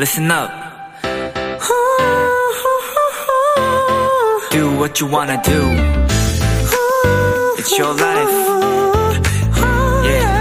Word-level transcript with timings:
listen 0.00 0.30
up. 0.30 0.50
Do 4.50 4.70
what 4.78 4.98
you 4.98 5.06
wanna 5.12 5.36
do. 5.42 5.60
It's 7.58 7.78
your 7.78 7.94
life. 8.00 8.32
Yeah. 10.02 10.40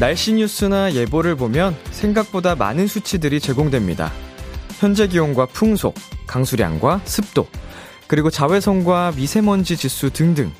날씨 0.00 0.32
뉴스나 0.32 0.92
예보를 0.92 1.36
보면 1.36 1.76
생각보다 1.92 2.56
많은 2.56 2.88
수치들이 2.88 3.38
제공됩니다. 3.38 4.10
현재 4.80 5.06
기온과 5.06 5.46
풍속, 5.46 5.94
강수량과 6.26 7.02
습도, 7.04 7.46
그리고 8.08 8.28
자외선과 8.28 9.12
미세먼지 9.14 9.76
지수 9.76 10.10
등등. 10.10 10.50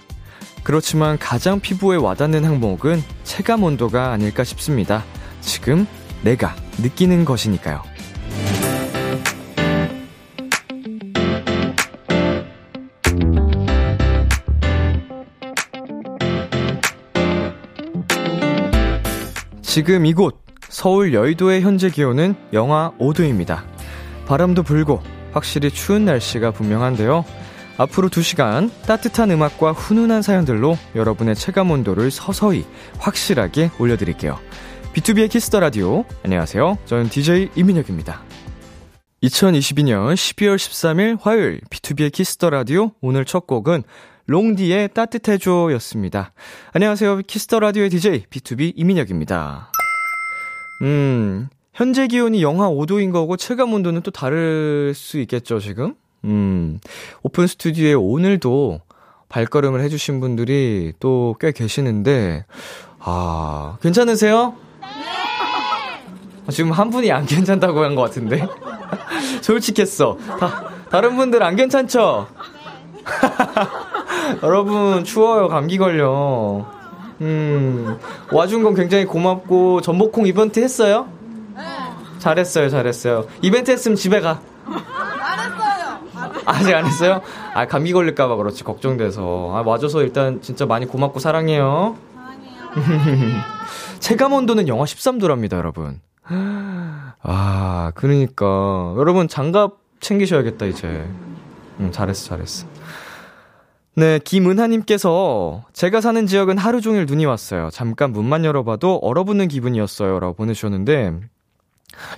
그렇지만 0.63 1.19
가장 1.19 1.61
피부에 1.61 1.97
와닿는 1.97 2.45
항목은 2.45 3.03
체감 3.25 3.63
온도가 3.65 4.13
아닐까 4.13 4.45
싶습니다. 4.45 5.05
지금 5.41 5.87
내가 6.23 6.55
느끼는 6.79 7.25
것이니까요. 7.25 7.83
지금 19.63 20.05
이곳 20.05 20.43
서울 20.69 21.15
여의도의 21.15 21.63
현재 21.63 21.89
기온은 21.89 22.35
영하 22.53 22.93
5도입니다. 22.99 23.63
바람도 24.27 24.63
불고 24.63 25.03
확실히 25.33 25.71
추운 25.71 26.05
날씨가 26.05 26.51
분명한데요. 26.51 27.25
앞으로 27.77 28.09
2시간 28.09 28.71
따뜻한 28.87 29.31
음악과 29.31 29.73
훈훈한 29.73 30.23
사연들로 30.23 30.77
여러분의 30.95 31.35
체감 31.35 31.71
온도를 31.71 32.11
서서히 32.11 32.65
확실하게 32.99 33.71
올려드릴게요. 33.79 34.39
B2B의 34.95 35.31
키스터 35.31 35.61
라디오. 35.61 36.05
안녕하세요. 36.23 36.79
저는 36.85 37.09
DJ 37.09 37.49
이민혁입니다. 37.57 38.23
2022년 39.23 40.15
12월 40.15 40.57
13일 40.57 41.19
화요일 41.21 41.61
B2B의 41.71 42.13
키스터 42.13 42.51
라디오 42.51 42.91
오늘 43.01 43.25
첫 43.25 43.47
곡은 43.47 43.85
롱디의 44.27 44.91
따뜻해줘 44.95 45.71
였습니다. 45.73 46.33
안녕하세요. 46.73 47.23
키스터 47.27 47.61
라디오의 47.61 47.91
DJ 47.91 48.25
B2B 48.27 48.73
이민혁입니다. 48.77 49.71
음, 50.83 51.49
현재 51.73 52.07
기온이 52.07 52.43
영하 52.43 52.69
5도인 52.69 53.13
거고 53.13 53.37
체감 53.37 53.73
온도는 53.73 54.03
또 54.03 54.11
다를 54.11 54.93
수 54.95 55.19
있겠죠, 55.21 55.59
지금? 55.59 55.95
음, 56.25 56.79
오픈 57.23 57.47
스튜디오에 57.47 57.95
오늘도 57.95 58.81
발걸음을 59.29 59.81
해주신 59.81 60.21
분들이 60.21 60.93
또 61.01 61.35
꽤 61.41 61.53
계시는데, 61.53 62.45
아, 63.01 63.79
괜찮으세요? 63.83 64.55
아, 66.47 66.51
지금 66.51 66.73
한 66.73 66.91
분이 66.91 67.11
안 67.13 67.25
괜찮다고 67.27 67.83
한 67.85 67.95
것 67.97 68.03
같은데? 68.03 68.47
솔직했어. 69.43 70.19
다, 70.39 70.65
다른 70.91 71.17
분들 71.17 71.43
안 71.43 71.57
괜찮죠? 71.57 72.29
여러분, 74.43 75.05
추워요. 75.05 75.49
감기 75.49 75.79
걸려. 75.79 76.67
음, 77.21 77.99
와준 78.33 78.63
건 78.63 78.75
굉장히 78.75 79.05
고맙고, 79.05 79.81
전복콩 79.81 80.27
이벤트 80.27 80.61
했어요? 80.61 81.09
네. 81.57 81.63
잘했어요, 82.19 82.69
잘했어요. 82.69 83.27
이벤트 83.41 83.71
했으면 83.71 83.97
집에 83.97 84.21
가. 84.21 84.41
아직 86.47 86.75
안 86.75 86.87
했어요? 86.87 87.23
아, 87.55 87.67
감기 87.67 87.93
걸릴까봐 87.93 88.37
그렇지, 88.37 88.65
걱정돼서. 88.65 89.53
아, 89.55 89.63
와줘서 89.65 90.03
일단 90.03 90.41
진짜 90.43 90.67
많이 90.67 90.87
고맙고 90.87 91.19
사랑해요. 91.21 91.97
사랑해요. 92.15 93.43
체감 94.01 94.33
온도는 94.33 94.69
영하 94.69 94.85
13도랍니다, 94.85 95.57
여러분. 95.57 96.01
아, 96.25 97.93
그러니까. 97.95 98.95
여러분, 98.97 99.29
장갑 99.29 99.79
챙기셔야겠다, 100.01 100.67
이제. 100.67 101.07
응, 101.81 101.93
잘했어, 101.93 102.31
잘했어. 102.31 102.67
네, 103.95 104.19
김은하님께서 104.19 105.65
제가 105.75 106.01
사는 106.01 106.27
지역은 106.27 106.57
하루 106.57 106.81
종일 106.81 107.05
눈이 107.05 107.27
왔어요. 107.27 107.69
잠깐 107.71 108.13
문만 108.13 108.45
열어봐도 108.45 108.97
얼어붙는 109.03 109.49
기분이었어요. 109.49 110.19
라고 110.19 110.35
보내주셨는데, 110.35 111.21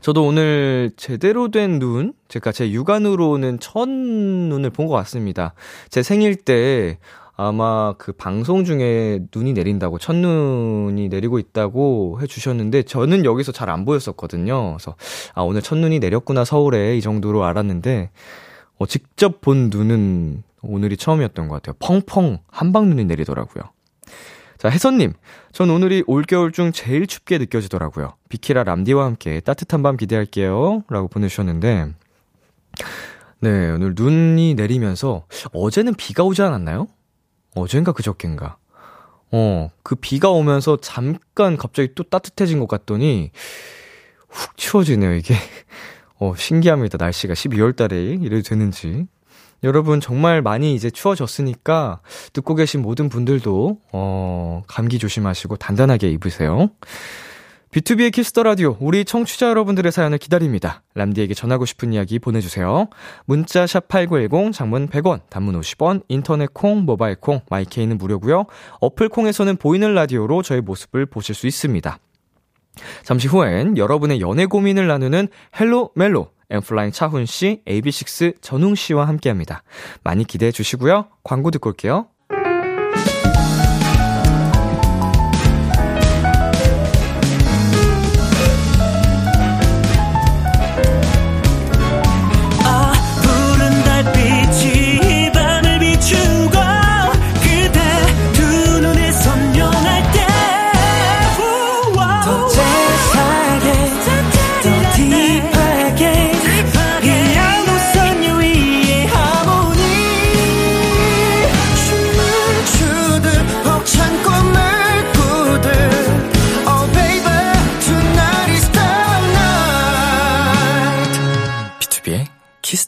저도 0.00 0.24
오늘 0.24 0.92
제대로 0.96 1.50
된 1.50 1.78
눈, 1.78 2.12
제가 2.28 2.52
제 2.52 2.70
육안으로 2.70 3.30
오는 3.30 3.58
첫 3.60 3.88
눈을 3.88 4.70
본 4.70 4.86
것 4.86 4.94
같습니다. 4.94 5.54
제 5.88 6.02
생일 6.02 6.36
때 6.36 6.98
아마 7.36 7.94
그 7.98 8.12
방송 8.12 8.64
중에 8.64 9.20
눈이 9.34 9.54
내린다고, 9.54 9.98
첫눈이 9.98 11.08
내리고 11.08 11.38
있다고 11.38 12.20
해주셨는데, 12.22 12.82
저는 12.84 13.24
여기서 13.24 13.50
잘 13.50 13.70
안 13.70 13.84
보였었거든요. 13.84 14.76
그래서, 14.76 14.94
아, 15.34 15.42
오늘 15.42 15.60
첫눈이 15.62 15.98
내렸구나, 15.98 16.44
서울에, 16.44 16.96
이 16.96 17.00
정도로 17.00 17.42
알았는데, 17.44 18.10
어, 18.78 18.86
직접 18.86 19.40
본 19.40 19.68
눈은 19.70 20.44
오늘이 20.62 20.96
처음이었던 20.96 21.48
것 21.48 21.54
같아요. 21.62 21.74
펑펑 21.80 22.38
한방 22.48 22.88
눈이 22.90 23.04
내리더라고요. 23.06 23.64
자, 24.64 24.70
혜선님. 24.70 25.12
전 25.52 25.68
오늘이 25.68 26.04
올겨울 26.06 26.50
중 26.50 26.72
제일 26.72 27.06
춥게 27.06 27.36
느껴지더라고요. 27.36 28.14
비키라 28.30 28.64
람디와 28.64 29.04
함께 29.04 29.40
따뜻한 29.40 29.82
밤 29.82 29.98
기대할게요. 29.98 30.84
라고 30.88 31.06
보내주셨는데, 31.08 31.92
네, 33.40 33.70
오늘 33.72 33.92
눈이 33.94 34.54
내리면서, 34.54 35.26
어제는 35.52 35.92
비가 35.96 36.24
오지 36.24 36.40
않았나요? 36.40 36.86
어젠가 37.54 37.92
그저께인가. 37.92 38.56
어, 39.32 39.70
그 39.82 39.96
비가 39.96 40.30
오면서 40.30 40.78
잠깐 40.80 41.58
갑자기 41.58 41.90
또 41.94 42.02
따뜻해진 42.02 42.58
것 42.58 42.66
같더니, 42.66 43.32
훅 44.30 44.56
추워지네요, 44.56 45.12
이게. 45.12 45.34
어, 46.18 46.34
신기합니다. 46.34 46.96
날씨가 46.96 47.34
12월 47.34 47.76
달에 47.76 48.14
이래도 48.14 48.40
되는지. 48.48 49.08
여러분 49.64 49.98
정말 49.98 50.42
많이 50.42 50.74
이제 50.74 50.90
추워졌으니까 50.90 52.00
듣고 52.34 52.54
계신 52.54 52.82
모든 52.82 53.08
분들도 53.08 53.78
어, 53.92 54.62
감기 54.66 54.98
조심하시고 54.98 55.56
단단하게 55.56 56.10
입으세요. 56.10 56.68
B2B의 57.72 58.12
키스터 58.12 58.44
라디오 58.44 58.76
우리 58.78 59.04
청취자 59.04 59.48
여러분들의 59.48 59.90
사연을 59.90 60.18
기다립니다. 60.18 60.82
람디에게 60.94 61.34
전하고 61.34 61.64
싶은 61.64 61.92
이야기 61.92 62.20
보내주세요. 62.20 62.88
문자 63.24 63.66
샵 63.66 63.88
#8910 63.88 64.52
장문 64.52 64.86
100원, 64.88 65.22
단문 65.28 65.58
50원, 65.60 66.02
인터넷 66.08 66.52
콩, 66.54 66.84
모바일 66.84 67.16
콩, 67.16 67.40
My 67.50 67.64
K는 67.64 67.98
무료고요. 67.98 68.44
어플 68.80 69.08
콩에서는 69.08 69.56
보이는 69.56 69.92
라디오로 69.92 70.42
저의 70.42 70.60
모습을 70.60 71.06
보실 71.06 71.34
수 71.34 71.48
있습니다. 71.48 71.98
잠시 73.02 73.28
후엔 73.28 73.76
여러분의 73.76 74.20
연애 74.20 74.46
고민을 74.46 74.86
나누는 74.86 75.28
헬로 75.58 75.90
멜로 75.96 76.33
N.Flying 76.50 76.92
차훈 76.92 77.26
씨, 77.26 77.62
AB6IX 77.66 78.42
전웅 78.42 78.74
씨와 78.74 79.06
함께 79.08 79.28
합니다. 79.28 79.62
많이 80.02 80.24
기대해 80.24 80.52
주시고요. 80.52 81.08
광고 81.22 81.50
듣고 81.50 81.70
올게요. 81.70 82.08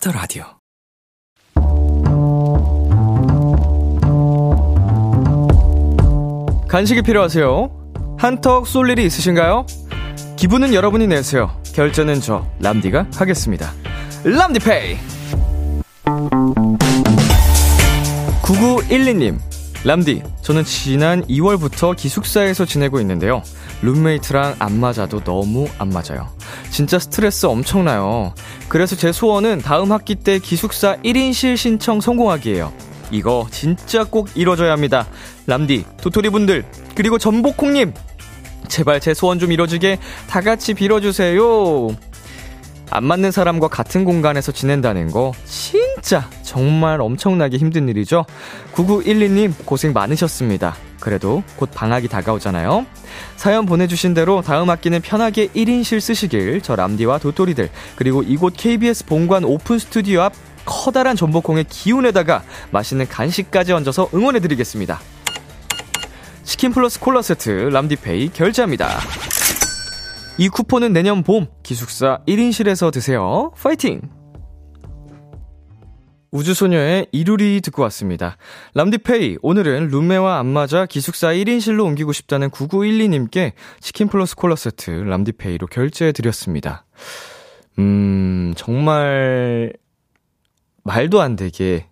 Kiss 0.06 0.10
the 0.10 0.12
Radio. 0.12 0.44
간식이 6.68 7.02
필요하세요? 7.02 8.16
한턱 8.18 8.66
쏠 8.66 8.90
일이 8.90 9.04
있으신가요? 9.04 9.66
기분은 10.36 10.74
여러분이 10.74 11.06
내세요. 11.06 11.60
결제는 11.74 12.20
저 12.20 12.46
람디가 12.60 13.08
하겠습니다. 13.14 13.72
람디페이. 14.24 14.96
9912님. 18.42 19.38
람디, 19.84 20.22
저는 20.42 20.64
지난 20.64 21.24
2월부터 21.26 21.94
기숙사에서 21.96 22.64
지내고 22.64 23.00
있는데요. 23.00 23.42
룸메이트랑 23.82 24.56
안 24.58 24.80
맞아도 24.80 25.20
너무 25.22 25.68
안 25.78 25.90
맞아요. 25.90 26.28
진짜 26.70 26.98
스트레스 26.98 27.46
엄청나요. 27.46 28.34
그래서 28.68 28.96
제 28.96 29.12
소원은 29.12 29.58
다음 29.58 29.92
학기 29.92 30.14
때 30.14 30.38
기숙사 30.38 30.96
1인실 30.96 31.56
신청 31.56 32.00
성공하기예요. 32.00 32.72
이거 33.10 33.46
진짜 33.50 34.04
꼭 34.04 34.28
이뤄져야 34.34 34.72
합니다. 34.72 35.06
람디, 35.46 35.84
도토리 36.00 36.30
분들 36.30 36.64
그리고 36.94 37.18
전복콩님, 37.18 37.92
제발 38.68 39.00
제 39.00 39.14
소원 39.14 39.38
좀 39.38 39.52
이뤄지게 39.52 39.98
다 40.28 40.40
같이 40.40 40.74
빌어주세요. 40.74 41.88
안 42.90 43.04
맞는 43.04 43.30
사람과 43.30 43.68
같은 43.68 44.04
공간에서 44.04 44.52
지낸다는 44.52 45.10
거 45.10 45.32
진짜 45.44 46.28
정말 46.42 47.00
엄청나게 47.00 47.56
힘든 47.56 47.88
일이죠. 47.88 48.24
9912님 48.74 49.52
고생 49.64 49.92
많으셨습니다. 49.92 50.76
그래도 51.00 51.42
곧 51.56 51.70
방학이 51.74 52.08
다가오잖아요. 52.08 52.86
사연 53.36 53.66
보내주신 53.66 54.14
대로 54.14 54.42
다음 54.42 54.70
학기는 54.70 55.00
편하게 55.02 55.48
1인실 55.48 56.00
쓰시길 56.00 56.62
저 56.62 56.76
람디와 56.76 57.18
도토리들 57.18 57.70
그리고 57.96 58.22
이곳 58.22 58.54
KBS 58.56 59.06
본관 59.06 59.44
오픈 59.44 59.78
스튜디오 59.78 60.22
앞 60.22 60.32
커다란 60.64 61.16
전복콩의 61.16 61.64
기운에다가 61.68 62.42
맛있는 62.70 63.06
간식까지 63.08 63.72
얹어서 63.72 64.10
응원해드리겠습니다. 64.12 65.00
치킨 66.42 66.72
플러스 66.72 66.98
콜라 67.00 67.22
세트 67.22 67.50
람디페이 67.50 68.30
결제합니다. 68.32 68.88
이 70.38 70.50
쿠폰은 70.50 70.92
내년 70.92 71.22
봄 71.22 71.46
기숙사 71.62 72.20
1인실에서 72.28 72.92
드세요. 72.92 73.52
파이팅! 73.56 74.02
우주소녀의 76.30 77.06
이루리 77.10 77.62
듣고 77.62 77.80
왔습니다. 77.84 78.36
람디페이, 78.74 79.38
오늘은 79.40 79.88
룸메와 79.88 80.38
안 80.38 80.46
맞아 80.46 80.84
기숙사 80.84 81.28
1인실로 81.28 81.86
옮기고 81.86 82.12
싶다는 82.12 82.50
9912님께 82.50 83.52
치킨 83.80 84.08
플러스 84.08 84.36
콜라 84.36 84.56
세트 84.56 84.90
람디페이로 84.90 85.68
결제해드렸습니다. 85.68 86.84
음, 87.78 88.52
정말 88.56 89.72
말도 90.84 91.22
안 91.22 91.36
되게 91.36 91.86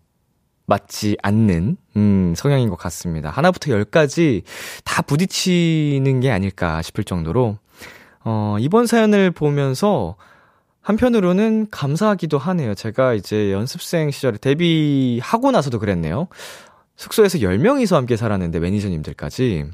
맞지 0.66 1.16
않는, 1.22 1.78
음, 1.96 2.34
성향인 2.36 2.68
것 2.68 2.76
같습니다. 2.76 3.30
하나부터 3.30 3.70
열까지 3.70 4.42
다 4.84 5.00
부딪히는 5.00 6.20
게 6.20 6.30
아닐까 6.30 6.82
싶을 6.82 7.04
정도로, 7.04 7.58
어, 8.24 8.56
이번 8.58 8.86
사연을 8.86 9.30
보면서 9.30 10.16
한편으로는 10.80 11.68
감사하기도 11.70 12.36
하네요. 12.38 12.74
제가 12.74 13.14
이제 13.14 13.52
연습생 13.52 14.10
시절에 14.10 14.38
데뷔하고 14.38 15.50
나서도 15.50 15.78
그랬네요. 15.78 16.28
숙소에서 16.96 17.38
10명이서 17.38 17.94
함께 17.94 18.16
살았는데 18.16 18.60
매니저님들까지. 18.60 19.64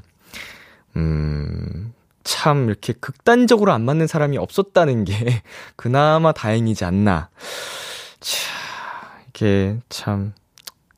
음, 0.95 1.93
참 2.23 2.67
이렇게 2.67 2.93
극단적으로 2.93 3.71
안 3.71 3.83
맞는 3.83 4.07
사람이 4.07 4.37
없었다는 4.37 5.05
게 5.05 5.41
그나마 5.75 6.31
다행이지 6.31 6.85
않나. 6.85 7.29
차, 8.19 8.39
이게 9.29 9.77
참 9.89 10.33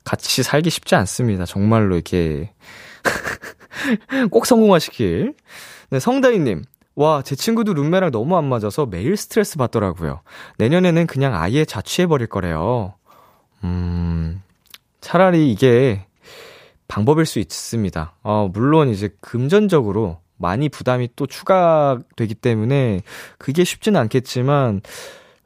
같이 0.04 0.44
살기 0.44 0.70
쉽지 0.70 0.96
않습니다. 0.96 1.46
정말로 1.46 1.96
이렇게 1.96 2.52
꼭 4.32 4.46
성공하시길. 4.46 5.34
네, 5.90 6.00
성다희님. 6.00 6.64
와, 6.96 7.22
제 7.24 7.36
친구도 7.36 7.74
룸메랑 7.74 8.12
너무 8.12 8.38
안 8.38 8.46
맞아서 8.46 8.86
매일 8.86 9.18
스트레스 9.18 9.58
받더라고요. 9.58 10.22
내년에는 10.58 11.08
그냥 11.08 11.34
아예 11.34 11.66
자취해버릴 11.66 12.28
거래요. 12.28 12.94
음, 13.64 14.42
차라리 15.02 15.52
이게 15.52 16.06
방법일 16.88 17.26
수 17.26 17.40
있습니다. 17.40 18.14
어, 18.22 18.50
물론 18.54 18.90
이제 18.90 19.10
금전적으로 19.22 20.20
많이 20.38 20.70
부담이 20.70 21.10
또 21.16 21.26
추가되기 21.26 22.36
때문에 22.36 23.02
그게 23.40 23.64
쉽지는 23.64 24.00
않겠지만, 24.02 24.82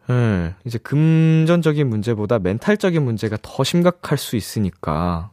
음, 0.09 0.53
이제 0.65 0.77
금전적인 0.79 1.87
문제보다 1.87 2.39
멘탈적인 2.39 3.03
문제가 3.03 3.37
더 3.41 3.63
심각할 3.63 4.17
수 4.17 4.35
있으니까. 4.35 5.31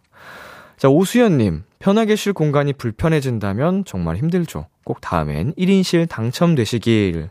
자, 0.76 0.88
오수연님, 0.88 1.64
편하게 1.78 2.14
쉴 2.14 2.32
공간이 2.32 2.72
불편해진다면 2.72 3.84
정말 3.84 4.16
힘들죠. 4.16 4.66
꼭 4.84 5.00
다음엔 5.00 5.54
1인실 5.54 6.08
당첨되시길. 6.08 7.30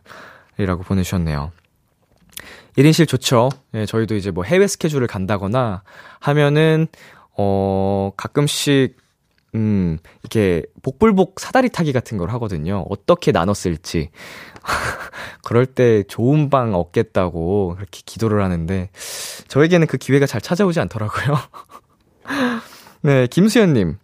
이라고 0.58 0.84
보내주셨네요. 0.84 1.52
1인실 2.78 3.08
좋죠. 3.08 3.50
예, 3.76 3.86
저희도 3.86 4.16
이제 4.16 4.32
뭐 4.32 4.44
해외 4.44 4.68
스케줄을 4.68 5.08
간다거나 5.08 5.84
하면은, 6.20 6.88
어, 7.38 8.12
가끔씩, 8.18 8.98
음, 9.56 10.00
이렇게 10.24 10.64
복불복 10.82 11.40
사다리 11.40 11.70
타기 11.70 11.94
같은 11.94 12.18
걸 12.18 12.32
하거든요. 12.32 12.86
어떻게 12.90 13.32
나눴을지. 13.32 14.10
그럴 15.44 15.68
때 15.68 16.04
좋은 16.04 16.50
방 16.50 16.74
얻겠다고 16.74 17.76
그렇게 17.76 18.02
기도를 18.06 18.44
하는데, 18.44 18.90
저에게는 19.48 19.88
그 19.88 19.98
기회가 19.98 20.26
잘 20.26 20.42
찾아오지 20.42 20.80
않더라고요. 20.80 21.38
네, 23.02 23.28
김수현님. 23.28 23.98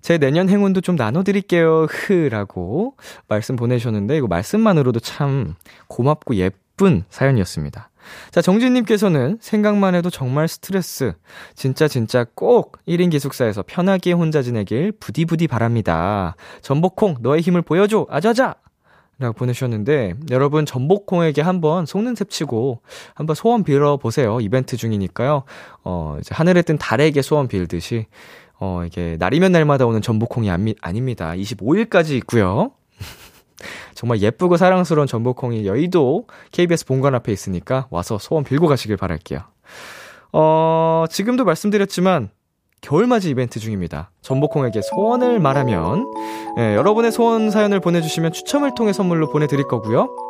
제 0.00 0.18
내년 0.18 0.48
행운도 0.48 0.80
좀 0.80 0.96
나눠드릴게요. 0.96 1.86
흐라고 1.90 2.96
말씀 3.28 3.56
보내셨는데, 3.56 4.16
이거 4.16 4.26
말씀만으로도 4.26 5.00
참 5.00 5.54
고맙고 5.88 6.36
예쁜 6.36 7.04
사연이었습니다. 7.10 7.90
자, 8.30 8.40
정진님께서는 8.40 9.38
생각만 9.40 9.94
해도 9.94 10.10
정말 10.10 10.48
스트레스. 10.48 11.12
진짜 11.54 11.88
진짜 11.88 12.24
꼭 12.34 12.78
1인 12.86 13.10
기숙사에서 13.10 13.62
편하게 13.66 14.12
혼자 14.12 14.42
지내길 14.42 14.92
부디부디 14.92 15.48
바랍니다. 15.48 16.36
전복콩, 16.62 17.16
너의 17.20 17.42
힘을 17.42 17.62
보여줘! 17.62 18.06
아자자! 18.10 18.56
라고 19.18 19.34
보내주셨는데, 19.34 20.14
여러분, 20.30 20.64
전복콩에게 20.64 21.42
한번 21.42 21.84
속는 21.84 22.14
셉 22.14 22.30
치고, 22.30 22.80
한번 23.14 23.36
소원 23.36 23.64
빌어보세요. 23.64 24.40
이벤트 24.40 24.78
중이니까요. 24.78 25.42
어, 25.84 26.16
이제 26.18 26.34
하늘에 26.34 26.62
뜬 26.62 26.78
달에게 26.78 27.20
소원 27.20 27.46
빌듯이, 27.46 28.06
어, 28.60 28.84
이게 28.86 29.16
날이면 29.18 29.52
날마다 29.52 29.86
오는 29.86 30.02
전복콩이 30.02 30.50
아니, 30.50 30.74
아닙니다. 30.82 31.32
25일까지 31.32 32.10
있고요. 32.18 32.72
정말 33.94 34.20
예쁘고 34.20 34.58
사랑스러운 34.58 35.06
전복콩이 35.06 35.66
여의도 35.66 36.26
KBS 36.52 36.84
본관 36.86 37.14
앞에 37.14 37.32
있으니까 37.32 37.86
와서 37.90 38.18
소원 38.18 38.44
빌고 38.44 38.66
가시길 38.66 38.98
바랄게요. 38.98 39.40
어, 40.32 41.04
지금도 41.10 41.44
말씀드렸지만 41.44 42.28
겨울맞이 42.82 43.30
이벤트 43.30 43.60
중입니다. 43.60 44.10
전복콩에게 44.22 44.82
소원을 44.82 45.40
말하면 45.40 46.10
예, 46.58 46.74
여러분의 46.74 47.12
소원 47.12 47.50
사연을 47.50 47.80
보내주시면 47.80 48.32
추첨을 48.32 48.74
통해 48.74 48.92
선물로 48.92 49.30
보내드릴 49.30 49.66
거고요. 49.66 50.29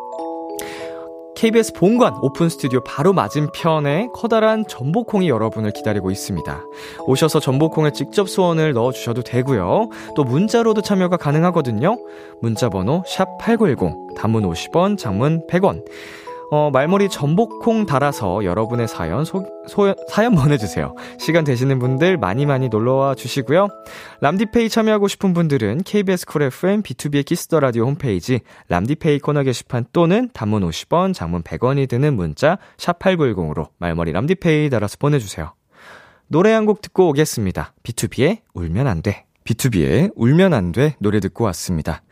KBS 1.40 1.72
본관 1.72 2.18
오픈 2.20 2.50
스튜디오 2.50 2.80
바로 2.84 3.14
맞은편에 3.14 4.08
커다란 4.12 4.66
전복콩이 4.68 5.30
여러분을 5.30 5.70
기다리고 5.70 6.10
있습니다. 6.10 6.66
오셔서 7.06 7.40
전복콩에 7.40 7.92
직접 7.92 8.28
소원을 8.28 8.74
넣어주셔도 8.74 9.22
되고요. 9.22 9.88
또 10.14 10.24
문자로도 10.24 10.82
참여가 10.82 11.16
가능하거든요. 11.16 11.96
문자 12.42 12.68
번호 12.68 13.02
샵 13.06 13.38
8910 13.38 14.16
단문 14.16 14.42
50원 14.42 14.98
장문 14.98 15.46
100원 15.46 15.82
어, 16.52 16.70
말머리 16.72 17.08
전복콩 17.08 17.86
달아서 17.86 18.44
여러분의 18.44 18.88
사연, 18.88 19.24
소, 19.24 19.46
소, 19.68 19.94
사연 20.08 20.34
보내주세요. 20.34 20.94
시간 21.18 21.44
되시는 21.44 21.78
분들 21.78 22.16
많이 22.16 22.44
많이 22.44 22.68
놀러와 22.68 23.14
주시고요. 23.14 23.68
람디페이 24.20 24.68
참여하고 24.68 25.06
싶은 25.06 25.32
분들은 25.32 25.82
KBS 25.84 26.26
쿨 26.26 26.42
FM 26.42 26.82
B2B의 26.82 27.24
키스터 27.24 27.60
라디오 27.60 27.84
홈페이지 27.86 28.40
람디페이 28.68 29.20
코너 29.20 29.44
게시판 29.44 29.86
또는 29.92 30.28
단문 30.32 30.68
50원, 30.68 31.14
장문 31.14 31.42
100원이 31.42 31.88
드는 31.88 32.14
문자 32.16 32.58
샵8910으로 32.78 33.68
말머리 33.78 34.10
람디페이 34.12 34.70
달아서 34.70 34.96
보내주세요. 34.98 35.54
노래 36.26 36.52
한 36.52 36.66
곡 36.66 36.80
듣고 36.82 37.08
오겠습니다. 37.10 37.74
BTOB의 37.84 38.38
울면 38.54 38.86
안 38.88 39.02
돼. 39.02 39.24
BTOB의 39.44 40.12
울면 40.16 40.52
안 40.52 40.72
돼 40.72 40.94
노래 40.98 41.20
듣고 41.20 41.44
왔습니다. 41.44 42.02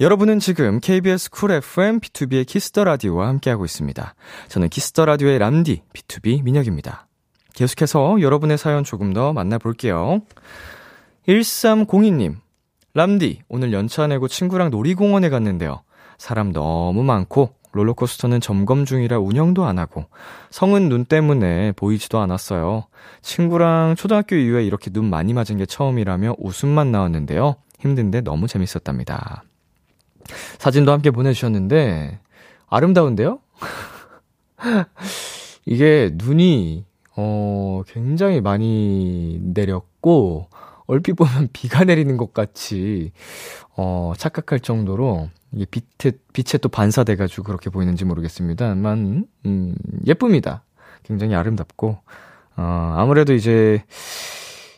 여러분은 0.00 0.38
지금 0.38 0.80
KBS 0.80 1.30
쿨 1.30 1.52
FM 1.52 2.00
B2B의 2.00 2.46
키스터 2.46 2.82
라디오와 2.82 3.28
함께하고 3.28 3.64
있습니다. 3.64 4.14
저는 4.48 4.68
키스터 4.70 5.04
라디오의 5.04 5.38
람디 5.38 5.82
B2B 5.92 6.42
민혁입니다. 6.42 7.06
계속해서 7.54 8.20
여러분의 8.20 8.56
사연 8.56 8.84
조금 8.84 9.12
더 9.12 9.32
만나볼게요. 9.32 10.22
1302님, 11.28 12.36
람디, 12.94 13.42
오늘 13.48 13.72
연차 13.72 14.06
내고 14.06 14.28
친구랑 14.28 14.70
놀이공원에 14.70 15.28
갔는데요. 15.28 15.82
사람 16.16 16.52
너무 16.52 17.04
많고, 17.04 17.54
롤러코스터는 17.72 18.40
점검 18.40 18.86
중이라 18.86 19.18
운영도 19.18 19.66
안 19.66 19.78
하고, 19.78 20.06
성은 20.50 20.88
눈 20.88 21.04
때문에 21.04 21.72
보이지도 21.72 22.18
않았어요. 22.18 22.86
친구랑 23.20 23.94
초등학교 23.96 24.36
이후에 24.36 24.64
이렇게 24.64 24.90
눈 24.90 25.10
많이 25.10 25.32
맞은 25.32 25.58
게 25.58 25.66
처음이라며 25.66 26.36
웃음만 26.38 26.90
나왔는데요. 26.90 27.56
힘든데 27.78 28.22
너무 28.22 28.48
재밌었답니다. 28.48 29.44
사진도 30.58 30.92
함께 30.92 31.10
보내주셨는데, 31.10 32.18
아름다운데요? 32.68 33.40
이게 35.66 36.10
눈이, 36.14 36.84
어, 37.16 37.82
굉장히 37.86 38.40
많이 38.40 39.38
내렸고, 39.42 40.48
얼핏 40.86 41.14
보면 41.14 41.48
비가 41.52 41.84
내리는 41.84 42.16
것 42.16 42.32
같이, 42.32 43.12
어, 43.76 44.12
착각할 44.16 44.60
정도로, 44.60 45.28
이게 45.52 45.66
빛에, 45.66 46.12
빛에 46.32 46.58
또 46.58 46.68
반사돼가지고 46.68 47.42
그렇게 47.44 47.70
보이는지 47.70 48.04
모르겠습니다만, 48.04 49.26
음, 49.46 49.74
예쁩니다. 50.06 50.64
굉장히 51.02 51.34
아름답고, 51.34 51.98
어, 52.56 52.94
아무래도 52.96 53.34
이제, 53.34 53.84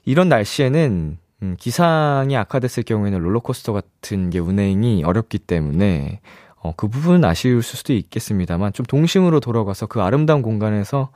이런 0.05 0.29
날씨에는, 0.29 1.19
음, 1.45 1.57
기상이 1.61 2.37
악화됐을 2.39 2.85
경우에는 2.85 3.19
롤러코스터 3.19 3.75
같은 3.75 4.31
게 4.31 4.39
운행이 4.39 5.05
어렵기 5.05 5.39
때문에 5.39 6.21
어, 6.57 6.73
그 6.75 6.89
부분은 6.89 7.23
아쉬울 7.23 7.63
수도 7.63 7.93
있겠습니다만 7.93 8.73
좀 8.73 8.87
동심으로 8.87 9.41
돌아가서 9.41 9.87
그 9.87 10.01
아름다운 10.01 10.41
공간에서 10.41 11.11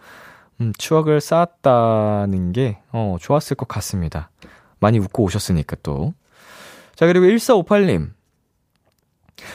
음, 0.61 0.75
추억을 0.77 1.23
쌓았다는 1.23 2.53
게 2.53 2.79
어, 2.93 3.17
좋았을 3.19 3.57
것 3.57 3.67
같습니다. 3.69 4.31
많이 4.81 4.99
웃고 4.99 5.23
오셨으니까 5.23 5.77
또. 5.83 6.13
자, 6.95 7.07
그리고 7.07 7.25
1458님. 7.27 8.11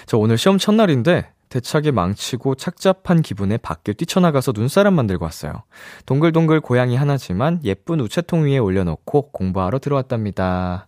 저 0.08 0.18
오늘 0.18 0.40
시험 0.40 0.58
첫날인데 0.58 1.33
대차게 1.54 1.92
망치고 1.92 2.56
착잡한 2.56 3.22
기분에 3.22 3.58
밖에 3.58 3.94
뛰쳐나가서 3.94 4.54
눈사람 4.56 4.96
만들고 4.96 5.24
왔어요. 5.24 5.64
동글동글 6.08 6.62
고양이 6.62 6.96
하나지만 6.96 7.60
예쁜 7.64 8.00
우체통 8.00 8.46
위에 8.46 8.58
올려놓고 8.58 9.30
공부하러 9.30 9.78
들어왔답니다. 9.78 10.88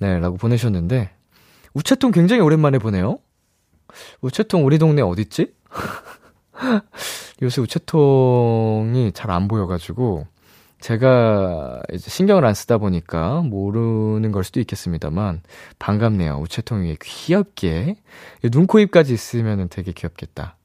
네, 0.00 0.18
라고 0.18 0.36
보내셨는데, 0.36 1.12
우체통 1.72 2.10
굉장히 2.10 2.42
오랜만에 2.42 2.76
보네요? 2.76 3.20
우체통 4.20 4.66
우리 4.66 4.78
동네 4.78 5.00
어딨지? 5.00 5.54
요새 7.40 7.62
우체통이 7.62 9.12
잘 9.14 9.30
안 9.30 9.48
보여가지고, 9.48 10.26
제가 10.82 11.80
이제 11.92 12.10
신경을 12.10 12.44
안 12.44 12.54
쓰다 12.54 12.76
보니까 12.78 13.40
모르는 13.42 14.32
걸 14.32 14.42
수도 14.42 14.58
있겠습니다만 14.60 15.40
반갑네요. 15.78 16.38
우체통 16.42 16.82
위에 16.82 16.96
귀엽게 17.00 17.96
눈, 18.50 18.66
코, 18.66 18.80
입까지 18.80 19.14
있으면 19.14 19.68
되게 19.68 19.92
귀엽겠다. 19.92 20.56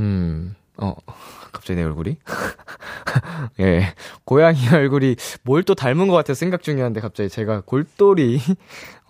음, 0.00 0.54
어, 0.76 0.94
갑자기 1.50 1.76
내 1.76 1.82
얼굴이? 1.84 2.18
예, 3.60 3.94
고양이 4.24 4.68
얼굴이 4.68 5.16
뭘 5.44 5.62
또 5.64 5.74
닮은 5.74 6.08
것 6.08 6.14
같아 6.14 6.34
생각 6.34 6.62
중이었는데 6.62 7.00
갑자기 7.00 7.30
제가 7.30 7.62
골똘히 7.64 8.38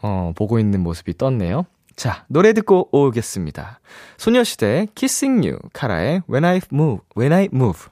어, 0.03 0.33
보고 0.37 0.61
있는 0.61 0.81
모습이 0.81 1.19
떴네요. 1.19 1.67
자, 1.97 2.25
노래 2.29 2.53
듣고 2.53 2.89
오겠습니다. 2.93 3.81
소녀시대 4.19 4.87
Kissing 4.95 5.47
You, 5.49 5.59
카라의 5.73 6.23
When 6.31 6.45
I 6.45 6.61
Move, 6.73 7.01
When 7.17 7.33
I 7.33 7.49
Move. 7.53 7.92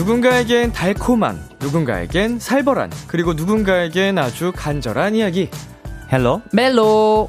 누군가에겐 0.00 0.72
달콤한, 0.72 1.38
누군가에겐 1.60 2.38
살벌한, 2.38 2.90
그리고 3.06 3.34
누군가에겐 3.34 4.16
아주 4.16 4.50
간절한 4.56 5.14
이야기. 5.14 5.50
헬로 6.10 6.40
멜로 6.54 7.28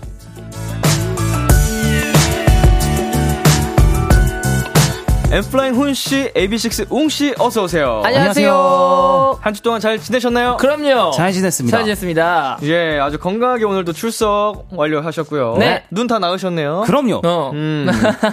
N.Flying 5.32 5.76
훈씨, 5.76 6.30
AB6IX 6.36 6.88
웅씨, 6.92 7.36
어서오세요. 7.40 8.02
안녕하세요. 8.04 9.40
한 9.42 9.54
주 9.54 9.62
동안 9.62 9.80
잘 9.80 9.98
지내셨나요? 9.98 10.58
그럼요. 10.58 11.12
잘 11.12 11.32
지냈습니다. 11.32 11.78
잘 11.78 11.86
지냈습니다. 11.86 12.60
예, 12.64 13.00
아주 13.00 13.18
건강하게 13.18 13.64
오늘도 13.64 13.94
출석 13.94 14.66
완료하셨고요. 14.72 15.56
네. 15.58 15.84
눈 15.90 16.08
다 16.08 16.20
나으셨네요. 16.20 16.84
그럼요. 16.86 17.22
어. 17.24 17.52
음, 17.54 17.88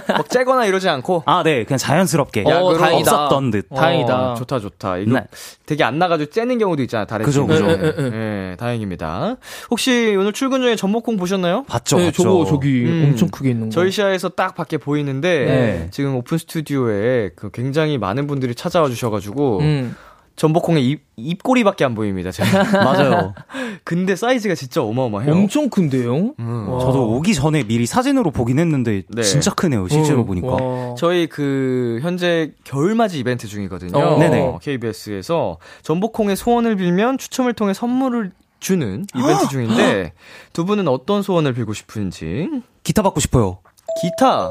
막 0.09 0.29
째거나 0.29 0.67
이러지 0.67 0.89
않고. 0.89 1.23
아, 1.27 1.43
네. 1.45 1.63
그냥 1.63 1.79
자연스럽게. 1.79 2.43
어, 2.45 2.65
그럼 2.65 2.79
다행이다. 2.79 3.25
없었던 3.27 3.51
듯. 3.53 3.69
다행이다. 3.69 4.33
어, 4.33 4.35
좋다, 4.35 4.59
좋다. 4.59 4.97
이거 4.99 5.13
네. 5.21 5.27
되게 5.67 5.85
안 5.85 6.01
나가지고 6.01 6.31
째는 6.33 6.59
경우도 6.59 6.83
있잖아, 6.83 7.05
다른 7.05 7.25
그죠. 7.25 7.47
그죠. 7.47 7.69
예, 7.71 8.57
다행입니다. 8.59 9.37
혹시 9.71 10.17
오늘 10.19 10.33
출근 10.33 10.63
중에 10.63 10.75
전복콩 10.75 11.17
보셨나요? 11.17 11.63
봤죠, 11.69 11.99
네, 11.99 12.07
봤죠. 12.07 12.23
저거 12.25 12.45
저기 12.45 12.85
음. 12.87 13.11
엄청 13.11 13.29
크게 13.29 13.51
있는 13.51 13.69
거. 13.69 13.73
저희 13.75 13.93
시야에서 13.93 14.31
딱 14.31 14.57
밖에 14.57 14.79
보이는데 14.79 15.29
네. 15.45 15.89
지금 15.93 16.17
오픈 16.17 16.39
스튜디오 16.39 16.88
에 16.93 17.31
그 17.37 17.51
굉장히 17.51 17.99
많은 17.99 18.27
분들이 18.27 18.55
찾아와 18.55 18.89
주셔가지고 18.89 19.59
음. 19.61 19.97
전복콩의 20.37 20.87
입, 20.89 21.03
입꼬리밖에 21.17 21.85
안 21.85 21.97
보입니다. 21.97 22.31
제가. 22.31 22.63
맞아요. 22.85 23.35
근데 23.83 24.15
사이즈가 24.15 24.55
진짜 24.55 24.81
어마어마해요. 24.83 25.33
엄청 25.33 25.69
큰데요? 25.69 26.35
음. 26.39 26.69
와. 26.69 26.79
저도 26.79 27.11
오기 27.17 27.35
전에 27.35 27.65
미리 27.65 27.87
사진으로 27.87 28.31
보긴 28.31 28.61
했는데 28.61 29.03
네. 29.09 29.23
진짜 29.23 29.53
크네요. 29.53 29.89
실제로 29.89 30.21
어, 30.21 30.25
보니까. 30.25 30.47
와. 30.47 30.95
저희 30.97 31.27
그 31.27 31.99
현재 32.03 32.53
겨울맞이 32.63 33.19
이벤트 33.19 33.49
중이거든요. 33.49 33.99
어. 33.99 34.17
네네. 34.19 34.59
KBS에서 34.63 35.59
전복콩의 35.83 36.37
소원을 36.37 36.77
빌면 36.77 37.19
추첨을 37.19 37.53
통해 37.55 37.75
선물을 37.75 38.31
주는 38.61 39.07
이벤트 39.17 39.49
중인데 39.49 40.13
두 40.53 40.65
분은 40.65 40.87
어떤 40.89 41.23
소원을 41.23 41.53
빌고 41.53 41.73
싶은지 41.75 42.49
기타 42.85 43.03
받고 43.03 43.19
싶어요. 43.21 43.59
기타 44.03 44.49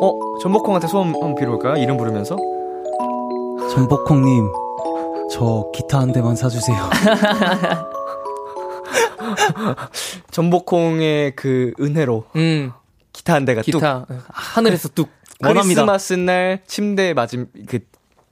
어 0.00 0.12
전복콩한테 0.42 0.86
소원 0.88 1.08
한번 1.14 1.34
빌어볼까요? 1.34 1.76
이름 1.82 1.96
부르면서 1.96 2.36
전복콩님, 3.70 4.48
저 5.30 5.70
기타 5.74 6.00
한 6.00 6.12
대만 6.12 6.36
사주세요. 6.36 6.76
전복콩의 10.30 11.34
그 11.36 11.72
은혜로 11.80 12.24
음. 12.36 12.72
기타 13.12 13.34
한 13.34 13.44
대가 13.44 13.62
뚝 13.62 13.72
기타 13.72 14.06
하늘에서 14.28 14.88
뚝. 14.90 15.08
원합니다. 15.42 15.82
크리스마스 15.82 16.12
날 16.14 16.60
침대 16.66 17.12
맞은 17.12 17.48
그 17.66 17.80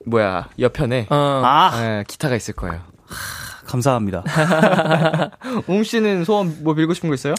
뭐야 0.06 0.48
옆편에 0.58 1.06
어. 1.10 1.42
아, 1.44 1.72
예, 1.82 2.04
기타가 2.06 2.34
있을 2.36 2.54
거예요. 2.54 2.80
감사합니다. 3.66 4.22
웅 5.68 5.82
씨는 5.82 6.24
소원 6.24 6.56
뭐 6.62 6.74
빌고 6.74 6.94
싶은 6.94 7.08
거 7.10 7.14
있어요? 7.14 7.34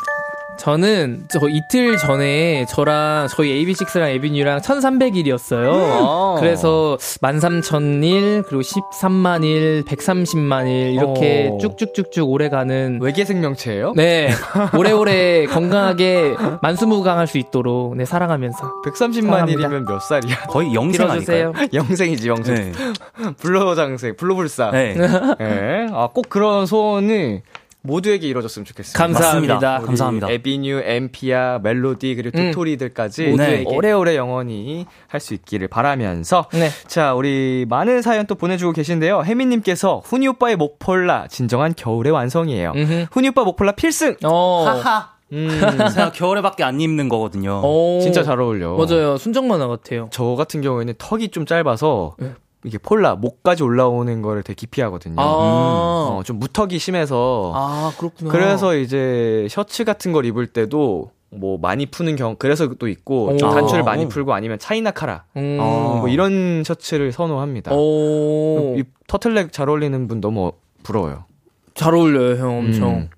저는 0.57 1.25
저 1.29 1.39
이틀 1.49 1.97
전에 1.97 2.65
저랑 2.69 3.27
저희 3.29 3.65
AB6랑 3.65 4.09
에비뉴랑 4.15 4.59
1300일이었어요. 4.59 5.69
아. 5.73 6.35
그래서 6.39 6.97
13000일, 6.99 8.43
그리고 8.47 8.61
13만일, 8.61 9.85
130만일 9.85 10.93
이렇게 10.93 11.49
어. 11.51 11.57
쭉쭉쭉쭉 11.57 12.29
오래가는 12.29 12.99
외계 13.01 13.25
생명체예요? 13.25 13.93
네. 13.95 14.29
오래오래 14.77 15.45
건강하게 15.51 16.35
만수무강할 16.61 17.27
수 17.27 17.37
있도록 17.37 17.95
네, 17.97 18.05
사랑하면서 18.05 18.81
130만 18.85 19.23
사랑합니다. 19.25 19.59
일이면 19.59 19.85
몇 19.85 19.99
살이야? 19.99 20.35
거의 20.49 20.73
영생. 20.73 21.09
아닐까요? 21.09 21.53
영생이지 21.73 22.27
영생. 22.29 22.55
네. 22.55 22.71
불로장생, 23.37 24.15
불로불사. 24.15 24.71
네. 24.71 24.95
네. 25.39 25.87
아, 25.91 26.07
꼭 26.13 26.29
그런 26.29 26.65
소원이 26.65 27.41
모두에게 27.85 28.27
이루어졌으면 28.27 28.65
좋겠습니다. 28.65 28.97
감사합니다. 28.97 29.79
감사합니다. 29.81 30.29
에비뉴, 30.29 30.81
엠피아, 30.83 31.59
멜로디 31.63 32.15
그리고 32.15 32.37
음. 32.39 32.51
도토리들까지 32.51 33.27
모두에게. 33.27 33.63
오래오래 33.67 34.15
영원히 34.15 34.85
할 35.07 35.19
수 35.25 35.33
있기를 35.33 35.67
바라면서 35.69 36.45
네. 36.53 36.69
자 36.87 37.13
우리 37.15 37.65
많은 37.67 38.01
사연 38.03 38.27
또 38.27 38.35
보내주고 38.35 38.73
계신데요. 38.73 39.23
혜민님께서 39.25 40.01
훈이 40.05 40.27
오빠의 40.27 40.55
목폴라 40.55 41.27
진정한 41.29 41.73
겨울의 41.75 42.11
완성이에요. 42.11 42.73
음흠. 42.75 43.05
훈이 43.11 43.29
오빠 43.29 43.43
목폴라 43.43 43.71
필승. 43.71 44.15
어. 44.23 44.65
하하. 44.67 45.15
음, 45.33 45.49
제가 45.95 46.11
겨울에밖에 46.11 46.63
안 46.63 46.79
입는 46.79 47.09
거거든요. 47.09 47.61
어. 47.63 47.99
진짜 48.03 48.21
잘 48.21 48.39
어울려. 48.39 48.75
맞아요. 48.75 49.17
순정 49.17 49.47
만화 49.47 49.67
같아요. 49.67 50.07
저 50.11 50.23
같은 50.35 50.61
경우에는 50.61 50.93
턱이 50.99 51.29
좀 51.29 51.47
짧아서 51.47 52.15
네. 52.19 52.33
이게 52.65 52.77
폴라 52.77 53.15
목까지 53.15 53.63
올라오는 53.63 54.21
거를 54.21 54.43
되게 54.43 54.55
기피하거든요. 54.55 55.15
아. 55.19 55.23
어, 55.23 56.21
좀 56.25 56.39
무턱이 56.39 56.79
심해서 56.79 57.51
아, 57.55 57.93
그렇구나. 57.97 58.31
그래서 58.31 58.75
이제 58.75 59.47
셔츠 59.49 59.83
같은 59.83 60.11
걸 60.11 60.25
입을 60.25 60.47
때도 60.47 61.11
뭐 61.29 61.57
많이 61.57 61.85
푸는 61.85 62.15
경 62.15 62.35
그래서 62.37 62.67
또 62.75 62.87
있고 62.87 63.37
좀 63.37 63.49
오. 63.49 63.53
단추를 63.53 63.81
아. 63.81 63.85
많이 63.85 64.07
풀고 64.07 64.33
아니면 64.33 64.57
차이나 64.57 64.91
카라 64.91 65.25
음. 65.37 65.57
어. 65.59 65.97
뭐 65.99 66.07
이런 66.07 66.63
셔츠를 66.63 67.11
선호합니다. 67.11 67.73
오. 67.73 68.75
이 68.77 68.83
터틀넥 69.07 69.51
잘 69.51 69.69
어울리는 69.69 70.07
분 70.07 70.21
너무 70.21 70.51
부러워요. 70.83 71.25
잘 71.73 71.93
어울려요, 71.93 72.37
형 72.37 72.57
엄청. 72.57 72.89
음. 72.89 73.09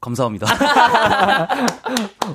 감사합니다. 0.00 0.46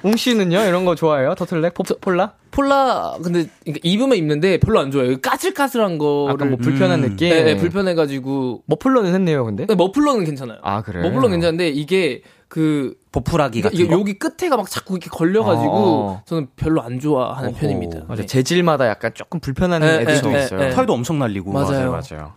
웅 0.04 0.16
씨는요 0.16 0.62
이런 0.62 0.86
거 0.86 0.94
좋아해요? 0.96 1.34
터틀넥 1.36 1.74
포, 1.74 1.84
폴라? 1.84 2.34
폴라 2.52 3.16
근데 3.24 3.48
그러니까 3.64 3.80
입으면 3.84 4.18
입는데 4.18 4.60
별로 4.60 4.80
안 4.80 4.92
좋아해요. 4.92 5.18
까칠까칠한 5.20 5.98
거를 5.98 6.34
약간 6.34 6.50
뭐 6.50 6.58
불편한 6.58 7.04
음. 7.04 7.10
느낌. 7.10 7.30
네, 7.30 7.44
네, 7.44 7.58
불편해가지고 7.58 8.64
머플러는 8.68 9.14
했네요, 9.14 9.44
근데. 9.46 9.66
근데 9.66 9.76
머플러는 9.84 10.26
괜찮아요. 10.26 10.60
아 10.62 10.82
그래. 10.84 11.02
머플러는 11.02 11.32
괜찮은데 11.32 11.70
이게 11.70 12.22
그 12.48 12.94
보풀하기 13.12 13.62
같은 13.64 13.78
이게 13.78 13.88
거. 13.88 14.00
여기 14.00 14.14
끝에가 14.20 14.56
막 14.58 14.70
자꾸 14.70 14.94
이렇게 14.94 15.10
걸려가지고 15.10 15.74
어. 15.74 16.22
저는 16.26 16.48
별로 16.56 16.82
안 16.84 17.00
좋아하는 17.00 17.50
어허. 17.50 17.60
편입니다. 17.60 18.02
맞아 18.08 18.22
네. 18.22 18.28
재질마다 18.28 18.88
약간 18.88 19.12
조금 19.16 19.40
불편한 19.40 19.82
네, 19.82 20.02
애들도 20.02 20.30
네, 20.30 20.44
있어요. 20.44 20.60
네, 20.60 20.70
네. 20.70 20.76
털도 20.76 20.94
엄청 20.94 21.18
날리고. 21.18 21.52
맞아요. 21.52 21.92
맞아요. 21.92 22.34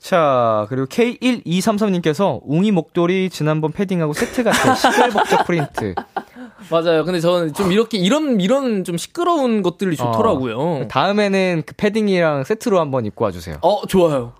자, 0.00 0.66
그리고 0.70 0.86
K1233님께서 0.86 2.40
웅이 2.44 2.70
목도리 2.72 3.28
지난번 3.28 3.70
패딩하고 3.70 4.14
세트 4.14 4.42
같은 4.42 4.74
시끌벅적 4.74 5.46
프린트. 5.46 5.94
맞아요. 6.70 7.04
근데 7.04 7.20
저는 7.20 7.52
좀 7.52 7.70
이렇게 7.70 7.98
이런 7.98 8.40
이런 8.40 8.82
좀 8.84 8.96
시끄러운 8.96 9.62
것들이 9.62 9.96
어. 10.00 10.04
좋더라고요. 10.12 10.88
다음에는 10.88 11.64
그 11.66 11.74
패딩이랑 11.76 12.44
세트로 12.44 12.80
한번 12.80 13.04
입고 13.06 13.24
와주세요. 13.24 13.56
어, 13.60 13.86
좋아요. 13.86 14.32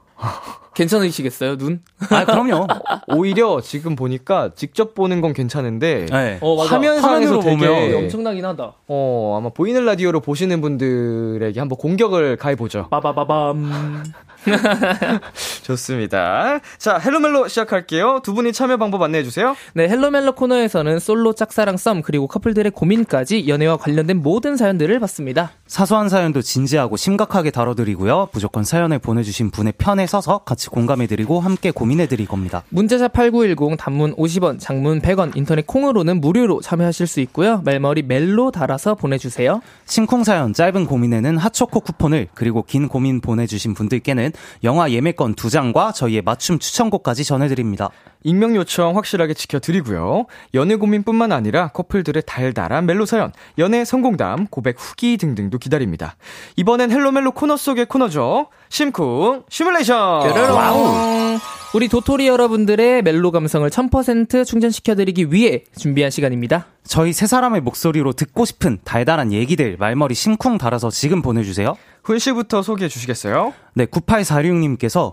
괜찮으시겠어요, 0.75 1.57
눈? 1.57 1.83
아, 2.11 2.25
그럼요. 2.25 2.67
오히려 3.15 3.61
지금 3.61 3.97
보니까 3.97 4.53
직접 4.55 4.95
보는 4.95 5.21
건 5.21 5.33
괜찮은데 5.33 6.07
네. 6.11 6.39
어. 6.41 6.57
화면상에서 6.63 7.41
되게 7.41 7.57
보면 7.57 7.95
엄청나긴 7.97 8.45
하다. 8.45 8.75
어, 8.87 9.37
아마 9.39 9.51
보이는 9.51 9.85
라디오로 9.85 10.21
보시는 10.21 10.61
분들에게 10.61 11.59
한번 11.59 11.77
공격을 11.77 12.37
가해 12.37 12.55
보죠. 12.57 12.89
빠바바밤. 12.91 14.05
좋습니다. 15.63 16.61
자, 16.79 16.99
헬로멜로 16.99 17.49
시작할게요. 17.49 18.21
두 18.23 18.35
분이 18.35 18.53
참여 18.53 18.77
방법 18.77 19.03
안내해 19.03 19.25
주세요. 19.25 19.57
네, 19.75 19.89
헬로멜로 19.89 20.33
코너에서는 20.33 20.99
솔로 20.99 21.33
짝사랑 21.33 21.77
썸 21.77 22.03
그리고 22.03 22.27
커플들의 22.27 22.73
고민까지 22.73 23.49
연애와 23.49 23.77
관련된 23.77 24.23
모든 24.23 24.57
사연들을 24.57 24.99
받습니다. 25.01 25.53
사소한 25.67 26.09
사연도 26.09 26.43
진지하고 26.43 26.97
심각하게 26.97 27.51
다뤄드리고요. 27.51 28.29
무조건 28.33 28.65
사연을 28.65 28.99
보내주신 28.99 29.51
분의 29.51 29.75
편에 29.79 30.07
서서 30.07 30.39
같이 30.39 30.69
공감해드리고 30.69 31.41
함께 31.41 31.71
고민해드릴 31.71 32.27
겁니다. 32.27 32.63
문자샵 32.71 33.13
8910 33.13 33.77
단문 33.79 34.17
50원, 34.17 34.59
장문 34.59 35.01
100원, 35.01 35.37
인터넷 35.37 35.67
콩으로는 35.67 36.21
무료로 36.21 36.61
참여하실 36.61 37.07
수 37.07 37.21
있고요. 37.21 37.63
말머리 37.65 38.03
멜로 38.03 38.51
달아서 38.51 38.95
보내주세요. 38.95 39.63
심쿵 39.87 40.25
사연 40.25 40.53
짧은 40.53 40.87
고민에는 40.87 41.39
핫초코 41.39 41.81
쿠폰을 41.81 42.29
그리고 42.35 42.63
긴 42.63 42.89
고민 42.89 43.21
보내주신 43.21 43.75
분들께는 43.75 44.30
영화 44.65 44.91
예매권 44.91 45.35
2장과 45.35 45.95
저희의 45.95 46.23
맞춤 46.23 46.59
추천곡까지 46.59 47.25
전해드립니다. 47.25 47.91
익명 48.23 48.55
요청 48.57 48.97
확실하게 48.97 49.35
지켜드리고요. 49.35 50.27
연애 50.55 50.77
고민뿐만 50.77 51.33
아니라 51.33 51.69
커플들의 51.69 52.23
달달한 52.27 52.87
멜로 52.87 53.07
사연, 53.07 53.33
연애 53.59 53.85
성공담, 53.85 54.49
고백 54.49 54.77
후기 54.79 55.17
등등도 55.17 55.59
기다립니다. 55.59 56.17
이번엔 56.57 56.91
헬로멜로 56.91 57.33
코너 57.33 57.57
속의 57.57 57.87
코너죠. 57.87 58.49
심쿵 58.69 59.45
시뮬레이션. 59.49 59.99
wow. 60.53 61.39
우리 61.73 61.89
도토리 61.89 62.27
여러분들의 62.27 63.03
멜로 63.03 63.31
감성을 63.31 63.69
1000% 63.71 64.45
충전시켜드리기 64.45 65.33
위해 65.33 65.63
준비한 65.77 66.11
시간입니다. 66.11 66.67
저희 66.83 67.13
세 67.13 67.29
사람의 67.29 67.61
목소리로 67.61 68.13
듣고 68.13 68.45
싶은 68.45 68.79
달달한 68.83 69.33
얘기들 69.33 69.77
말머리 69.79 70.15
심쿵 70.15 70.59
달아서 70.59 70.91
지금 70.91 71.23
보내주세요. 71.23 71.77
훈 72.03 72.19
씨부터 72.19 72.63
소개해 72.63 72.89
주시겠어요? 72.89 73.53
네, 73.75 73.87
9846님께서 73.87 75.13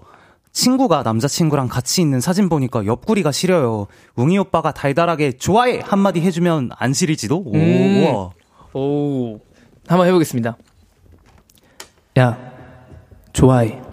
친구가 0.51 1.03
남자친구랑 1.03 1.67
같이 1.67 2.01
있는 2.01 2.20
사진 2.20 2.50
보니까 2.50 2.86
옆구리가 2.86 3.32
시려요. 3.32 3.88
웅이 4.15 4.38
오빠가 4.39 4.72
달달하게 4.72 5.34
좋아해 5.34 5.82
한마디 5.84 6.22
해주면 6.22 6.72
안 6.75 6.94
시릴지도. 6.94 7.38
오, 7.46 7.53
음. 7.53 8.03
우와. 8.03 8.32
오. 8.74 9.39
한번 9.88 10.08
해보겠습니다. 10.08 10.58
야, 12.17 12.38
좋아해. 13.34 13.79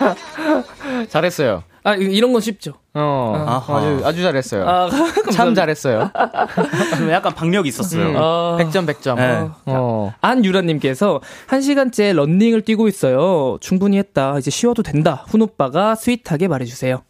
잘했어요. 1.08 1.62
아, 1.82 1.94
이- 1.94 2.04
이런 2.04 2.32
건 2.32 2.40
쉽죠. 2.42 2.74
어, 2.94 3.34
아하. 3.46 3.78
아주 3.78 4.02
아주 4.04 4.22
잘했어요. 4.22 4.68
아, 4.68 4.90
참 5.32 5.54
잘했어요. 5.54 6.10
좀 6.98 7.10
약간 7.10 7.34
박력이 7.34 7.68
있었어요. 7.68 8.08
음, 8.10 8.16
아. 8.16 8.56
100점 8.60 8.86
100점. 8.86 9.16
네. 9.16 9.48
어. 9.66 10.12
안유라 10.20 10.62
님께서 10.62 11.20
한 11.46 11.62
시간째 11.62 12.12
런닝을 12.12 12.62
뛰고 12.62 12.88
있어요. 12.88 13.56
충분히 13.60 13.96
했다. 13.98 14.36
이제 14.38 14.50
쉬어도 14.50 14.82
된다. 14.82 15.24
훈 15.28 15.40
오빠가 15.42 15.94
스윗하게 15.94 16.48
말해 16.48 16.64
주세요. 16.66 17.02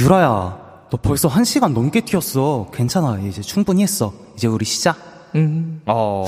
유라야, 0.00 0.58
너 0.90 0.98
벌써 1.00 1.28
한 1.28 1.44
시간 1.44 1.72
넘게 1.72 2.00
뛰었어. 2.02 2.66
괜찮아. 2.74 3.18
이제 3.20 3.40
충분히 3.40 3.82
했어. 3.82 4.12
이제 4.36 4.48
우리 4.48 4.64
시작. 4.64 4.96
음. 5.34 5.80
어. 5.86 6.26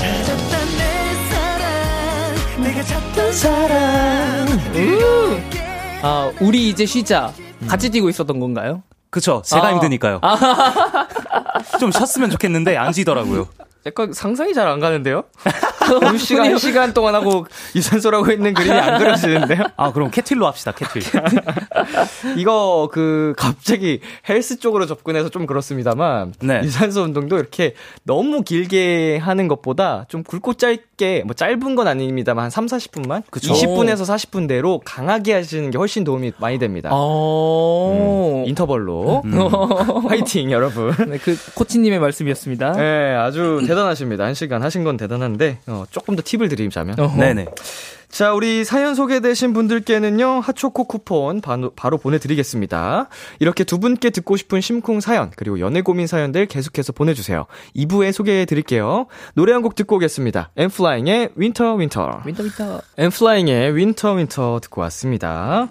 아, 6.02 6.30
우리 6.40 6.68
이제 6.68 6.86
쉬자. 6.86 7.32
같이 7.68 7.90
뛰고 7.90 8.08
있었던 8.08 8.38
건가요? 8.38 8.82
그쵸. 9.10 9.42
제가 9.44 9.68
아. 9.68 9.72
힘드니까요. 9.72 10.20
좀 11.80 11.90
쉬었으면 11.90 12.30
좋겠는데 12.30 12.76
안 12.76 12.92
쉬더라고요. 12.92 13.48
약간 13.86 14.12
상상이 14.12 14.52
잘 14.52 14.66
안 14.66 14.80
가는데요? 14.80 15.22
두 16.10 16.18
시간, 16.18 16.46
한 16.46 16.58
시간 16.58 16.92
동안 16.92 17.14
하고 17.14 17.46
유산소라고 17.76 18.32
있는 18.32 18.52
그림이 18.52 18.74
안 18.76 18.98
그려지는데요? 18.98 19.62
아, 19.76 19.92
그럼 19.92 20.10
캐틸로 20.10 20.44
합시다, 20.44 20.72
캐틸. 20.72 21.00
이거 22.36 22.88
그 22.92 23.34
갑자기 23.38 24.00
헬스 24.28 24.58
쪽으로 24.58 24.86
접근해서 24.86 25.28
좀 25.28 25.46
그렇습니다만 25.46 26.34
네. 26.40 26.60
유산소 26.64 27.02
운동도 27.02 27.38
이렇게 27.38 27.74
너무 28.02 28.42
길게 28.42 29.18
하는 29.18 29.46
것보다 29.46 30.06
좀 30.08 30.24
굵고 30.24 30.54
짧게 30.54 30.95
뭐 31.24 31.34
짧은 31.34 31.74
건 31.74 31.86
아닙니다만 31.88 32.44
한 32.44 32.50
3, 32.50 32.66
40분만 32.66 33.22
그쵸. 33.30 33.52
20분에서 33.52 34.00
40분 34.02 34.48
대로 34.48 34.80
강하게 34.84 35.34
하시는 35.34 35.70
게 35.70 35.78
훨씬 35.78 36.04
도움이 36.04 36.32
많이 36.38 36.58
됩니다. 36.58 36.90
어. 36.92 38.44
인터벌로 38.46 39.22
화이팅 40.08 40.50
여러분. 40.50 40.94
네, 41.08 41.18
그 41.18 41.36
코치님의 41.54 41.98
말씀이었습니다. 41.98 42.72
네, 42.72 43.14
아주 43.14 43.62
대단하십니다. 43.66 44.24
한 44.24 44.34
시간 44.34 44.62
하신 44.62 44.84
건 44.84 44.96
대단한데 44.96 45.58
어, 45.66 45.84
조금 45.90 46.16
더 46.16 46.22
팁을 46.24 46.48
드리자면 46.48 46.98
어허. 46.98 47.16
네네. 47.18 47.46
자, 48.08 48.32
우리 48.32 48.64
사연 48.64 48.94
소개되신 48.94 49.52
분들께는요, 49.52 50.40
핫초코 50.40 50.84
쿠폰 50.84 51.40
바로, 51.42 51.70
바로 51.76 51.98
보내드리겠습니다. 51.98 53.08
이렇게 53.40 53.64
두 53.64 53.78
분께 53.78 54.10
듣고 54.10 54.36
싶은 54.36 54.60
심쿵 54.60 55.00
사연, 55.00 55.30
그리고 55.36 55.60
연애 55.60 55.82
고민 55.82 56.06
사연들 56.06 56.46
계속해서 56.46 56.92
보내주세요. 56.92 57.46
2부에 57.76 58.12
소개해드릴게요. 58.12 59.06
노래 59.34 59.52
한 59.52 59.62
곡 59.62 59.74
듣고 59.74 59.96
오겠습니다. 59.96 60.50
엔플라잉의 60.56 61.30
Winter 61.34 61.74
Winter. 61.74 62.22
Winter 62.24 62.42
Winter. 62.44 62.80
엔플라잉의 62.98 63.76
Winter 63.76 64.12
Winter 64.12 64.60
듣고 64.62 64.80
왔습니다. 64.82 65.68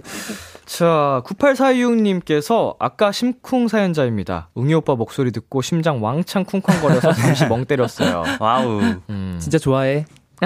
자, 0.66 1.22
9846님께서 1.26 2.76
아까 2.80 3.12
심쿵 3.12 3.68
사연자입니다. 3.70 4.50
웅이 4.56 4.74
오빠 4.74 4.96
목소리 4.96 5.32
듣고 5.32 5.62
심장 5.62 6.04
왕창 6.04 6.44
쿵쾅거려서 6.44 7.14
잠시 7.14 7.46
멍 7.48 7.66
때렸어요. 7.66 8.24
wow. 8.42 8.82
음. 9.10 9.38
진짜 9.40 9.58
좋아해. 9.58 10.06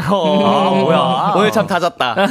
어, 0.10 0.46
아, 0.46 0.70
뭐야. 0.70 1.34
오늘 1.36 1.52
참 1.52 1.66
다졌다. 1.66 2.16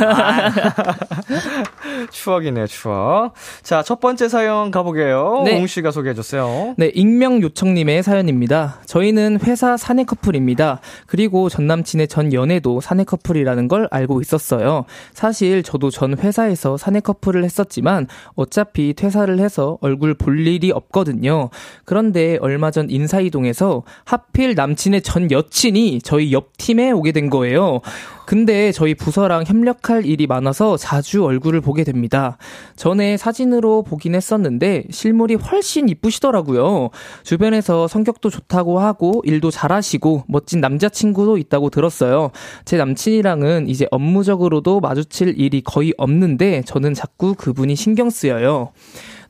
추억이네요, 2.11 2.67
추억. 2.67 3.33
자, 3.63 3.83
첫 3.83 4.01
번째 4.01 4.29
사연 4.29 4.71
가보게요. 4.71 5.43
네. 5.45 5.59
웅 5.59 5.67
씨가 5.67 5.91
소개해줬어요. 5.91 6.75
네, 6.77 6.91
익명 6.95 7.43
요청님의 7.43 8.03
사연입니다. 8.03 8.81
저희는 8.87 9.41
회사 9.43 9.77
사내 9.77 10.05
커플입니다. 10.05 10.81
그리고 11.07 11.49
전 11.49 11.67
남친의 11.67 12.09
전 12.09 12.33
연애도 12.33 12.81
사내 12.81 13.05
커플이라는 13.05 13.69
걸 13.69 13.89
알고 13.91 14.21
있었어요. 14.21 14.85
사실 15.13 15.63
저도 15.63 15.91
전 15.91 16.17
회사에서 16.19 16.77
사내 16.77 17.01
커플을 17.01 17.45
했었지만 17.45 18.07
어차피 18.35 18.95
퇴사를 18.95 19.39
해서 19.39 19.79
얼굴 19.81 20.15
볼 20.15 20.47
일이 20.47 20.71
없거든요. 20.71 21.51
그런데 21.85 22.39
얼마 22.41 22.71
전 22.71 22.91
인사이동에서 22.91 23.83
하필 24.05 24.55
남친의 24.55 25.03
전 25.03 25.31
여친이 25.31 26.01
저희 26.03 26.33
옆 26.33 26.57
팀에 26.57 26.91
오게 26.91 27.13
된 27.13 27.31
거예요. 27.31 27.81
근데 28.29 28.73
저희 28.73 28.95
부서랑 28.95 29.45
협력할 29.47 30.05
일이 30.05 30.27
많아서 30.27 30.77
자주 30.77 31.25
얼굴을 31.25 31.63
보게 31.63 31.83
됩니다. 31.83 32.37
전에 32.77 33.17
사진으로 33.17 33.83
보긴 33.83 34.15
했었는데 34.15 34.85
실물이 34.91 35.37
훨씬 35.37 35.89
이쁘시더라고요. 35.89 36.91
주변에서 37.23 37.89
성격도 37.89 38.29
좋다고 38.29 38.81
하고 38.81 39.23
일도 39.25 39.51
잘하시고 39.51 40.25
멋진 40.29 40.61
남자친구도 40.61 41.39
있다고 41.39 41.71
들었어요. 41.71 42.31
제 42.67 42.77
남친이랑은 42.77 43.67
이제 43.67 43.87
업무적으로도 43.91 44.81
마주칠 44.81 45.41
일이 45.41 45.63
거의 45.63 45.95
없는데 45.97 46.65
저는 46.67 46.93
자꾸 46.93 47.35
그분이 47.35 47.77
신경 47.77 48.11
쓰여요. 48.11 48.73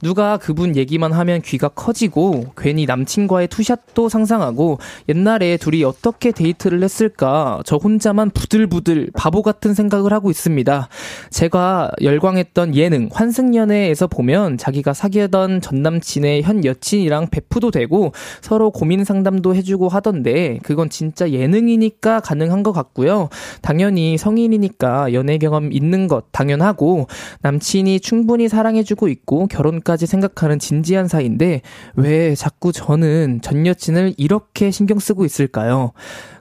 누가 0.01 0.37
그분 0.37 0.77
얘기만 0.77 1.13
하면 1.13 1.43
귀가 1.43 1.69
커지고 1.69 2.47
괜히 2.57 2.87
남친과의 2.87 3.49
투샷도 3.49 4.09
상상하고 4.09 4.79
옛날에 5.09 5.57
둘이 5.57 5.83
어떻게 5.83 6.31
데이트를 6.31 6.83
했을까 6.83 7.61
저 7.65 7.77
혼자만 7.77 8.31
부들부들 8.31 9.11
바보 9.15 9.43
같은 9.43 9.75
생각을 9.75 10.13
하고 10.13 10.31
있습니다. 10.31 10.89
제가 11.31 11.91
열광했던 12.01 12.77
예능 12.77 13.09
환승연애에서 13.13 14.07
보면 14.07 14.57
자기가 14.57 14.93
사귀던 14.93 15.61
전 15.61 15.83
남친의 15.83 16.43
현 16.43 16.65
여친이랑 16.65 17.31
베프도 17.31 17.73
되고 17.73 18.13
서로 18.41 18.71
고민 18.71 19.05
상담도 19.05 19.57
해주고 19.57 19.89
하던데 19.89 20.61
그건 20.63 20.91
진짜 20.91 21.31
예능이니까 21.31 22.21
가능한 22.21 22.63
것 22.63 22.73
같고요. 22.73 23.31
당연히 23.63 24.17
성인이니까 24.17 25.13
연애 25.13 25.39
경험 25.39 25.73
있는 25.73 26.07
것 26.07 26.31
당연하고 26.31 27.09
남친이 27.43 28.01
충분히 28.01 28.49
사랑해주고 28.49 29.09
있고 29.09 29.49
결혼까지 29.49 29.99
그렇게까지 29.98 30.07
생각하는 30.07 30.59
진지한 30.59 31.09
사이인데 31.09 31.62
왜 31.94 32.35
자꾸 32.35 32.72
저는 32.72 33.40
전 33.42 33.66
여친을 33.66 34.14
이렇게 34.18 34.70
신경 34.70 34.98
쓰고 34.98 35.24
있을까요? 35.24 35.92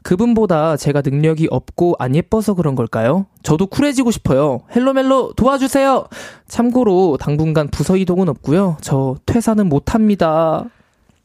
그분보다 0.03 0.75
제가 0.75 1.01
능력이 1.03 1.47
없고 1.49 1.95
안 1.97 2.15
예뻐서 2.15 2.53
그런 2.53 2.75
걸까요? 2.75 3.25
저도 3.43 3.67
쿨해지고 3.67 4.11
싶어요. 4.11 4.61
헬로멜로 4.75 5.33
도와주세요. 5.37 6.07
참고로 6.47 7.17
당분간 7.19 7.69
부서 7.69 7.95
이동은 7.95 8.27
없고요. 8.27 8.77
저 8.81 9.15
퇴사는 9.25 9.65
못 9.67 9.95
합니다. 9.95 10.65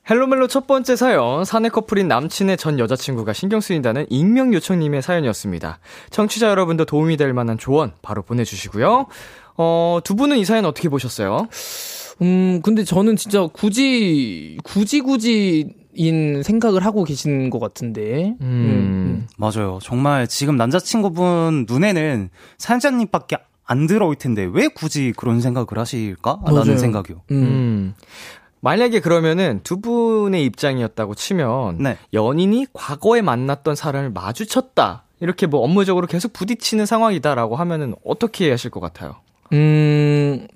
헬로멜로 0.08 0.48
첫 0.48 0.66
번째 0.66 0.96
사연, 0.96 1.44
사내 1.44 1.68
커플인 1.68 2.08
남친의 2.08 2.56
전 2.56 2.78
여자친구가 2.78 3.32
신경 3.32 3.60
쓰인다는 3.60 4.06
익명 4.10 4.52
요청님의 4.52 5.00
사연이었습니다. 5.00 5.78
청취자 6.10 6.48
여러분도 6.50 6.84
도움이 6.86 7.16
될 7.16 7.32
만한 7.32 7.56
조언 7.56 7.92
바로 8.02 8.22
보내주시고요. 8.22 9.06
어, 9.56 10.00
두 10.02 10.16
분은 10.16 10.38
이 10.38 10.44
사연 10.44 10.64
어떻게 10.64 10.88
보셨어요? 10.88 11.46
음, 12.22 12.60
근데 12.62 12.84
저는 12.84 13.16
진짜 13.16 13.46
굳이, 13.52 14.56
굳이, 14.64 15.00
굳이, 15.00 15.74
인 15.94 16.42
생각을 16.42 16.86
하고 16.86 17.04
계신 17.04 17.50
것 17.50 17.58
같은데. 17.58 18.34
음. 18.40 19.26
맞아요. 19.36 19.78
정말 19.82 20.26
지금 20.26 20.56
남자친구분 20.56 21.66
눈에는 21.68 22.30
사연자님밖에 22.56 23.36
안 23.64 23.86
들어올 23.86 24.16
텐데 24.16 24.48
왜 24.50 24.68
굳이 24.68 25.12
그런 25.16 25.42
생각을 25.42 25.66
하실까? 25.76 26.40
라는 26.46 26.78
생각이요. 26.78 27.22
음. 27.30 27.36
음. 27.36 27.94
만약에 28.60 29.00
그러면은 29.00 29.60
두 29.64 29.80
분의 29.80 30.44
입장이었다고 30.44 31.14
치면 31.14 31.78
네. 31.78 31.98
연인이 32.14 32.66
과거에 32.72 33.20
만났던 33.20 33.74
사람을 33.74 34.10
마주쳤다. 34.10 35.02
이렇게 35.20 35.46
뭐 35.46 35.60
업무적으로 35.60 36.06
계속 36.06 36.32
부딪히는 36.32 36.86
상황이다라고 36.86 37.56
하면은 37.56 37.94
어떻게 38.04 38.50
하실 38.50 38.70
것 38.70 38.80
같아요? 38.80 39.16
음, 39.52 40.46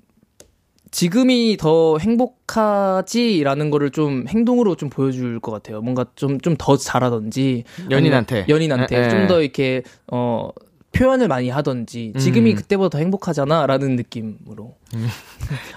지금이 0.91 1.57
더 1.57 1.97
행복하지라는 1.97 3.69
거를 3.69 3.91
좀 3.91 4.25
행동으로 4.27 4.75
좀 4.75 4.89
보여줄 4.89 5.39
것 5.39 5.51
같아요. 5.51 5.81
뭔가 5.81 6.05
좀, 6.15 6.39
좀 6.39 6.55
더 6.57 6.75
잘하던지. 6.77 7.63
연인한테. 7.91 8.45
연인한테. 8.49 8.97
예, 8.97 9.05
예. 9.05 9.09
좀더 9.09 9.41
이렇게, 9.41 9.83
어, 10.11 10.49
표현을 10.93 11.27
많이 11.27 11.49
하던지. 11.49 12.13
지금이 12.17 12.51
음. 12.51 12.55
그때보다 12.55 12.89
더 12.89 12.97
행복하잖아. 12.97 13.67
라는 13.67 13.95
느낌으로. 13.95 14.75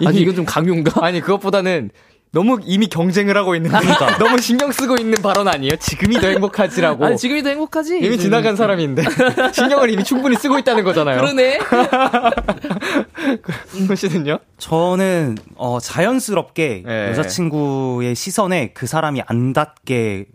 이미- 0.01 0.07
아니, 0.09 0.21
이건 0.21 0.35
좀 0.37 0.45
강요인가? 0.47 1.05
아니 1.05 1.21
그것보다는 1.21 1.91
너무 2.33 2.61
이미 2.65 2.87
경쟁을 2.87 3.37
하고 3.37 3.57
있는 3.57 3.71
너무 4.21 4.39
신경 4.39 4.71
쓰고 4.71 4.97
있는 4.97 5.21
발언 5.21 5.49
아니에요? 5.49 5.75
지금이 5.77 6.21
더 6.21 6.29
행복하지라고 6.29 7.05
아니, 7.05 7.17
지금이 7.17 7.43
더 7.43 7.49
행복하지? 7.49 7.99
이미 7.99 8.19
지나간 8.19 8.55
사람인데 8.55 9.03
신경을 9.53 9.91
이미 9.91 10.05
충분히 10.05 10.37
쓰고 10.37 10.59
있다는 10.59 10.85
거잖아요. 10.85 11.21
그러네? 11.21 11.59
그 13.89 13.97
씨는요? 13.97 14.39
저는 14.59 15.39
어 15.57 15.81
자연스럽게 15.81 16.83
네. 16.87 17.09
여자친구의 17.11 18.15
시선에 18.15 18.73
그 18.75 18.87
사람이 18.87 19.23
안 19.27 19.53
닿게 19.53 20.27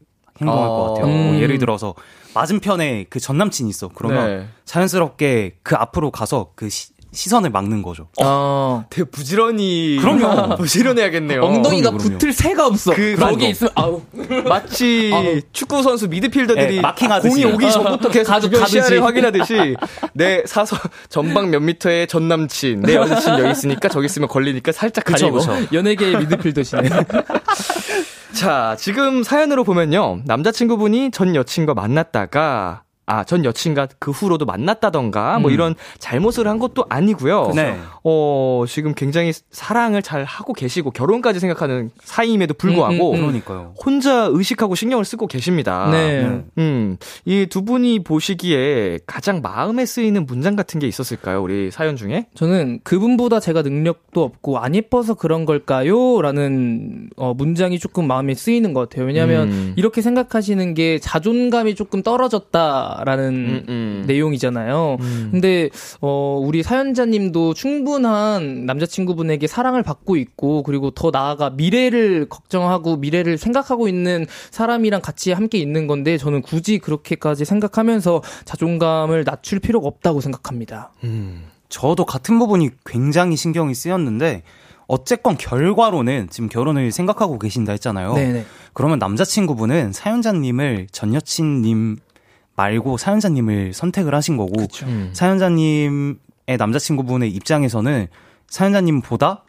행동할 0.42 0.68
어. 0.68 0.70
것 0.70 0.94
같아요. 0.96 1.06
음. 1.14 1.32
뭐 1.34 1.42
예를 1.42 1.58
들어서 1.60 1.96
맞은편에 2.34 3.06
그 3.10 3.20
전 3.20 3.38
남친이 3.38 3.70
있어. 3.70 3.88
그러면 3.88 4.28
네. 4.28 4.48
자연스럽게 4.66 5.60
그 5.64 5.76
앞으로 5.76 6.12
가서 6.12 6.52
그 6.56 6.70
시, 6.70 6.90
시선을 7.16 7.50
막는 7.50 7.82
거죠. 7.82 8.08
어. 8.22 8.86
되게 8.90 9.10
부지런히 9.10 9.98
그럼요. 10.00 10.56
부지런해야겠네요. 10.62 11.42
엉덩이가 11.42 11.90
그럼요, 11.92 11.98
그럼요. 12.04 12.18
붙을 12.20 12.34
새가 12.34 12.68
없어. 12.68 12.94
그- 12.94 13.16
거기. 13.18 13.50
있으면, 13.50 13.72
아우. 13.76 14.02
마치 14.48 15.12
아우. 15.14 15.40
축구 15.54 15.82
선수 15.82 16.08
미드필더들이 16.08 16.76
네, 16.76 16.82
마킹하듯이. 16.82 17.30
공이 17.44 17.54
오기 17.54 17.72
전부터 17.72 18.10
계속 18.10 18.32
가드- 18.34 18.42
주변 18.44 18.60
가듯이. 18.60 18.72
시야를 18.80 19.04
확인하듯이 19.04 19.76
내 20.14 20.44
사서 20.46 20.78
전방 21.10 21.50
몇 21.50 21.60
미터에 21.62 22.06
전 22.06 22.28
남친 22.28 22.82
내 22.82 22.96
여자친 22.96 23.40
여기 23.40 23.52
있으니까 23.52 23.90
저기 23.90 24.06
있으면 24.06 24.28
걸리니까 24.28 24.72
살짝 24.72 25.06
그쵸, 25.06 25.32
가리고 25.32 25.40
그쵸. 25.40 25.68
연예계의 25.74 26.18
미드필더시네. 26.20 26.90
자, 28.34 28.76
지금 28.78 29.24
사연으로 29.24 29.64
보면요. 29.64 30.20
남자친구분이 30.26 31.12
전 31.12 31.36
여친과 31.36 31.74
만났다가, 31.74 32.82
아, 33.08 33.24
전 33.24 33.46
여친과 33.46 33.88
그 34.00 34.12
후로도 34.12 34.46
만났다던가, 34.46 35.40
뭐 35.40 35.50
음. 35.50 35.54
이런 35.54 35.76
잘못을 35.98 36.48
한 36.48 36.60
것도 36.60 36.86
아니고요. 36.90 37.52
네. 37.56 37.78
어, 38.04 38.66
지금 38.68 38.94
굉장히 38.94 39.32
사랑을 39.52 40.02
잘 40.02 40.24
하고 40.24 40.54
계시고, 40.54 40.92
결혼까지 40.92 41.40
생각하는 41.40 41.90
사이임에도 42.04 42.54
불구하고, 42.56 43.12
음, 43.12 43.16
음, 43.16 43.20
음. 43.20 43.22
그러니까요. 43.28 43.74
혼자 43.84 44.28
의식하고 44.32 44.76
신경을 44.76 45.06
쓰고 45.06 45.28
계십니다. 45.28 45.90
네. 45.92 46.44
음, 46.58 46.98
이 47.26 47.46
두 47.56 47.64
분이 47.64 48.04
보시기에 48.04 49.00
가장 49.06 49.40
마음에 49.42 49.86
쓰이는 49.86 50.26
문장 50.26 50.56
같은 50.58 50.80
게 50.80 50.88
있었을까요? 50.88 51.42
우리 51.42 51.72
사연 51.72 51.96
중에? 51.96 52.28
저는 52.36 52.80
그분보다 52.84 53.40
제가 53.40 53.62
능력도 53.62 54.22
없고 54.22 54.58
안 54.60 54.76
예뻐서 54.76 55.14
그런 55.14 55.46
걸까요? 55.46 56.22
라는 56.22 57.10
어, 57.16 57.34
문장이 57.34 57.80
조금 57.80 58.08
마음에 58.08 58.34
쓰이는 58.34 58.74
것 58.74 58.90
같아요. 58.90 59.06
왜냐하면 59.06 59.48
음. 59.52 59.74
이렇게 59.78 60.02
생각하시는 60.02 60.74
게 60.74 61.00
자존감이 61.00 61.76
조금 61.76 62.04
떨어졌다 62.04 62.95
라는 63.04 63.34
음, 63.34 63.66
음. 63.68 64.04
내용이잖아요. 64.08 64.98
음. 65.00 65.30
근데 65.32 65.70
어 66.02 66.40
우리 66.42 66.64
사연자님도 66.64 67.54
충분한 67.54 68.66
남자친구분에게 68.66 69.48
사랑을 69.48 69.84
받고 69.84 70.16
있고 70.18 70.64
그리고 70.64 70.92
더 70.92 71.12
나아가 71.12 71.50
미래를 71.50 72.28
걱정하고 72.30 72.98
미래를 72.98 73.38
생각하고 73.38 73.88
있는 73.88 74.26
사람이랑 74.52 75.02
같이 75.02 75.32
함께 75.32 75.58
있는 75.58 75.88
건데 75.88 76.18
저는 76.18 76.42
굳이 76.42 76.80
그렇게까지 76.80 77.46
생각하면서 77.46 78.22
자존감을 78.46 79.24
낮출 79.26 79.60
필요가 79.60 79.88
없다고 79.88 80.22
생각합니다. 80.22 80.92
음. 81.04 81.44
저도 81.70 82.06
같은 82.06 82.40
부분이 82.40 82.70
굉장히 82.86 83.36
신경이 83.36 83.74
쓰였는데 83.74 84.44
어쨌건 84.88 85.38
결과로는 85.38 86.28
지금 86.30 86.48
결혼을 86.48 86.92
생각하고 86.92 87.40
계신다 87.40 87.72
했잖아요. 87.74 88.14
네네. 88.14 88.46
그러면 88.74 89.00
남자친구분은 89.00 89.94
사연자님을 89.94 90.88
전 90.92 91.14
여친님 91.14 91.98
말고 92.56 92.98
사연자님을 92.98 93.74
선택을 93.74 94.16
하신 94.16 94.38
거고 94.38 94.54
음. 94.84 95.10
사연자님의 95.14 96.16
남자친구분의 96.58 97.32
입장에서는 97.32 98.08
사연자님보다 98.48 99.44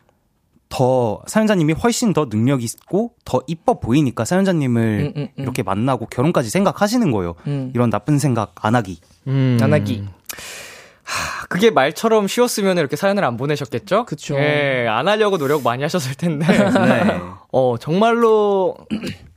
더 0.69 1.23
사연자님이 1.27 1.75
훨씬 1.75 2.13
더 2.13 2.29
능력 2.29 2.63
있고 2.63 3.13
더 3.25 3.41
이뻐 3.47 3.79
보이니까 3.79 4.25
사연자님을 4.25 5.13
음, 5.17 5.21
음, 5.21 5.29
음. 5.39 5.43
이렇게 5.43 5.63
만나고 5.63 6.07
결혼까지 6.07 6.51
생각하시는 6.51 7.11
거예요. 7.13 7.35
음. 7.47 7.71
이런 7.75 7.91
나쁜 7.91 8.19
생각 8.19 8.53
안 8.65 8.75
하기. 8.75 8.99
음. 9.29 9.59
안 9.63 9.73
하기. 9.73 10.05
그게 11.49 11.71
말처럼 11.71 12.27
쉬웠으면 12.27 12.79
이렇게 12.79 12.97
사연을 12.97 13.25
안 13.25 13.37
보내셨겠죠? 13.37 14.05
그쵸. 14.07 14.37
예, 14.37 14.87
안 14.89 15.07
하려고 15.09 15.39
노력 15.39 15.63
많이 15.63 15.83
하셨을 15.83 16.15
텐데. 16.17 16.47
네. 16.51 17.21
어, 17.53 17.77
정말로 17.79 18.77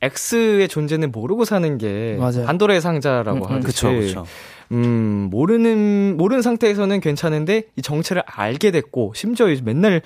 X의 0.02 0.68
존재는 0.68 1.12
모르고 1.12 1.44
사는 1.44 1.78
게 1.78 2.16
맞아요. 2.18 2.44
판도라의 2.46 2.80
상자라고 2.80 3.46
음, 3.46 3.50
음. 3.50 3.56
하듯이. 3.56 3.66
그쵸, 3.66 3.92
그쵸. 3.92 4.26
음, 4.72 5.28
모르는 5.30 6.16
모르는 6.16 6.42
상태에서는 6.42 7.00
괜찮은데 7.00 7.64
이 7.76 7.82
정체를 7.82 8.22
알게 8.26 8.70
됐고 8.72 9.12
심지어 9.14 9.48
이제 9.48 9.62
맨날 9.64 10.02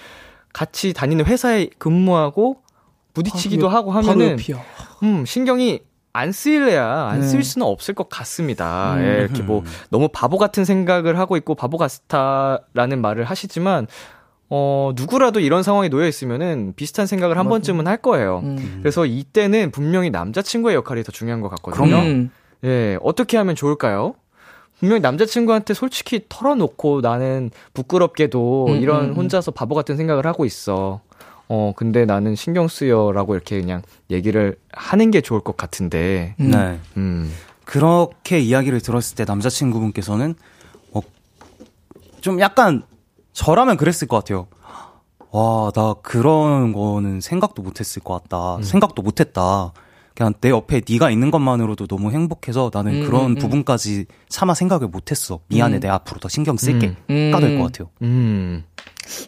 같이 0.52 0.92
다니는 0.92 1.24
회사에 1.24 1.68
근무하고 1.78 2.58
부딪히기도 3.14 3.68
바로 3.68 3.78
하고 3.78 3.92
하면은. 3.92 4.36
음, 5.02 5.24
신경이 5.26 5.80
안 6.14 6.30
쓰일래야 6.30 7.08
안쓸 7.10 7.40
네. 7.40 7.42
수는 7.42 7.66
없을 7.66 7.92
것 7.92 8.08
같습니다. 8.08 8.94
음. 8.94 9.02
예, 9.04 9.18
이렇게 9.24 9.42
뭐 9.42 9.64
너무 9.90 10.08
바보 10.08 10.38
같은 10.38 10.64
생각을 10.64 11.18
하고 11.18 11.36
있고 11.36 11.56
바보 11.56 11.76
같다라는 11.76 13.02
말을 13.02 13.24
하시지만 13.24 13.88
어, 14.48 14.92
누구라도 14.94 15.40
이런 15.40 15.64
상황에 15.64 15.88
놓여 15.88 16.06
있으면은 16.06 16.72
비슷한 16.76 17.06
생각을 17.06 17.36
한 17.36 17.46
맞아. 17.46 17.50
번쯤은 17.50 17.88
할 17.88 17.96
거예요. 17.96 18.42
음. 18.44 18.78
그래서 18.80 19.04
이때는 19.04 19.72
분명히 19.72 20.10
남자친구의 20.10 20.76
역할이 20.76 21.02
더 21.02 21.10
중요한 21.10 21.40
것 21.40 21.48
같거든요. 21.48 21.96
음. 21.96 22.30
예, 22.62 22.96
어떻게 23.02 23.36
하면 23.36 23.56
좋을까요? 23.56 24.14
분명히 24.78 25.00
남자친구한테 25.00 25.74
솔직히 25.74 26.26
털어놓고 26.28 27.00
나는 27.00 27.50
부끄럽게도 27.72 28.66
음, 28.68 28.76
이런 28.76 29.04
음, 29.04 29.10
음. 29.10 29.14
혼자서 29.16 29.50
바보 29.50 29.74
같은 29.74 29.96
생각을 29.96 30.26
하고 30.26 30.44
있어. 30.44 31.00
어, 31.48 31.72
근데 31.76 32.04
나는 32.04 32.34
신경 32.34 32.68
쓰여라고 32.68 33.34
이렇게 33.34 33.60
그냥 33.60 33.82
얘기를 34.10 34.56
하는 34.72 35.10
게 35.10 35.20
좋을 35.20 35.40
것 35.40 35.56
같은데. 35.56 36.34
음. 36.40 36.50
네. 36.50 36.78
음. 36.96 37.32
그렇게 37.64 38.40
이야기를 38.40 38.80
들었을 38.80 39.16
때 39.16 39.24
남자친구분께서는 39.24 40.34
어, 40.92 41.00
좀 42.20 42.40
약간 42.40 42.82
저라면 43.32 43.76
그랬을 43.76 44.06
것 44.08 44.16
같아요. 44.18 44.46
와, 45.30 45.72
나 45.74 45.94
그런 46.02 46.72
거는 46.72 47.20
생각도 47.20 47.62
못 47.62 47.80
했을 47.80 48.02
것 48.02 48.22
같다. 48.22 48.62
생각도 48.62 49.02
못 49.02 49.18
했다. 49.18 49.72
그냥 50.14 50.32
내 50.40 50.50
옆에 50.50 50.80
네가 50.88 51.10
있는 51.10 51.30
것만으로도 51.30 51.88
너무 51.88 52.12
행복해서 52.12 52.70
나는 52.72 53.02
음, 53.02 53.06
그런 53.06 53.22
음, 53.22 53.30
음. 53.32 53.34
부분까지 53.34 54.06
차마 54.28 54.54
생각을 54.54 54.88
못했어. 54.88 55.40
미안해, 55.48 55.78
음. 55.78 55.80
내 55.80 55.88
앞으로 55.88 56.20
더 56.20 56.28
신경 56.28 56.56
쓸게. 56.56 56.94
음. 57.10 57.30
가될 57.32 57.58
것 57.58 57.64
같아요. 57.64 57.90
음. 58.02 58.64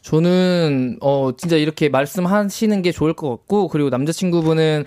저는 0.03 0.99
어 1.01 1.33
진짜 1.37 1.57
이렇게 1.57 1.89
말씀하시는 1.89 2.83
게 2.83 2.93
좋을 2.93 3.15
것 3.15 3.29
같고 3.29 3.69
그리고 3.69 3.91
남자친구분은 3.91 4.85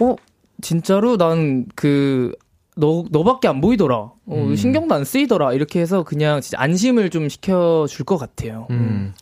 어 0.00 0.16
진짜로 0.60 1.16
난그 1.16 2.32
너, 2.76 3.04
너밖에 3.10 3.48
안 3.48 3.60
보이더라. 3.60 3.96
어, 3.96 4.14
음. 4.28 4.56
신경도 4.56 4.94
안 4.94 5.04
쓰이더라. 5.04 5.52
이렇게 5.54 5.80
해서 5.80 6.02
그냥 6.02 6.40
진짜 6.40 6.60
안심을 6.60 7.10
좀 7.10 7.28
시켜줄 7.28 8.04
것 8.04 8.16
같아요. 8.16 8.66
음. 8.70 9.12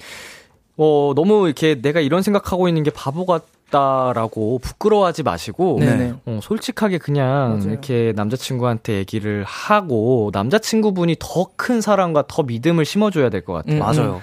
어, 0.76 1.12
너무 1.16 1.46
이렇게 1.46 1.80
내가 1.80 2.00
이런 2.00 2.22
생각하고 2.22 2.68
있는 2.68 2.82
게 2.82 2.90
바보 2.90 3.26
같 3.26 3.46
다라고 3.70 4.58
부끄러워하지 4.58 5.22
마시고, 5.22 5.78
네네. 5.80 6.14
어, 6.26 6.40
솔직하게 6.42 6.98
그냥 6.98 7.56
맞아요. 7.58 7.70
이렇게 7.70 8.12
남자친구한테 8.16 8.94
얘기를 8.94 9.44
하고, 9.44 10.30
남자친구분이 10.32 11.16
더 11.18 11.48
큰 11.56 11.80
사랑과 11.80 12.24
더 12.28 12.42
믿음을 12.44 12.84
심어줘야 12.84 13.30
될 13.30 13.44
것 13.44 13.52
같아요. 13.54 13.74
음, 13.76 13.78
맞아요. 13.80 14.20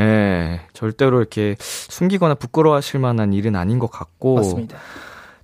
예, 0.00 0.60
절대로 0.72 1.18
이렇게 1.18 1.56
숨기거나 1.58 2.34
부끄러워하실 2.34 3.00
만한 3.00 3.32
일은 3.32 3.54
아닌 3.56 3.78
것 3.78 3.90
같고. 3.90 4.36
맞습니다. 4.36 4.78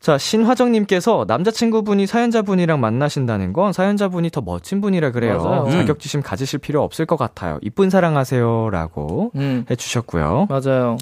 자, 0.00 0.16
신화정님께서 0.18 1.24
남자친구분이 1.26 2.06
사연자분이랑 2.06 2.80
만나신다는 2.80 3.52
건 3.52 3.72
사연자분이 3.72 4.30
더 4.30 4.40
멋진 4.40 4.80
분이라 4.80 5.10
그래요. 5.10 5.42
맞아요. 5.42 5.70
자격지심 5.70 6.22
가지실 6.22 6.60
필요 6.60 6.82
없을 6.82 7.06
것 7.06 7.16
같아요. 7.16 7.58
이쁜 7.62 7.90
사랑하세요. 7.90 8.70
라고 8.70 9.32
음, 9.34 9.66
해주셨고요. 9.70 10.46
맞아요. 10.48 10.96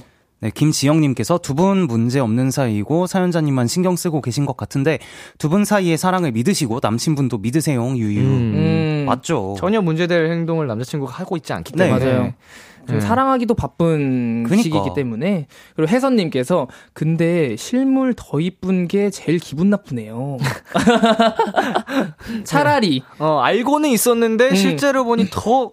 네, 0.44 0.50
김지영님께서 0.50 1.38
두 1.38 1.54
분 1.54 1.86
문제 1.86 2.20
없는 2.20 2.50
사이이고 2.50 3.06
사연자님만 3.06 3.66
신경 3.66 3.96
쓰고 3.96 4.20
계신 4.20 4.44
것 4.44 4.56
같은데 4.58 4.98
두 5.38 5.48
분 5.48 5.64
사이의 5.64 5.96
사랑을 5.96 6.32
믿으시고 6.32 6.80
남친분도 6.82 7.38
믿으세요, 7.38 7.82
유유. 7.96 8.20
음, 8.20 8.52
음, 8.54 9.04
맞죠. 9.06 9.54
전혀 9.58 9.80
문제될 9.80 10.30
행동을 10.30 10.66
남자친구가 10.66 11.12
하고 11.12 11.36
있지 11.38 11.52
않기 11.54 11.72
네. 11.72 11.86
때문에. 11.86 12.04
맞아요. 12.04 12.34
좀 12.86 12.96
네. 12.96 13.00
사랑하기도 13.00 13.54
바쁜 13.54 14.42
그니까. 14.42 14.62
시기이기 14.62 14.90
때문에 14.94 15.46
그리고 15.74 15.90
혜선님께서 15.90 16.66
근데 16.92 17.56
실물 17.56 18.12
더 18.14 18.40
이쁜 18.40 18.88
게 18.88 19.08
제일 19.08 19.38
기분 19.38 19.70
나쁘네요. 19.70 20.36
차라리 22.44 23.02
어, 23.18 23.38
알고는 23.40 23.88
있었는데 23.88 24.50
음. 24.50 24.54
실제로 24.54 25.04
보니 25.04 25.28
더 25.30 25.72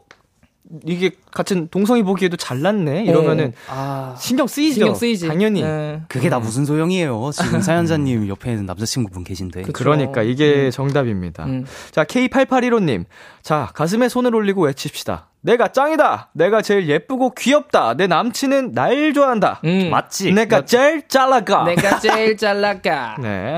이게 0.85 1.11
같은 1.31 1.67
동성이 1.69 2.03
보기에도 2.03 2.37
잘났네. 2.37 3.03
이러면은 3.03 3.53
어, 3.67 4.13
아, 4.13 4.15
신경 4.17 4.47
쓰이죠. 4.47 4.73
신경 4.75 4.95
쓰이지. 4.95 5.27
당연히. 5.27 5.61
네. 5.63 6.01
그게 6.07 6.29
다 6.29 6.39
무슨 6.39 6.65
소용이에요. 6.65 7.31
지금 7.33 7.61
사연자님 7.61 8.27
옆에 8.27 8.55
는 8.55 8.65
남자친구분 8.65 9.23
계신데. 9.23 9.63
그쵸. 9.63 9.73
그러니까 9.73 10.21
이게 10.23 10.71
정답입니다. 10.71 11.45
음. 11.45 11.65
자, 11.91 12.03
K8815님. 12.03 13.05
자, 13.41 13.69
가슴에 13.73 14.07
손을 14.07 14.35
올리고 14.35 14.63
외칩시다. 14.63 15.27
내가 15.43 15.69
짱이다! 15.69 16.29
내가 16.33 16.61
제일 16.61 16.87
예쁘고 16.87 17.33
귀엽다! 17.33 17.95
내 17.95 18.05
남친은 18.05 18.73
날 18.73 19.11
좋아한다! 19.13 19.59
음. 19.65 19.89
맞지? 19.89 20.31
내가 20.33 20.65
제일 20.65 21.07
잘나가! 21.07 21.63
내가 21.63 21.99
제일 21.99 22.37
잘 22.37 22.61
나가. 22.61 23.15
네. 23.19 23.57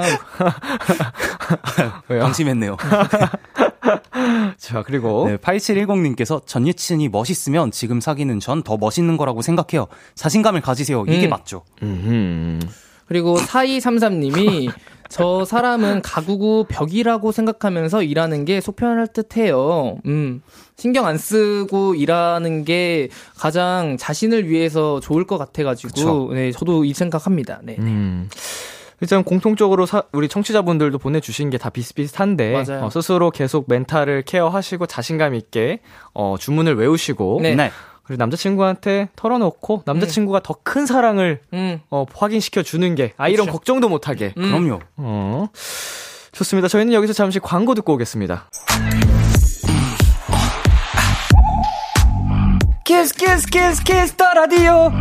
왜요? 2.08 2.22
방심했네요. 2.24 2.78
자, 4.58 4.84
그리고. 4.84 5.28
네, 5.28 5.38
8710님께서 5.38 6.42
전 6.46 6.68
여친이 6.68 7.10
멋있으면 7.10 7.72
지금 7.72 8.00
사귀는 8.02 8.40
전 8.40 8.64
더 8.64 8.78
멋있는 8.78 9.18
거라고 9.18 9.42
생각해요. 9.42 9.88
자신감을 10.16 10.62
가지세요. 10.62 11.04
이게 11.08 11.28
음. 11.28 11.32
맞죠. 11.32 11.64
음흠. 11.82 12.60
그리고 13.08 13.36
4233님이 13.38 14.72
저 15.10 15.44
사람은 15.46 16.02
가구구 16.02 16.66
벽이라고 16.70 17.32
생각하면서 17.32 18.04
일하는 18.04 18.46
게 18.46 18.62
속편할 18.62 19.08
듯 19.08 19.36
해요. 19.38 19.98
음. 20.06 20.42
신경 20.78 21.06
안 21.06 21.18
쓰고 21.18 21.94
일하는 21.96 22.64
게 22.64 23.10
가장 23.38 23.98
자신을 24.00 24.50
위해서 24.50 25.00
좋을 25.02 25.26
것 25.26 25.38
같아가지고, 25.38 25.90
그쵸. 25.94 26.30
네, 26.34 26.52
저도 26.52 26.86
이 26.86 26.94
생각합니다. 26.94 27.60
네. 27.64 27.76
음. 27.80 28.30
일단 29.04 29.22
공통적으로 29.26 29.86
사- 29.86 30.04
우리 30.14 30.30
청취자분들도 30.30 30.98
보내주신 30.98 31.50
게 31.50 31.58
다 31.58 31.70
비슷비슷한데 31.70 32.64
맞아요. 32.66 32.86
어, 32.86 32.90
스스로 32.90 33.32
계속 33.32 33.66
멘탈을 33.68 34.22
케어하시고 34.22 34.86
자신감 34.86 35.36
있게 35.36 35.80
어, 36.14 36.38
주문을 36.40 36.76
외우시고 36.76 37.40
네. 37.44 37.70
그리고 38.06 38.20
남자친구한테 38.22 39.10
털어놓고 39.18 39.84
남자친구가 39.86 40.40
더큰 40.40 40.86
사랑을 40.86 41.42
음. 41.54 41.82
어, 41.92 42.06
확인시켜 42.16 42.64
주는 42.64 42.96
게 42.96 43.12
아 43.18 43.28
이런 43.28 43.46
그쵸. 43.48 43.58
걱정도 43.58 43.90
못하게. 43.90 44.34
음. 44.38 44.44
그럼요. 44.50 44.80
어. 44.96 45.48
좋습니다. 46.32 46.70
저희는 46.70 46.94
여기서 46.94 47.12
잠시 47.12 47.40
광고 47.40 47.76
듣고 47.76 47.94
오겠습니다. 47.96 48.50
Kiss 52.86 53.14
Kiss 53.16 53.48
Kiss 53.48 53.84
Kiss 53.84 54.14
the 54.16 54.34
Radio. 54.34 54.92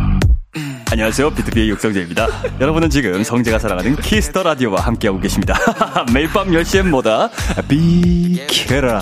안녕하세요. 0.91 1.31
BTOB의 1.31 1.69
육성재입니다. 1.69 2.27
여러분은 2.61 2.89
지금 2.89 3.23
성재가 3.23 3.59
사랑하는 3.59 3.95
Kiss 3.97 4.23
the 4.23 4.43
Radio와 4.43 4.81
함께하고 4.81 5.19
계십니다. 5.19 5.55
매일 6.13 6.29
밤 6.29 6.49
10시엔 6.49 6.89
뭐다? 6.89 7.29
비키라. 7.67 9.01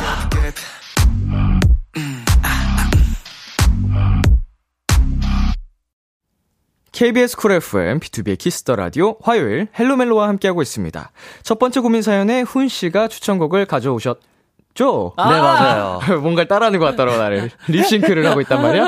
KBS 6.94 7.36
Cool 7.38 7.54
FM, 7.54 8.00
BTOB의 8.00 8.38
Kiss 8.38 8.59
the 8.59 8.76
Radio, 8.76 9.17
화요일, 9.24 9.68
헬로멜로와 9.78 10.28
함께하고 10.28 10.62
있습니다. 10.62 11.12
첫 11.42 11.58
번째 11.58 11.80
고민 11.80 12.02
사연에 12.02 12.42
훈 12.42 12.68
씨가 12.68 13.08
추천곡을 13.08 13.66
가져오셨죠? 13.66 15.14
네, 15.18 15.24
맞아요. 15.24 16.00
뭔가를 16.22 16.48
따라하는 16.48 16.80
것 16.80 16.86
같더라고, 16.86 17.18
나를. 17.18 17.50
립싱크를 17.68 18.26
하고 18.28 18.42
있단 18.42 18.62
말이야? 18.62 18.86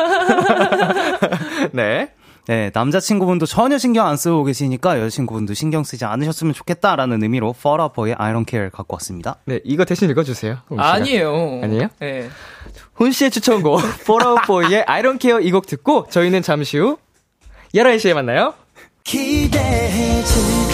네. 1.71 2.11
네, 2.45 2.71
남자친구분도 2.73 3.45
전혀 3.45 3.77
신경 3.77 4.05
안 4.07 4.17
쓰고 4.17 4.43
계시니까 4.43 4.99
여자친구분도 4.99 5.53
신경 5.53 5.83
쓰지 5.85 6.03
않으셨으면 6.03 6.53
좋겠다라는 6.53 7.23
의미로 7.23 7.53
Fall 7.57 7.79
Out 7.81 7.93
Boy의 7.95 8.15
I 8.19 8.33
Don't 8.33 8.49
Care 8.49 8.69
갖고 8.69 8.95
왔습니다. 8.95 9.37
네, 9.45 9.61
이거 9.63 9.85
대신 9.85 10.09
읽어주세요. 10.09 10.57
아니에요. 10.77 11.61
아니에요? 11.63 11.87
네. 11.99 12.29
훈 12.95 13.11
씨의 13.13 13.31
추천곡, 13.31 13.79
Fall 14.01 14.27
Out 14.27 14.41
Boy의 14.47 14.83
I 14.87 15.01
Don't 15.03 15.21
Care 15.21 15.45
이 15.45 15.51
곡 15.51 15.67
듣고, 15.67 16.07
저희는 16.09 16.41
잠시 16.41 16.77
후, 16.77 16.97
11시에 17.73 18.13
만나요. 18.13 18.53
기대해 19.05 20.21
즐겨 20.23 20.72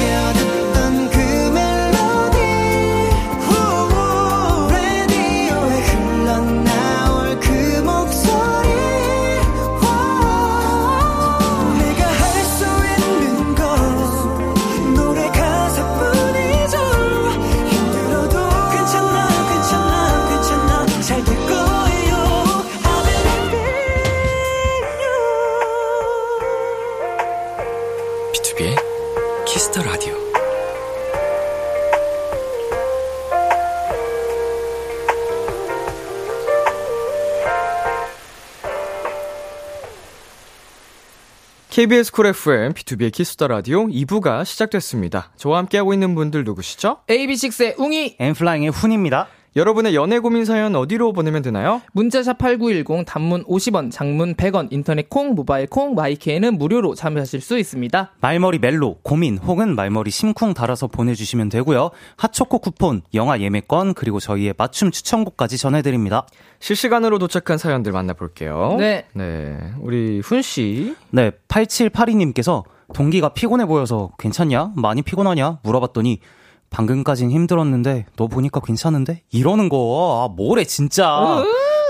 KBS 41.80 42.12
Cool 42.12 42.26
FM, 42.26 42.74
B2B의 42.74 43.10
키스터 43.10 43.48
라디오 43.48 43.88
2부가 43.88 44.44
시작됐습니다. 44.44 45.32
저와 45.38 45.60
함께하고 45.60 45.94
있는 45.94 46.14
분들 46.14 46.44
누구시죠? 46.44 46.98
AB6IX의 47.08 47.80
웅이 47.80 48.18
엔플라잉의 48.20 48.72
훈입니다. 48.72 49.30
여러분의 49.60 49.94
연애 49.94 50.20
고민 50.20 50.46
사연 50.46 50.74
어디로 50.74 51.12
보내면 51.12 51.42
되나요? 51.42 51.82
문자 51.92 52.18
샵 52.18 52.38
8910 52.38 53.06
단문 53.06 53.44
50원, 53.44 53.92
장문 53.92 54.36
100원, 54.36 54.70
인터넷 54.72 55.10
콩, 55.10 55.36
모바일 55.36 55.68
콩, 55.68 55.96
My 55.96 56.14
K는 56.14 56.58
무료로 56.58 56.96
참여하실 56.96 57.42
수 57.42 57.60
있습니다. 57.60 58.14
말머리 58.22 58.60
멜로, 58.60 58.96
고민 59.04 59.38
혹은 59.38 59.76
말머리 59.76 60.12
심쿵 60.12 60.54
달아서 60.54 60.88
보내주시면 60.88 61.50
되고요. 61.50 61.90
핫초코 62.16 62.60
쿠폰, 62.60 63.02
영화 63.14 63.42
예매권, 63.42 63.96
그리고 63.96 64.22
저희의 64.22 64.54
맞춤 64.58 64.92
추천곡까지 64.92 65.58
전해드립니다. 65.58 66.26
실시간으로 66.60 67.20
도착한 67.20 67.58
사연들 67.58 67.92
만나볼게요. 67.92 68.78
네. 68.80 69.08
네. 69.12 69.58
우리 69.82 70.22
훈씨. 70.22 70.96
네, 71.10 71.32
8782님께서 71.50 72.64
동기가 72.94 73.34
피곤해 73.34 73.66
보여서 73.66 74.12
괜찮냐? 74.20 74.72
많이 74.78 75.02
피곤하냐? 75.02 75.60
물어봤더니 75.64 76.22
방금까진 76.70 77.32
힘들었는데 77.32 78.06
너 78.16 78.28
보니까 78.28 78.60
괜찮은데? 78.60 79.24
이러는 79.32 79.70
거. 79.70 80.28
아, 80.30 80.34
뭐래 80.34 80.64
진짜. 80.64 81.44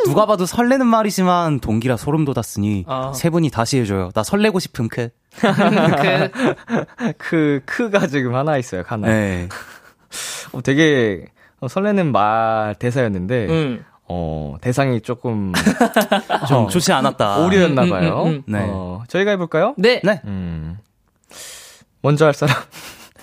누가 0.06 0.26
봐도 0.26 0.46
설레는 0.46 0.88
말이지만 0.88 1.60
동기라 1.60 1.98
소름 1.98 2.26
돋았으니 2.26 2.86
아. 2.88 3.12
세 3.14 3.30
분이 3.30 3.50
다시 3.50 3.80
해줘요. 3.80 4.12
나 4.14 4.24
설레고 4.24 4.60
싶은 4.60 4.88
크. 4.88 5.10
그, 5.40 7.14
그, 7.18 7.62
크가 7.66 8.08
지금 8.08 8.36
하나 8.36 8.58
있어요, 8.58 8.84
하나. 8.86 9.08
네. 9.08 9.48
어, 10.54 10.62
되게 10.62 11.26
어, 11.60 11.68
설레는 11.68 12.12
말 12.12 12.76
대사였는데, 12.80 13.48
음. 13.48 13.86
어, 14.08 14.56
대상이 14.62 15.02
조금 15.02 15.54
좀 16.48 16.66
어, 16.66 16.68
좋지 16.68 16.92
않았다. 16.92 17.40
오류였나 17.46 17.86
봐요. 17.86 18.24
음, 18.24 18.28
음, 18.28 18.34
음, 18.34 18.44
네. 18.48 18.66
어, 18.68 19.04
저희가 19.08 19.32
해볼까요? 19.32 19.76
네. 19.78 20.02
네. 20.04 20.22
음. 20.26 20.78
먼저 22.02 22.26
할 22.26 22.34
사람. 22.34 22.56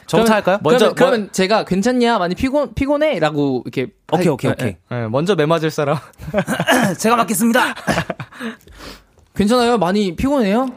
저부터 0.07 0.35
할까요? 0.35 0.59
먼저- 0.63 0.93
그러면, 0.93 0.95
그러면 0.95 1.29
제가 1.33 1.65
괜찮냐? 1.65 2.19
많이 2.19 2.35
피곤, 2.35 2.75
피곤해? 2.75 3.19
라고 3.19 3.63
이렇게. 3.65 3.93
오케이, 4.13 4.27
할- 4.27 4.33
오케이, 4.33 4.49
네, 4.51 4.53
오케이. 4.55 4.77
네. 4.91 5.01
네, 5.03 5.09
먼저 5.09 5.35
매 5.35 5.47
맞을 5.47 5.71
사람. 5.71 5.97
제가 6.99 7.17
맡겠습니다. 7.17 7.75
괜찮아요? 9.35 9.79
많이 9.79 10.15
피곤해요? 10.17 10.69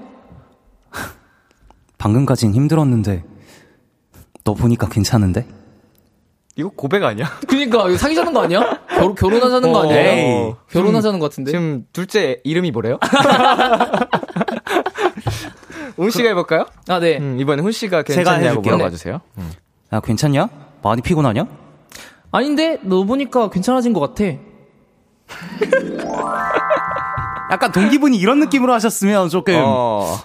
방금까진 1.98 2.54
힘들었는데 2.54 3.24
너 4.44 4.54
보니까 4.54 4.88
괜찮은데? 4.90 5.46
이거 6.56 6.70
고백 6.76 7.04
아니야? 7.04 7.26
그니까, 7.48 7.88
이거 7.88 7.98
사귀자는 7.98 8.34
거 8.34 8.42
아니야? 8.42 8.80
결, 8.90 9.16
결혼하자는 9.16 9.72
거 9.72 9.80
어, 9.80 9.82
아니에요? 9.84 10.00
에이. 10.48 10.54
결혼하자는 10.72 11.20
거 11.20 11.30
같은데? 11.30 11.52
지금 11.52 11.86
둘째 11.94 12.42
이름이 12.44 12.72
뭐래요? 12.72 12.98
운 15.98 16.12
씨가 16.12 16.30
해볼까요? 16.30 16.66
아, 16.88 17.00
네. 17.00 17.18
음, 17.18 17.40
이번에 17.40 17.62
훈 17.62 17.72
씨가 17.72 18.04
제가 18.04 18.16
괜찮냐고 18.16 18.46
해줄게요. 18.48 18.76
물어봐 18.76 18.90
주세요. 18.92 19.22
음. 19.38 19.52
야 19.94 20.00
괜찮냐? 20.00 20.50
많이 20.82 21.02
피곤하냐? 21.02 21.46
아닌데, 22.32 22.80
너 22.84 23.04
보니까 23.04 23.50
괜찮아진 23.50 23.94
것 23.94 24.00
같아. 24.02 24.24
약간 27.52 27.72
동기분이 27.72 28.18
이런 28.18 28.40
느낌으로 28.40 28.74
하셨으면 28.74 29.30
조금 29.30 29.56
어, 29.58 30.16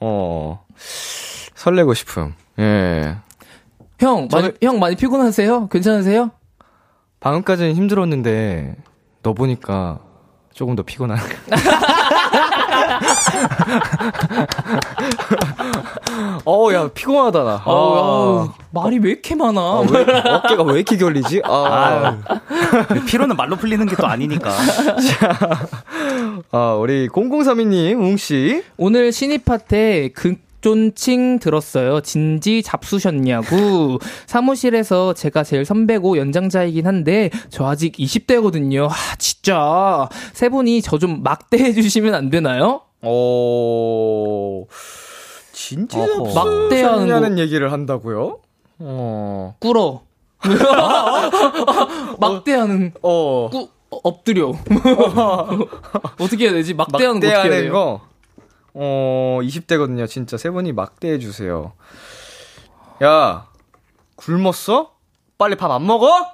어, 0.00 0.64
설레고 1.54 1.94
싶음. 1.94 2.34
예. 2.58 3.16
형, 3.98 4.28
많이, 4.32 4.50
형 4.62 4.78
많이 4.78 4.96
피곤하세요? 4.96 5.68
괜찮으세요? 5.68 6.30
방금까지는 7.20 7.74
힘들었는데 7.74 8.76
너 9.22 9.34
보니까 9.34 10.00
조금 10.54 10.74
더 10.74 10.82
피곤한. 10.82 11.18
어우 16.44 16.72
야 16.74 16.88
피곤하다 16.92 17.44
나. 17.44 17.62
아우, 17.64 18.48
아, 18.48 18.52
말이 18.70 18.98
왜 18.98 19.10
이렇게 19.12 19.34
많아? 19.34 19.60
아, 19.60 19.84
왜, 19.90 20.00
어깨가 20.02 20.62
왜 20.64 20.74
이렇게 20.74 20.96
결리지? 20.96 21.42
아, 21.44 22.16
피로는 23.06 23.36
말로 23.36 23.56
풀리는 23.56 23.84
게 23.86 23.96
또 24.00 24.06
아니니까. 24.06 24.50
아 26.52 26.72
우리 26.74 27.08
0032님 27.08 28.00
웅 28.00 28.16
씨. 28.16 28.62
오늘 28.78 29.12
신입한테 29.12 30.08
극 30.14 30.38
존칭 30.60 31.38
들었어요. 31.38 32.00
진지 32.02 32.62
잡수셨냐고. 32.62 33.98
사무실에서 34.26 35.12
제가 35.14 35.42
제일 35.42 35.64
선배고 35.64 36.16
연장자이긴 36.18 36.86
한데 36.86 37.30
저 37.48 37.66
아직 37.66 37.96
20대거든요. 37.96 38.88
아 38.90 38.94
진짜 39.18 40.08
세 40.32 40.48
분이 40.48 40.82
저 40.82 40.98
좀 41.00 41.22
막대해 41.22 41.72
주시면 41.72 42.14
안 42.14 42.28
되나요? 42.30 42.82
어 43.02 44.64
진짜 45.52 45.98
어허. 45.98 46.24
막대하는 46.34 46.98
막대하는 47.08 47.38
얘기를 47.38 47.72
한다고요? 47.72 48.38
어. 48.80 49.54
꿇어. 49.60 50.02
막대하는 52.18 52.92
어. 53.02 53.48
꾸 53.50 53.68
엎드려. 53.90 54.52
어떻게 56.20 56.44
해야 56.44 56.52
되지? 56.52 56.74
막대하는 56.74 57.20
거 57.20 57.26
어떻게 57.26 57.28
해야 57.28 57.38
막대하는 57.38 57.62
돼요? 57.64 57.72
거. 57.72 58.00
어, 58.74 59.38
20대거든요. 59.42 60.08
진짜 60.08 60.36
세 60.36 60.50
분이 60.50 60.72
막대해 60.72 61.18
주세요. 61.18 61.72
야, 63.02 63.46
굶었어? 64.16 64.92
빨리 65.38 65.56
밥 65.56 65.70
안 65.70 65.86
먹어? 65.86 66.26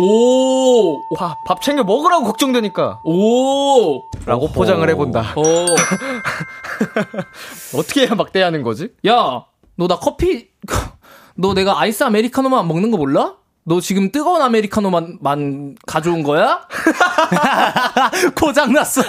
오! 0.00 1.00
밥, 1.16 1.36
밥 1.44 1.60
챙겨 1.60 1.82
먹으라고 1.82 2.24
걱정되니까. 2.26 3.00
오! 3.04 4.00
라고 4.26 4.48
포장을 4.52 4.88
해본다. 4.88 5.32
어. 5.34 5.42
어떻게 7.76 8.06
해야 8.06 8.14
막대하는 8.14 8.62
거지? 8.62 8.92
야, 9.06 9.44
너 9.76 9.88
나 9.88 9.96
커피, 9.98 10.50
너 11.36 11.52
내가 11.54 11.80
아이스 11.80 12.04
아메리카노만 12.04 12.60
안 12.60 12.68
먹는 12.68 12.90
거 12.92 12.96
몰라? 12.96 13.34
너 13.68 13.80
지금 13.82 14.10
뜨거운 14.10 14.40
아메리카노만 14.40 15.18
만 15.20 15.76
가져온 15.86 16.22
거야? 16.22 16.66
고장 18.34 18.72
났어. 18.72 19.02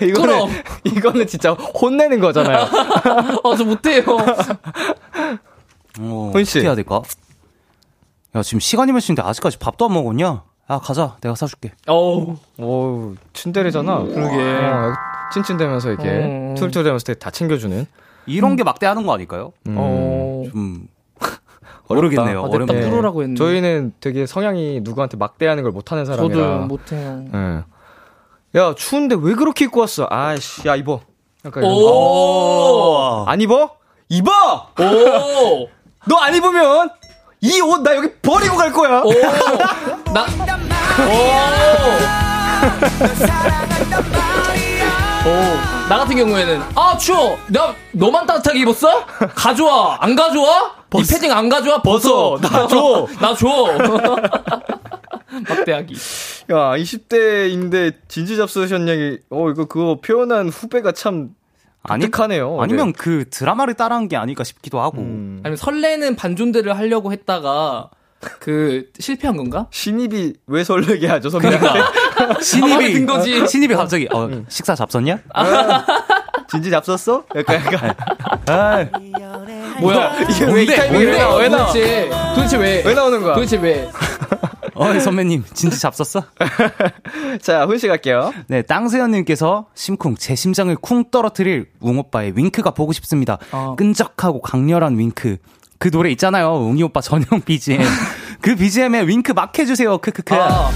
이거는, 0.00 0.12
그럼. 0.12 0.50
이거는 0.84 1.26
진짜 1.26 1.50
혼내는 1.50 2.20
거잖아요. 2.20 2.58
아, 3.42 3.56
저 3.58 3.64
못해요. 3.64 4.04
어, 5.98 6.30
훈 6.32 6.44
씨. 6.44 6.58
어떻게 6.58 6.66
해야 6.66 6.76
될까? 6.76 7.02
야 8.36 8.42
지금 8.44 8.60
시간이 8.60 8.92
몇 8.92 9.00
시인데 9.00 9.20
아직까지 9.22 9.58
밥도 9.58 9.86
안 9.86 9.94
먹었냐? 9.94 10.44
야 10.70 10.78
가자 10.78 11.16
내가 11.20 11.34
사줄게. 11.34 11.72
어우. 11.88 12.36
오, 12.58 13.14
츤데레잖아. 13.32 14.04
그러게. 14.04 14.36
어, 14.38 14.92
찐찐대면서 15.32 15.88
이렇게 15.88 16.08
어. 16.08 16.54
툴툴대면서 16.56 17.04
되게 17.04 17.18
다 17.18 17.32
챙겨주는. 17.32 17.84
이런 18.26 18.54
게 18.54 18.62
막대하는 18.62 19.04
거 19.04 19.12
아닐까요? 19.12 19.52
음. 19.66 19.74
어. 19.76 20.44
좀 20.52 20.86
모르겠네요. 21.94 22.40
아, 22.40 22.48
어렵네요. 22.48 22.90
뚫으라고 22.90 23.22
했는데. 23.22 23.38
저희는 23.38 23.92
되게 24.00 24.26
성향이 24.26 24.80
누구한테 24.82 25.16
막대하는 25.16 25.62
걸 25.62 25.72
못하는 25.72 26.04
사람이라. 26.04 26.34
저도 26.34 26.58
못해요. 26.66 27.24
예. 27.34 28.58
야, 28.58 28.74
추운데 28.76 29.16
왜 29.20 29.34
그렇게 29.34 29.64
입고 29.66 29.80
왔어? 29.80 30.06
아이씨, 30.10 30.66
야, 30.68 30.74
입어. 30.76 31.00
약간. 31.44 31.62
오! 31.64 33.24
안 33.26 33.40
입어? 33.40 33.70
입어! 34.08 34.30
오! 34.78 35.68
너 36.08 36.16
안 36.18 36.34
입으면 36.34 36.90
이 37.42 37.60
옷 37.62 37.82
나 37.82 37.94
여기 37.96 38.12
버리고 38.20 38.56
갈 38.56 38.72
거야. 38.72 39.00
오! 39.02 39.10
나, 40.12 40.26
오! 41.06 41.40
오! 45.26 45.88
나 45.88 45.98
같은 45.98 46.16
경우에는, 46.16 46.62
아, 46.74 46.96
추워! 46.96 47.36
나, 47.48 47.74
너만 47.92 48.26
따뜻하게 48.26 48.60
입었어? 48.60 49.04
가져와! 49.34 49.98
안 50.00 50.14
가져와? 50.16 50.72
이 50.98 51.02
패딩 51.08 51.30
안 51.30 51.48
가져와? 51.48 51.82
벗어! 51.82 52.38
나 52.40 52.48
줘. 52.66 53.06
나 53.20 53.34
줘! 53.34 53.48
막대하기. 55.48 55.94
야, 56.50 56.76
20대인데 56.76 57.94
진지 58.08 58.36
잡수셨냐기. 58.36 59.20
어, 59.30 59.50
이거 59.50 59.66
그거 59.66 59.98
표현한 60.02 60.48
후배가 60.48 60.92
참 60.92 61.30
아니, 61.84 62.04
독특하네요. 62.06 62.60
아니면 62.60 62.92
그 62.92 63.24
드라마를 63.30 63.74
따라한 63.74 64.08
게 64.08 64.16
아닐까 64.16 64.42
싶기도 64.44 64.80
하고. 64.80 64.98
음. 64.98 65.40
아니면 65.44 65.56
설레는 65.56 66.16
반존대를 66.16 66.76
하려고 66.76 67.12
했다가, 67.12 67.90
그, 68.38 68.90
실패한 68.98 69.36
건가? 69.36 69.66
신입이 69.70 70.34
왜 70.46 70.64
설레게 70.64 71.06
하죠, 71.06 71.30
선배한테? 71.30 71.66
마음에 71.66 72.34
신입이 72.42 72.92
든 72.92 73.06
거지. 73.06 73.46
신입이 73.46 73.74
갑자기 73.74 74.08
어, 74.12 74.28
식사 74.48 74.74
잡섰냐? 74.74 75.20
진지 76.50 76.68
잡섰어? 76.70 77.24
약간, 77.36 77.56
약간. 77.64 77.94
뭐야? 79.80 80.20
이게 80.30 80.44
왜 80.44 80.62
이 80.62 80.66
타이밍에 80.66 81.04
왜 81.04 81.18
나와? 81.18 81.36
왜 81.36 81.48
나와? 81.48 81.66
도대체, 81.66 82.10
도대체 82.34 82.56
왜? 82.56 82.82
왜 82.84 82.94
나오는 82.94 83.22
거야? 83.22 83.34
도대체 83.34 83.56
왜? 83.58 83.88
어 84.74 84.98
선배님 84.98 85.44
진지 85.52 85.78
잡섰어? 85.78 86.22
자, 87.42 87.66
훈씨 87.66 87.86
갈게요. 87.88 88.32
네, 88.46 88.62
땅세연님께서 88.62 89.66
심쿵 89.74 90.16
제 90.16 90.34
심장을 90.34 90.74
쿵 90.76 91.04
떨어뜨릴 91.10 91.66
웅 91.80 91.98
오빠의 91.98 92.32
윙크가 92.36 92.70
보고 92.70 92.92
싶습니다. 92.92 93.38
어. 93.52 93.74
끈적하고 93.76 94.40
강렬한 94.40 94.98
윙크. 94.98 95.36
그 95.78 95.90
노래 95.90 96.10
있잖아요, 96.10 96.54
웅이 96.54 96.82
오빠 96.82 97.00
전용 97.00 97.40
BGM. 97.44 97.82
그 98.40 98.54
BGM에 98.56 99.02
윙크 99.06 99.32
막 99.32 99.58
해주세요. 99.58 99.98
크크크. 99.98 100.34
아, 100.34 100.70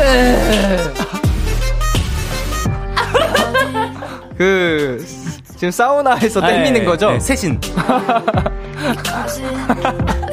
그, 4.36 5.04
지금 5.56 5.70
사우나에서 5.70 6.40
땡기는 6.40 6.80
네, 6.80 6.84
거죠? 6.84 7.10
네, 7.10 7.20
세신. 7.20 7.60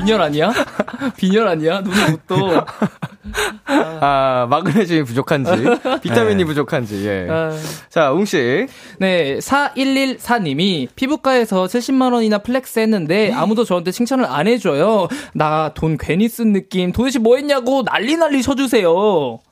빈혈 0.00 0.20
아니야? 0.20 0.52
빈혈 1.16 1.46
아니야? 1.46 1.80
눈이 1.80 2.10
못 2.10 2.26
떠. 2.26 2.66
아, 3.66 4.46
마그네슘이 4.48 5.02
부족한지, 5.04 5.50
비타민이 6.02 6.36
네. 6.36 6.44
부족한지, 6.44 7.06
예. 7.06 7.26
아. 7.30 7.52
자, 7.88 8.10
웅씨. 8.12 8.66
네, 8.98 9.38
4114님이 9.38 10.88
피부과에서 10.96 11.64
70만원이나 11.64 12.42
flex 12.42 12.80
했는데 12.80 13.32
아무도 13.32 13.64
저한테 13.64 13.90
칭찬을 13.92 14.24
안 14.24 14.46
해줘요. 14.46 15.08
나 15.34 15.70
돈 15.74 15.96
괜히 15.98 16.28
쓴 16.28 16.52
느낌. 16.52 16.92
도대체 16.92 17.18
뭐 17.18 17.36
했냐고 17.36 17.84
난리 17.84 18.16
난리 18.16 18.42
쳐주세요. 18.42 18.90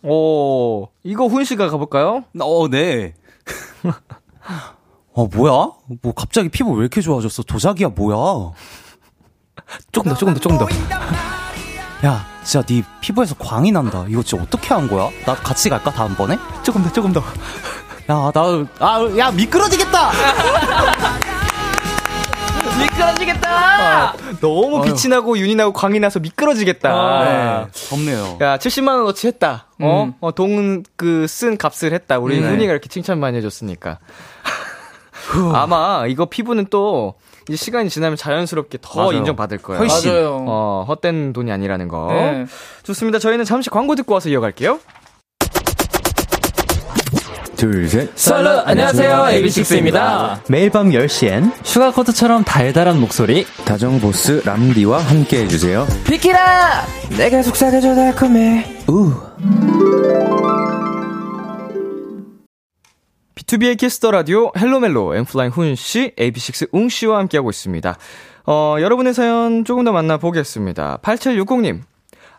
오, 0.03 0.89
이거 1.05 1.27
훈씨가 1.27 1.69
가볼까요? 1.69 2.25
어, 2.41 2.69
네. 2.69 3.15
어, 5.13 5.27
뭐야? 5.27 5.71
뭐 6.03 6.13
갑자기 6.15 6.49
피부 6.49 6.73
왜 6.73 6.81
이렇게 6.81 7.01
좋아졌어? 7.01 7.43
도자기야, 7.43 7.89
뭐야? 7.89 8.53
조금 9.93 10.13
더, 10.13 10.17
조금 10.17 10.35
더, 10.35 10.41
조금 10.41 10.59
더. 10.59 10.67
야, 12.07 12.25
진짜 12.45 12.65
네 12.67 12.83
피부에서 13.01 13.35
광이 13.39 13.73
난다. 13.73 14.05
이거 14.09 14.23
진짜 14.23 14.43
어떻게 14.43 14.73
한 14.73 14.89
거야? 14.89 15.11
나 15.27 15.35
같이 15.35 15.69
갈까, 15.69 15.91
다음번에? 15.91 16.39
조금 16.63 16.83
더, 16.83 16.93
조금 16.93 17.13
더. 17.13 17.21
야, 18.11 18.31
나, 18.33 18.67
아, 18.79 19.09
야, 19.19 19.31
미끄러지겠다! 19.31 20.11
미끄러지겠다! 22.81 24.15
너무 24.41 24.83
빛이 24.83 25.09
나고 25.11 25.37
윤이 25.39 25.55
나고 25.55 25.73
광이 25.73 26.01
나서 26.01 26.21
미끄러지겠다. 26.21 26.91
아, 26.91 27.25
네, 27.25 27.67
덥네요. 27.91 28.39
야, 28.41 28.57
70만 28.57 28.99
원어치 29.01 29.27
했다. 29.27 29.67
어? 29.81 30.05
음. 30.05 30.15
어, 30.21 30.33
동, 30.33 30.83
그, 30.97 31.27
쓴 31.27 31.57
값을 31.59 31.93
했다. 31.93 32.19
우리 32.19 32.41
네. 32.41 32.49
훈이가 32.49 32.73
이렇게 32.73 32.89
칭찬 32.89 33.19
많이 33.21 33.37
해줬으니까. 33.39 33.99
아마 35.55 36.07
이거 36.07 36.27
피부는 36.27 36.67
또 36.71 37.15
이제 37.49 37.57
시간이 37.57 37.89
지나면 37.89 38.17
자연스럽게 38.17 38.79
더 38.81 39.01
맞아요. 39.01 39.13
인정받을 39.13 39.59
거예요. 39.59 39.81
훨씬. 39.81 40.11
맞아요. 40.13 40.45
어, 40.47 40.85
헛된 40.89 41.33
돈이 41.33 41.51
아니라는 41.51 41.89
거. 41.89 42.09
네. 42.11 42.47
좋습니다. 42.83 43.19
저희는 43.19 43.45
잠시 43.45 43.71
광고 43.71 43.95
듣고 43.95 44.15
와서 44.15 44.29
이어갈게요. 44.29 44.79
둘, 47.57 47.89
셋. 47.89 48.11
Absolute, 48.17 48.49
안녕하세요. 48.67 49.11
AB6IX입니다. 49.33 50.39
매일 50.49 50.71
밤 50.71 50.91
10시엔 50.91 51.51
sugar 51.65 51.90
coat처럼 51.90 52.45
달달한 52.45 53.01
목소리 53.01 53.47
다정보스 53.65 54.43
람디와 54.45 55.01
함께 55.01 55.43
해주세요. 55.43 55.85
비키라! 56.07 56.85
내가 57.17 57.43
속삭여줘 57.43 57.97
달콤해. 57.97 58.85
우. 58.89 59.28
B2B의 63.49 63.79
키스터 63.79 64.11
라디오 64.11 64.53
헬로멜로 64.57 65.17
엔플라잉 65.17 65.51
훈 65.51 65.75
씨, 65.75 66.13
AB6IX 66.17 66.69
웅 66.73 66.91
씨와 66.91 67.19
함께하고 67.19 67.49
있습니다. 67.49 67.97
어, 68.47 68.77
여러분의 68.79 69.15
사연 69.15 69.65
조금 69.65 69.85
더 69.85 69.93
만나보겠습니다. 69.93 70.99
8760님. 71.03 71.81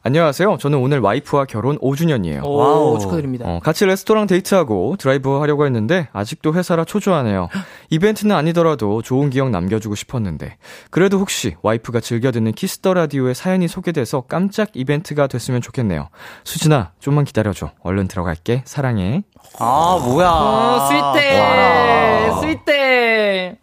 안녕하세요. 0.01 0.57
저는 0.59 0.77
오늘 0.77 0.99
와이프와 0.99 1.45
결혼 1.45 1.77
5주년이에요. 1.79 2.45
오, 2.45 2.53
wow. 2.55 2.99
축하드립니다. 2.99 3.45
어, 3.47 3.59
같이 3.59 3.85
레스토랑 3.85 4.27
데이트하고 4.27 4.95
드라이브 4.97 5.29
하려고 5.39 5.65
했는데 5.65 6.07
아직도 6.13 6.53
회사라 6.53 6.85
초조하네요. 6.85 7.49
이벤트는 7.89 8.33
아니더라도 8.35 9.01
좋은 9.01 9.29
기억 9.29 9.49
남겨주고 9.49 9.95
싶었는데 9.95 10.57
그래도 10.89 11.17
혹시 11.19 11.55
와이프가 11.63 11.99
즐겨 11.99 12.31
듣는 12.31 12.53
Kiss 12.53 12.76
the 12.76 12.93
Radio에 12.93 13.33
사연이 13.33 13.67
소개돼서 13.67 14.21
깜짝 14.21 14.69
이벤트가 14.73 15.27
됐으면 15.27 15.61
좋겠네요. 15.61 16.09
수진아, 16.45 16.91
좀만 16.99 17.25
기다려줘. 17.25 17.71
얼른 17.81 18.07
들어갈게. 18.07 18.61
사랑해. 18.65 19.23
아, 19.59 19.99
뭐야. 20.03 20.29
어, 20.29 20.87
sweet해! 20.87 22.31
sweet해! 22.41 23.57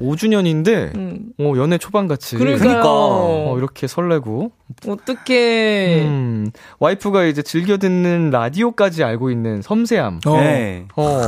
5주년인데 0.00 0.94
음. 0.96 1.32
어, 1.40 1.52
연애 1.56 1.78
초반같이. 1.78 2.36
그러니까. 2.36 2.82
어, 2.84 3.54
이렇게 3.56 3.86
설레고 3.86 4.50
어떡해. 4.86 6.02
음, 6.04 6.50
와이프가 6.78 7.24
이제 7.24 7.42
즐겨 7.42 7.78
듣는 7.78 8.30
라디오까지 8.30 9.04
알고 9.04 9.30
있는 9.30 9.62
섬세함. 9.62 10.20
어. 10.26 10.36
네. 10.38 10.86
어, 10.96 11.20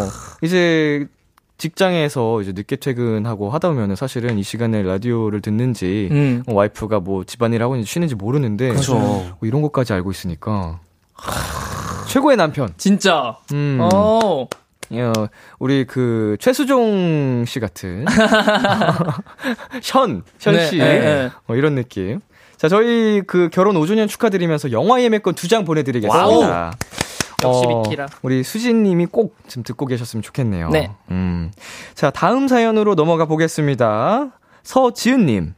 이제 0.42 1.06
직장에서 1.58 2.40
이제 2.40 2.52
늦게 2.52 2.76
퇴근하고 2.76 3.50
하다 3.50 3.68
보면은 3.68 3.94
사실은 3.94 4.38
이 4.38 4.42
시간에 4.42 4.82
라디오를 4.82 5.40
듣는지 5.42 6.08
음. 6.10 6.42
어, 6.46 6.54
와이프가 6.54 7.00
뭐 7.00 7.24
집안일 7.24 7.62
하고 7.62 7.74
있는지 7.74 7.92
쉬는지 7.92 8.14
모르는데 8.14 8.70
그쵸. 8.70 8.96
어, 8.96 9.36
이런 9.42 9.60
것까지 9.62 9.92
알고 9.92 10.10
있으니까 10.10 10.80
최고의 12.10 12.36
남편. 12.36 12.68
진짜. 12.76 13.36
음. 13.52 13.78
어. 13.80 14.46
어, 14.92 15.12
우리 15.60 15.84
그 15.84 16.36
최수종 16.40 17.44
씨 17.46 17.60
같은 17.60 18.04
현, 19.84 20.24
현 20.40 20.54
네, 20.54 20.66
씨. 20.66 20.78
네, 20.78 20.98
네. 20.98 21.30
어, 21.46 21.54
이런 21.54 21.76
느낌. 21.76 22.18
자, 22.56 22.68
저희 22.68 23.22
그 23.24 23.48
결혼 23.52 23.76
5주년 23.76 24.08
축하드리면서 24.08 24.72
영화 24.72 25.00
예매권 25.00 25.34
두장 25.36 25.64
보내드리겠습니다. 25.64 26.72
역시 27.44 27.62
어, 27.64 27.82
비키라. 27.82 28.06
우리 28.22 28.42
수진님이 28.42 29.06
꼭 29.06 29.36
지금 29.46 29.62
듣고 29.62 29.86
계셨으면 29.86 30.22
좋겠네요. 30.22 30.70
네. 30.70 30.90
음. 31.12 31.52
자, 31.94 32.10
다음 32.10 32.48
사연으로 32.48 32.96
넘어가 32.96 33.26
보겠습니다. 33.26 34.32
서지은님. 34.64 35.54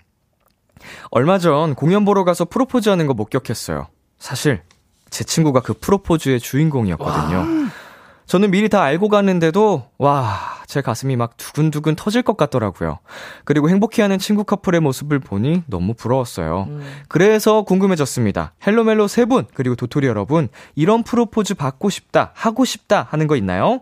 얼마 1.11 1.39
전 1.39 1.75
공연 1.75 2.05
보러 2.05 2.25
가서 2.25 2.45
프로포즈 2.45 2.91
하는 2.91 3.07
거 3.07 3.15
목격했어요. 3.15 3.89
사실, 4.19 4.63
제 5.13 5.25
친구가 5.25 5.61
그 5.61 5.75
프로포즈의 5.75 6.41
주인공이었거든요. 6.41 7.69
저는 8.25 8.51
미리 8.51 8.71
다 8.71 8.83
알고 8.83 9.09
갔는데도, 9.09 9.91
와, 9.99 10.39
제 10.67 10.81
가슴이 10.81 11.17
막 11.17 11.37
두근두근 11.37 11.97
터질 11.97 12.23
것 12.23 12.39
같더라고요. 12.39 12.99
그리고 13.45 13.69
행복해하는 13.69 14.19
친구 14.19 14.43
커플의 14.45 14.81
모습을 14.81 15.19
보니 15.19 15.65
너무 15.67 15.93
부러웠어요. 15.93 16.67
그래서 17.09 17.63
궁금해졌습니다. 17.63 18.55
헬로멜로 18.67 19.07
세 19.07 19.27
분, 19.27 19.45
그리고 19.53 19.77
도토리 19.77 20.07
여러분, 20.07 20.49
이런 20.75 21.03
프로포즈 21.03 21.55
받고 21.55 21.91
싶다, 21.91 22.31
하고 22.35 22.65
싶다 22.65 23.07
하는 23.11 23.27
거 23.27 23.37
있나요? 23.37 23.81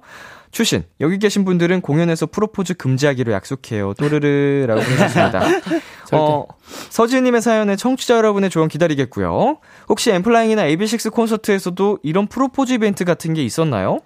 출신, 0.50 0.82
여기 1.00 1.18
계신 1.18 1.44
분들은 1.44 1.80
공연에서 1.80 2.26
프로포즈 2.26 2.74
금지하기로 2.74 3.32
약속해요. 3.32 3.94
또르르라고 3.94 4.80
보내주셨습니다. 4.80 5.42
어, 6.12 6.46
서지은님의 6.90 7.40
사연에 7.40 7.76
청취자 7.76 8.16
여러분의 8.16 8.50
조언 8.50 8.68
기다리겠고요. 8.68 9.58
혹시 9.88 10.10
엠플라잉이나 10.10 10.64
AB6 10.64 11.12
콘서트에서도 11.12 12.00
이런 12.02 12.26
프로포즈 12.26 12.72
이벤트 12.72 13.04
같은 13.04 13.32
게 13.34 13.44
있었나요? 13.44 14.00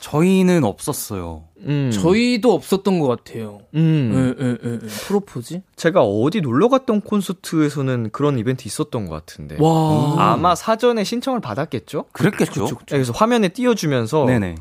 저희는 0.00 0.64
없었어요. 0.64 1.44
음, 1.60 1.90
저희도 1.92 2.52
없었던 2.52 2.98
것 2.98 3.06
같아요. 3.06 3.60
음, 3.74 4.34
예, 4.40 4.44
예, 4.44 4.56
예, 4.64 4.74
예. 4.82 4.86
프로포즈? 4.88 5.60
제가 5.76 6.02
어디 6.02 6.40
놀러 6.40 6.68
갔던 6.68 7.02
콘서트에서는 7.02 8.10
그런 8.10 8.36
이벤트 8.38 8.66
있었던 8.66 9.06
것 9.06 9.14
같은데. 9.14 9.58
와. 9.60 10.32
아마 10.32 10.56
사전에 10.56 11.04
신청을 11.04 11.40
받았겠죠? 11.40 12.06
그랬겠죠. 12.10 12.66
그래서 12.88 13.12
화면에 13.14 13.48
띄워주면서 13.48 14.24
네네. 14.24 14.56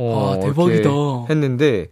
어, 0.00 0.34
아, 0.36 0.40
대박이다. 0.40 0.88
했는데 1.28 1.86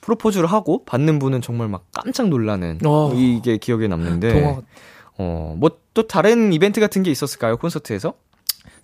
프로포즈를 0.00 0.46
하고 0.46 0.84
받는 0.84 1.18
분은 1.18 1.40
정말 1.40 1.68
막 1.68 1.84
깜짝 1.92 2.28
놀라는 2.28 2.78
와. 2.84 3.10
이게 3.14 3.56
기억에 3.58 3.88
남는데 3.88 4.32
동화. 4.32 4.60
어, 5.18 5.54
뭐 5.58 5.84
또 5.94 6.06
다른 6.08 6.52
이벤트 6.52 6.80
같은 6.80 7.02
게 7.04 7.10
있었을까요? 7.12 7.56
콘서트에서? 7.56 8.14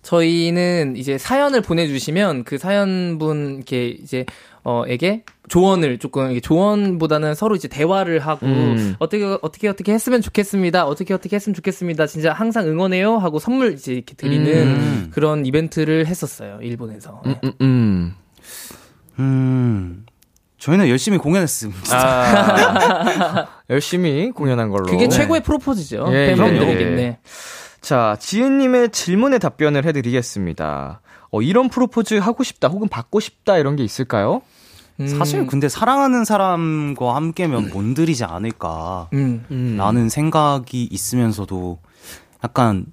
저희는 0.01 0.95
이제 0.95 1.17
사연을 1.19 1.61
보내주시면 1.61 2.45
그 2.45 2.57
사연분 2.57 3.57
이렇게 3.57 3.89
이제 3.89 4.25
어에게 4.63 5.23
조언을 5.47 5.99
조금 5.99 6.39
조언보다는 6.39 7.35
서로 7.35 7.55
이제 7.55 7.67
대화를 7.67 8.19
하고 8.19 8.47
음. 8.47 8.95
어떻게 8.97 9.23
어떻게 9.41 9.67
어떻게 9.67 9.93
했으면 9.93 10.21
좋겠습니다. 10.21 10.87
어떻게 10.87 11.13
어떻게 11.13 11.35
했으면 11.35 11.53
좋겠습니다. 11.53 12.07
진짜 12.07 12.33
항상 12.33 12.65
응원해요 12.67 13.17
하고 13.17 13.37
선물 13.37 13.73
이제 13.73 13.93
이렇게 13.93 14.15
드리는 14.15 14.47
음. 14.67 15.11
그런 15.11 15.45
이벤트를 15.45 16.07
했었어요 16.07 16.59
일본에서. 16.61 17.21
음, 17.61 18.15
음, 19.19 19.23
음. 19.23 19.23
음. 19.23 20.05
저희는 20.57 20.89
열심히 20.89 21.17
공연했습니다. 21.17 21.97
아, 21.97 23.47
열심히 23.69 24.29
공연한 24.31 24.69
걸로. 24.69 24.85
그게 24.85 25.09
최고의 25.09 25.41
프로포즈죠. 25.41 26.05
예, 26.11 26.27
팬분들에게. 26.27 26.75
그럼요. 26.77 26.95
네. 26.95 27.19
자, 27.81 28.15
지은님의 28.19 28.89
질문에 28.91 29.39
답변을 29.39 29.85
해드리겠습니다. 29.85 31.01
어, 31.31 31.41
이런 31.41 31.67
프로포즈 31.69 32.15
하고 32.15 32.43
싶다, 32.43 32.67
혹은 32.67 32.87
받고 32.89 33.19
싶다, 33.19 33.57
이런 33.57 33.75
게 33.75 33.83
있을까요? 33.83 34.43
음, 34.99 35.07
사실 35.07 35.47
근데 35.47 35.67
사랑하는 35.67 36.25
사람과 36.25 37.15
함께면 37.15 37.71
못 37.71 37.95
드리지 37.95 38.23
않을까. 38.23 39.09
음. 39.13 39.75
라는 39.79 40.09
생각이 40.09 40.83
있으면서도 40.91 41.79
약간 42.43 42.85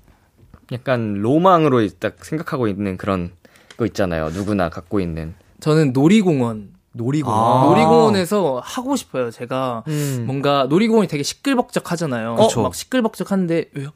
약간 0.72 1.14
로망으로 1.14 1.86
딱 1.98 2.24
생각하고 2.24 2.66
있는 2.68 2.96
그런 2.96 3.30
거 3.76 3.84
있잖아요. 3.84 4.30
누구나 4.30 4.70
갖고 4.70 5.00
있는. 5.00 5.34
저는 5.60 5.92
놀이공원. 5.92 6.70
놀이공원. 6.92 7.62
아. 7.62 7.64
놀이공원에서 7.66 8.60
하고 8.64 8.96
싶어요. 8.96 9.30
제가 9.30 9.84
음. 9.88 10.24
뭔가 10.26 10.66
놀이공원이 10.68 11.08
되게 11.08 11.22
시끌벅적하잖아요. 11.22 12.34
어, 12.38 12.46
그쵸. 12.48 12.62
막 12.62 12.74
시끌벅적한데 12.74 13.70
왜요? 13.74 13.90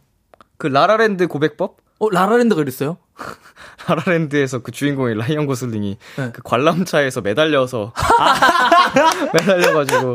그 0.58 0.66
라라랜드 0.68 1.26
고백법? 1.26 1.78
어 1.98 2.10
라라랜드가 2.10 2.60
이랬어요? 2.62 2.98
라라랜드에서 3.86 4.60
그 4.60 4.72
주인공이 4.72 5.14
라이언 5.14 5.46
고슬링이 5.46 5.96
네. 6.18 6.30
그 6.32 6.42
관람차에서 6.42 7.20
매달려서 7.20 7.92
매달려가지고 9.34 10.12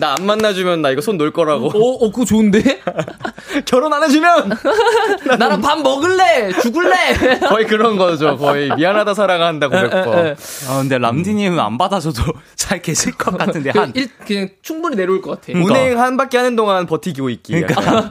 나 0.00 0.14
안 0.18 0.24
만나주면 0.26 0.80
나 0.82 0.90
이거 0.90 1.00
손 1.02 1.18
놓을 1.18 1.32
거라고 1.32 1.66
어, 1.68 2.04
어 2.06 2.10
그거 2.10 2.24
좋은데? 2.24 2.62
결혼 3.64 3.92
안 3.92 4.02
해주면 4.04 4.58
나랑 5.38 5.60
밥 5.60 5.80
먹을래, 5.80 6.52
죽을래. 6.60 7.38
거의 7.48 7.66
그런 7.66 7.96
거죠 7.96 8.36
거의 8.36 8.70
미안하다 8.76 9.14
사랑한다 9.14 9.68
고백법 9.68 10.36
아 10.68 10.78
근데 10.80 10.98
람디님은 10.98 11.58
안 11.58 11.78
받아줘도 11.78 12.22
잘 12.54 12.82
계실 12.82 13.12
것 13.12 13.36
같은데 13.36 13.72
그한 13.72 13.92
일, 13.94 14.08
그냥 14.26 14.48
충분히 14.62 14.96
내려올 14.96 15.22
것 15.22 15.30
같아. 15.32 15.46
그러니까. 15.52 15.72
운행 15.72 16.00
한 16.00 16.16
바퀴 16.16 16.36
하는 16.36 16.56
동안 16.56 16.86
버티고 16.86 17.30
있기 17.30 17.62
약간. 17.62 18.10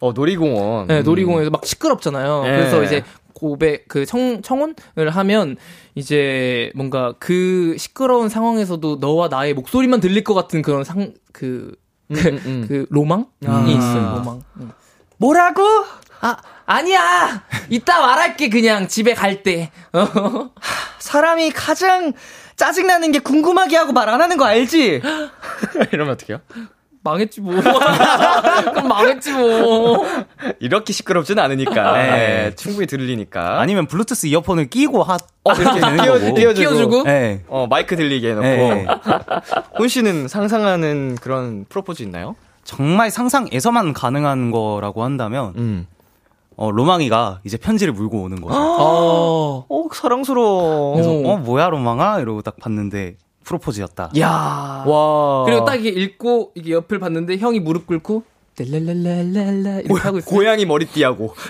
어 0.00 0.12
놀이공원 0.12 0.88
네, 0.88 1.02
놀이공원에서 1.02 1.50
막 1.50 1.64
시끄럽잖아요. 1.64 2.42
네. 2.42 2.50
그래서 2.50 2.82
이제 2.82 3.04
고백 3.34 3.86
그 3.88 4.04
청, 4.04 4.42
청혼을 4.42 4.74
하면 5.10 5.56
이제 5.94 6.72
뭔가 6.74 7.14
그 7.20 7.76
시끄러운 7.78 8.28
상황에서도 8.28 8.98
너와 9.00 9.28
나의 9.28 9.54
목소리만 9.54 10.00
들릴 10.00 10.24
것 10.24 10.34
같은 10.34 10.62
그런 10.62 10.82
상 10.84 11.12
그 11.32 11.74
그 12.08 12.14
음, 12.14 12.26
음, 12.26 12.40
음. 12.46 12.64
그 12.68 12.86
로망이 12.90 13.24
아. 13.46 13.64
있어요. 13.68 14.14
로망. 14.18 14.42
응. 14.60 14.72
뭐라고? 15.18 15.62
아 16.20 16.36
아니야. 16.66 17.42
이따 17.68 18.00
말할게 18.00 18.48
그냥 18.48 18.88
집에 18.88 19.14
갈 19.14 19.42
때. 19.42 19.70
어. 19.92 20.50
사람이 20.98 21.50
가장 21.50 22.12
짜증나는 22.56 23.12
게 23.12 23.18
궁금하게 23.18 23.76
하고 23.76 23.92
말 23.92 24.08
안 24.08 24.20
하는 24.20 24.36
거 24.36 24.44
알지? 24.44 25.00
이러면 25.92 26.14
어떡해요? 26.14 26.40
망했지 27.04 27.40
뭐. 27.40 27.54
그럼 27.60 28.88
망했지 28.88 29.32
뭐. 29.32 30.04
이렇게 30.60 30.92
시끄럽진 30.92 31.38
않으니까 31.38 31.92
네. 31.96 32.10
네, 32.10 32.54
충분히 32.54 32.86
들리니까 32.86 33.60
아니면 33.60 33.86
블루투스 33.86 34.26
이어폰을 34.26 34.70
끼고 34.70 35.02
하 35.02 35.14
어, 35.14 35.52
이렇게 35.52 35.80
되는 35.80 35.96
끼워, 36.02 36.18
거고. 36.18 36.34
끼워주고. 36.34 36.54
끼워주고? 36.54 37.02
네. 37.04 37.42
어, 37.48 37.66
마이크 37.68 37.96
들리게 37.96 38.30
해놓고. 38.30 38.46
네. 38.46 38.86
훈 39.76 39.88
씨는 39.88 40.28
상상하는 40.28 41.16
그런 41.20 41.64
프로포즈 41.68 42.02
있나요? 42.02 42.36
정말 42.64 43.10
상상에서만 43.10 43.92
가능한 43.92 44.52
거라고 44.52 45.02
한다면 45.02 45.52
음. 45.56 45.86
어, 46.56 46.70
로망이가 46.70 47.40
이제 47.44 47.56
편지를 47.56 47.92
물고 47.92 48.22
오는 48.22 48.40
거죠. 48.40 48.56
어. 48.56 49.66
어, 49.68 49.84
사랑스러워. 49.92 50.92
그래서 50.94 51.10
어. 51.10 51.32
어 51.32 51.36
뭐야 51.38 51.68
로망아 51.70 52.20
이러고 52.20 52.42
딱 52.42 52.56
봤는데 52.60 53.16
프로포즈였다. 53.56 54.12
야. 54.18 54.28
와. 54.86 55.44
그리고 55.44 55.64
딱 55.64 55.74
이게 55.76 55.88
읽고 55.90 56.52
이게 56.54 56.72
옆을 56.72 56.98
봤는데 56.98 57.36
형이 57.38 57.60
무릎 57.60 57.86
꿇고 57.86 58.24
랄랄랄랄랄라 58.58 59.80
이렇게 59.80 60.00
하고 60.02 60.18
있어. 60.18 60.30
고양이 60.30 60.64
머리띠하고. 60.64 61.34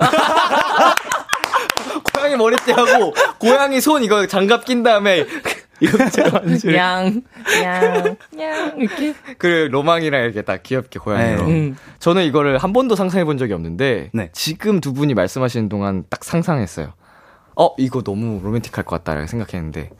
고양이 2.14 2.36
머리띠하고 2.36 3.14
고양이 3.38 3.80
손 3.80 4.04
이거 4.04 4.26
장갑 4.26 4.64
낀 4.64 4.82
다음에 4.82 5.26
이것처럼. 5.80 6.58
냥, 6.72 7.22
냥, 7.60 8.16
냥 8.32 8.74
이렇게. 8.78 9.14
그 9.38 9.68
로망이랑 9.70 10.22
이렇게 10.22 10.42
딱 10.42 10.62
귀엽게 10.62 11.00
고양이로. 11.00 11.46
네. 11.46 11.52
음. 11.52 11.76
저는 11.98 12.24
이거를 12.24 12.58
한 12.58 12.72
번도 12.72 12.94
상상해 12.94 13.24
본 13.24 13.38
적이 13.38 13.54
없는데 13.54 14.10
네. 14.12 14.30
지금 14.32 14.80
두 14.80 14.92
분이 14.92 15.14
말씀하시는 15.14 15.68
동안 15.68 16.04
딱 16.08 16.22
상상했어요. 16.24 16.92
어 17.54 17.74
이거 17.76 18.02
너무 18.02 18.40
로맨틱할 18.42 18.84
것 18.84 18.96
같다라고 18.96 19.26
생각했는데 19.26 19.90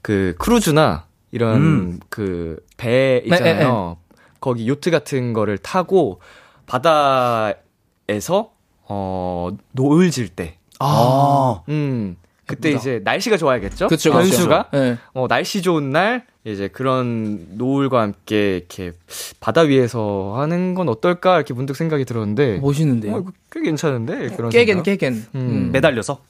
그 0.00 0.36
크루즈나 0.38 1.06
이런 1.32 1.56
음. 1.56 2.00
그배 2.08 2.64
네, 2.76 3.22
있잖아요. 3.24 3.96
거기 4.40 4.66
요트 4.68 4.90
같은 4.90 5.32
거를 5.32 5.58
타고 5.58 6.20
바다에서 6.66 8.52
어 8.88 9.50
노을 9.72 10.10
질 10.10 10.28
때. 10.28 10.56
아, 10.78 11.62
음. 11.68 12.16
그때 12.46 12.70
예쁘다. 12.70 12.80
이제 12.80 13.00
날씨가 13.04 13.36
좋아야겠죠? 13.36 13.86
그쵸, 13.86 14.10
그쵸. 14.10 14.18
현수가 14.18 14.70
네. 14.72 14.96
어, 15.12 15.28
날씨 15.28 15.62
좋은 15.62 15.90
날, 15.90 16.26
이제 16.44 16.66
그런 16.66 17.46
노을과 17.50 18.00
함께 18.00 18.56
이렇게 18.56 18.92
바다 19.38 19.60
위에서 19.60 20.34
하는 20.36 20.74
건 20.74 20.88
어떨까? 20.88 21.36
이렇게 21.36 21.54
문득 21.54 21.76
생각이 21.76 22.04
들었는데. 22.04 22.58
멋있는데요. 22.58 23.14
어, 23.14 23.24
꽤 23.52 23.60
괜찮은데? 23.60 24.30
그런 24.34 24.50
깨겐, 24.50 24.76
생각? 24.76 24.82
깨겐. 24.84 25.26
음. 25.36 25.70
매달려서 25.72 26.20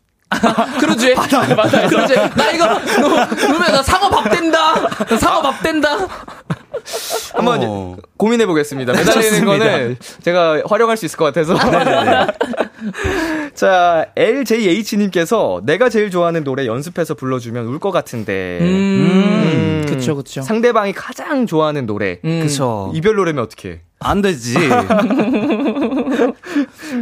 크루즈에? 0.80 1.14
바다에. 1.14 1.86
크루즈에. 1.88 2.16
나 2.36 2.50
이거, 2.52 2.66
너, 2.66 2.78
그러면 3.36 3.72
나 3.72 3.82
상어 3.82 4.08
밥 4.08 4.30
된다! 4.30 4.74
나 5.08 5.16
상어 5.18 5.42
밥 5.42 5.60
된다! 5.62 5.96
한번 7.34 7.60
어. 7.64 7.96
고민해 8.16 8.46
보겠습니다. 8.46 8.92
매달리는. 8.92 9.44
거는 9.44 9.96
제가 10.22 10.62
활용할 10.68 10.96
수 10.96 11.04
있을 11.06 11.16
것 11.18 11.24
같아서. 11.26 11.54
자, 13.54 14.06
LJH님께서 14.16 15.60
내가 15.64 15.88
제일 15.88 16.10
좋아하는 16.10 16.44
노래 16.44 16.66
연습해서 16.66 17.14
불러주면 17.14 17.66
울 17.66 17.78
것 17.80 17.90
같은데. 17.90 18.58
음. 18.60 19.84
그쵸, 19.88 20.14
그쵸. 20.16 20.42
상대방이 20.42 20.92
가장 20.92 21.46
좋아하는 21.46 21.86
노래. 21.86 22.18
음. 22.24 22.40
그쵸. 22.42 22.90
이별 22.94 23.16
노래면 23.16 23.42
어떻게? 23.44 23.80
안 23.98 24.22
되지. 24.22 24.54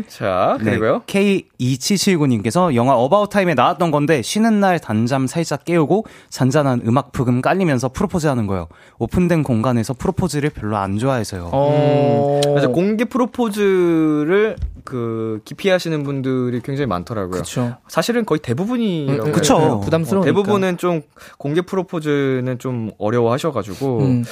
자, 0.06 0.56
네, 0.58 0.70
그리고요. 0.70 1.02
K2779님께서 1.06 2.74
영화 2.74 2.94
About 2.94 3.30
Time에 3.30 3.54
나왔던 3.54 3.90
건데 3.90 4.22
쉬는 4.22 4.60
날 4.60 4.78
단잠 4.78 5.26
살짝 5.26 5.64
깨우고 5.64 6.04
잔잔한 6.30 6.82
음악 6.86 7.12
브금 7.12 7.40
깔리면서 7.40 7.88
프로포즈 7.88 8.26
하는 8.26 8.46
거예요. 8.46 8.68
오픈된 8.98 9.42
공간에서 9.42 9.94
프로포즈를 9.94 10.50
별로 10.50 10.76
안 10.76 10.98
좋아해서요. 10.98 11.50
어. 11.52 12.40
그래서 12.44 12.68
공개 12.68 13.04
프로포즈를 13.04 14.56
그 14.84 15.40
기피하시는 15.44 16.02
분들이 16.02 16.60
굉장히 16.62 16.86
많더라고요. 16.86 17.40
그쵸. 17.42 17.76
사실은 17.88 18.24
거의 18.24 18.38
대부분이라고 18.38 19.24
음, 19.24 19.32
그쵸. 19.32 19.60
해요. 19.60 19.80
부담스러우니까. 19.84 20.30
어, 20.30 20.32
대부분은 20.32 20.78
좀 20.78 21.02
공개 21.36 21.60
프로포즈는 21.60 22.58
좀 22.58 22.92
어려워하셔가지고 22.98 23.98
음. 24.00 24.24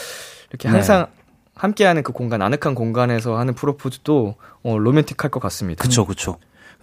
이렇게 0.51 0.69
항상 0.69 1.09
함께하는 1.57 2.03
그 2.03 2.13
공간 2.13 2.43
아늑한 2.43 2.75
공간에서 2.75 3.37
하는 3.37 3.55
프로포즈도 3.55 4.37
어, 4.63 4.79
로맨틱할 4.79 5.31
것 5.31 5.41
같습니다. 5.41 5.83
그쵸, 5.83 6.07
그쵸. 6.07 6.39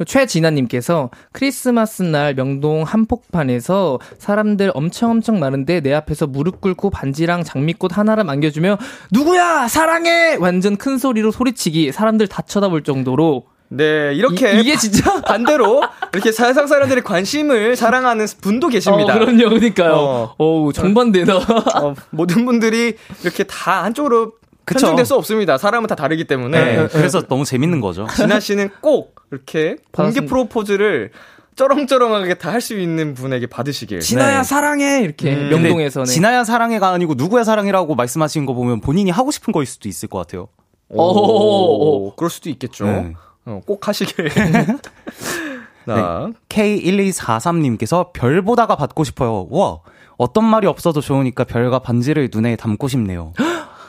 최진아님께서 0.05 1.11
크리스마스 1.31 2.01
날 2.01 2.33
명동 2.33 2.81
한복판에서 2.81 3.99
사람들 4.17 4.71
엄청 4.73 5.11
엄청 5.11 5.39
많은데 5.39 5.81
내 5.81 5.93
앞에서 5.93 6.25
무릎 6.25 6.61
꿇고 6.61 6.89
반지랑 6.89 7.43
장미꽃 7.43 7.95
하나를 7.95 8.27
안겨주며 8.27 8.79
누구야 9.11 9.67
사랑해 9.67 10.35
완전 10.39 10.77
큰 10.77 10.97
소리로 10.97 11.29
소리치기 11.29 11.91
사람들 11.91 12.27
다 12.27 12.41
쳐다볼 12.41 12.83
정도로 12.83 13.43
네 13.69 14.13
이렇게 14.13 14.59
이, 14.59 14.63
게 14.63 14.75
진짜 14.77 15.21
반대로 15.21 15.83
이렇게 16.13 16.31
세상 16.31 16.67
사람들이 16.67 17.01
관심을 17.01 17.75
사랑하는 17.75 18.25
분도 18.41 18.69
계십니다. 18.69 19.15
어, 19.15 19.19
그럼요 19.19 19.49
그러니까요 19.49 19.93
어. 19.93 20.35
어우 20.37 20.73
정반대다 20.73 21.37
어, 21.37 21.95
모든 22.09 22.45
분들이 22.45 22.95
이렇게 23.21 23.43
다 23.43 23.83
한쪽으로 23.83 24.33
그쵸. 24.65 24.79
편중될 24.79 25.05
수 25.05 25.15
없습니다. 25.15 25.57
사람은 25.57 25.87
다 25.87 25.95
다르기 25.95 26.23
때문에 26.25 26.75
네, 26.77 26.87
그래서 26.87 27.21
너무 27.21 27.45
재밌는 27.45 27.81
거죠. 27.81 28.07
진아 28.15 28.39
씨는 28.39 28.69
꼭 28.81 29.15
이렇게 29.31 29.77
공개. 29.91 30.21
프로포즈를 30.25 31.11
쩌렁쩌렁하게 31.55 32.35
다 32.35 32.49
할 32.51 32.61
수 32.61 32.79
있는 32.79 33.13
분에게 33.13 33.47
받으시길. 33.47 33.99
진아야 33.99 34.37
네. 34.37 34.43
사랑해 34.43 35.01
이렇게 35.01 35.35
음. 35.35 35.49
명동에서는 35.49 36.05
진아야 36.05 36.43
사랑해가 36.43 36.89
아니고 36.89 37.13
누구야 37.15 37.43
사랑이라고 37.43 37.93
말씀하신 37.95 38.45
거 38.45 38.53
보면 38.53 38.79
본인이 38.81 39.11
하고 39.11 39.31
싶은 39.31 39.51
거일 39.53 39.65
수도 39.67 39.87
있을 39.89 40.09
것 40.09 40.17
같아요. 40.19 40.47
오, 40.89 42.15
그럴 42.15 42.29
수도 42.29 42.49
있겠죠. 42.49 42.85
네. 42.85 43.13
어, 43.45 43.61
꼭 43.65 43.87
하시길. 43.87 44.29
자, 45.85 46.29
K1243님께서 46.49 48.11
별 48.13 48.41
보다가 48.41 48.75
받고 48.75 49.03
싶어요. 49.03 49.47
와, 49.49 49.79
어떤 50.17 50.45
말이 50.45 50.67
없어도 50.67 51.01
좋으니까 51.01 51.43
별과 51.43 51.79
반지를 51.79 52.29
눈에 52.31 52.55
담고 52.55 52.87
싶네요. 52.87 53.33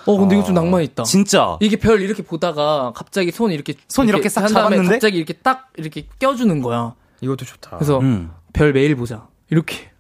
어 0.06 0.16
근데 0.18 0.36
이거 0.36 0.44
좀 0.44 0.54
낭만 0.54 0.82
있다 0.82 1.02
진짜. 1.04 1.56
이게 1.60 1.76
별 1.76 2.00
이렇게 2.02 2.22
보다가 2.22 2.92
갑자기 2.94 3.30
손 3.30 3.50
이렇게 3.52 3.74
손 3.88 4.08
이렇게 4.08 4.28
싹한 4.28 4.52
다음에 4.52 4.76
잡았는데? 4.76 4.94
갑자기 4.96 5.16
이렇게 5.16 5.32
딱 5.34 5.68
이렇게 5.76 6.06
껴주는 6.18 6.60
거야 6.62 6.94
이것도 7.20 7.44
좋다. 7.44 7.70
그래서 7.76 7.98
음. 8.00 8.30
별 8.52 8.72
매일 8.72 8.94
보자 8.96 9.26
이렇게 9.50 9.90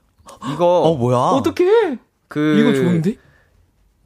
이거 0.52 0.82
어, 0.82 0.94
뭐야? 0.96 1.16
어떡해 1.16 1.98
그 2.28 2.58
이거 2.60 2.74
좋은데 2.74 3.16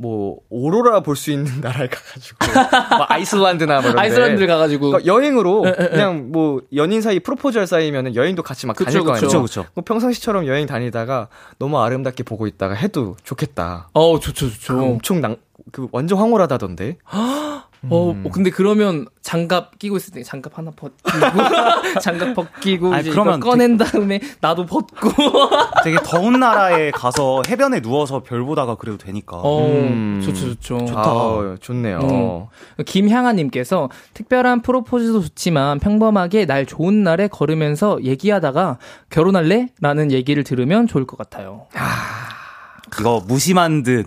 뭐 0.01 0.39
오로라 0.49 1.01
볼 1.01 1.17
수 1.17 1.33
있는 1.33 1.59
나라에 1.61 1.89
가가지고 1.89 2.39
뭐 2.99 3.07
아이슬란드나 3.09 3.81
뭐 3.81 3.91
이런 3.91 3.97
데. 3.97 4.01
아이슬란드를 4.03 4.47
가가지고 4.47 4.87
그러니까 4.91 5.13
여행으로 5.13 5.65
에, 5.67 5.71
에, 5.71 5.85
에. 5.87 5.89
그냥 5.89 6.31
뭐 6.31 6.61
연인 6.77 7.03
사이 7.03 7.19
프로포즈할 7.19 7.67
사이면은 7.67 8.15
여행도 8.15 8.45
같이 8.45 8.67
막 8.69 8.77
그쵸, 8.77 8.91
다닐 8.93 9.05
거 9.05 9.13
아니에요. 9.15 9.27
그쵸, 9.27 9.43
그쵸. 9.43 9.67
뭐 9.75 9.83
평상시처럼 9.85 10.47
여행 10.47 10.67
다니다가 10.67 11.27
너무 11.59 11.81
아름답게 11.81 12.23
보고 12.23 12.47
있다가 12.47 12.75
해도 12.75 13.17
좋겠다. 13.25 13.89
어 13.93 14.21
좋죠 14.21 14.49
좋죠 14.51 14.77
그 14.77 14.83
엄청 14.85 15.21
낭, 15.21 15.37
그 15.73 15.89
완전 15.93 16.19
황홀하다던데. 16.19 16.99
어 17.91 18.23
근데 18.33 18.51
그러면 18.51 19.07
장갑 19.23 19.79
끼고 19.79 19.99
있을 19.99 20.13
때 20.13 20.25
장갑 20.25 20.59
하나 20.59 20.73
벗기고 20.73 21.11
장갑 22.03 22.35
벗기고 22.35 22.93
아니, 22.93 23.03
이제 23.03 23.11
그러면 23.13 23.39
꺼낸 23.39 23.77
다음에 23.77 24.19
나도 24.41 24.67
벗고 24.67 25.11
되게 25.85 25.97
더운 26.03 26.41
나라에 26.41 26.91
가서 26.91 27.43
해변에 27.47 27.81
누워서 27.81 28.25
별 28.25 28.43
보다가 28.45 28.75
그래도 28.75 28.99
되니까. 28.99 29.37
어 29.37 29.65
음. 29.65 30.21
좋죠 30.25 30.55
좋죠 30.57 30.89
아, 30.99 31.55
좋네요. 31.61 32.49
음. 32.81 32.83
김향아님께서 32.85 33.91
특별한 34.13 34.63
프로포즈도 34.63 35.21
좋지만 35.23 35.79
평범하게 35.79 36.47
날 36.47 36.67
좋은 36.67 37.05
날에 37.05 37.29
걸으면서 37.29 38.03
얘기하다가 38.03 38.79
결혼할래? 39.11 39.69
라는 39.81 40.11
얘기를 40.11 40.43
들으면 40.43 40.89
좋을 40.89 41.07
것 41.07 41.17
같아요. 41.17 41.67
이거 42.99 43.23
무심한 43.29 43.85
듯 43.85 44.07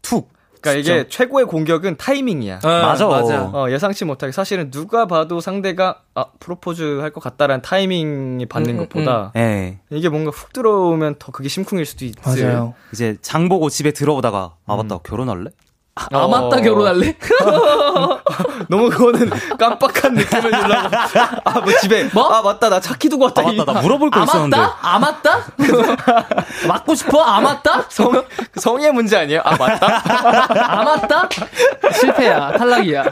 툭. 0.00 0.32
그러니까 0.60 0.80
이게 0.80 1.08
최고의 1.08 1.46
공격은 1.46 1.96
타이밍이야. 1.96 2.60
맞아. 2.62 3.06
맞아. 3.08 3.44
어, 3.52 3.70
예상치 3.70 4.04
못하게 4.04 4.32
사실은 4.32 4.70
누가 4.70 5.06
봐도 5.06 5.40
상대가 5.40 6.02
아 6.14 6.26
프로포즈 6.40 6.98
할 7.00 7.10
것 7.10 7.20
같다라는 7.22 7.62
타이밍이 7.62 8.46
받는 8.46 8.70
음, 8.70 8.74
음, 8.74 8.78
것보다 8.88 9.32
예. 9.36 9.78
이게 9.90 10.08
뭔가 10.08 10.30
훅 10.30 10.52
들어오면 10.52 11.16
더 11.18 11.32
그게 11.32 11.48
심쿵일 11.48 11.84
수도 11.86 12.04
있지. 12.04 12.20
맞아요. 12.24 12.74
이제 12.92 13.16
장 13.22 13.48
보고 13.48 13.68
집에 13.68 13.90
들어오다가 13.92 14.54
아 14.66 14.76
맞다 14.76 14.98
결혼할래? 14.98 15.50
아, 16.12 16.26
맞다 16.26 16.56
어. 16.56 16.60
결혼할래? 16.60 17.14
너무 18.68 18.88
그거는 18.90 19.30
깜빡한 19.58 20.14
느낌을 20.14 20.50
주려고. 20.50 20.96
아, 21.44 21.60
뭐 21.60 21.72
집에. 21.80 22.04
뭐? 22.12 22.28
아, 22.32 22.42
맞다. 22.42 22.68
나 22.68 22.80
차 22.80 22.94
키도 22.94 23.18
고 23.18 23.24
왔다. 23.24 23.42
아 23.42 23.52
맞다 23.52 23.72
나 23.72 23.80
물어볼 23.82 24.10
거 24.10 24.20
아 24.20 24.24
있었는데. 24.24 24.56
맞다? 24.56 24.76
아 24.80 24.98
맞다? 24.98 25.38
맞고 26.68 26.94
싶어? 26.94 27.22
아 27.22 27.40
맞다? 27.40 27.84
성, 27.88 28.12
그 28.12 28.60
성의 28.60 28.92
문제 28.92 29.16
아니에요? 29.16 29.42
아, 29.44 29.56
맞다. 29.56 30.02
아 30.72 30.84
맞다? 30.84 31.28
실패야 31.92 32.52
탈락이야. 32.58 33.04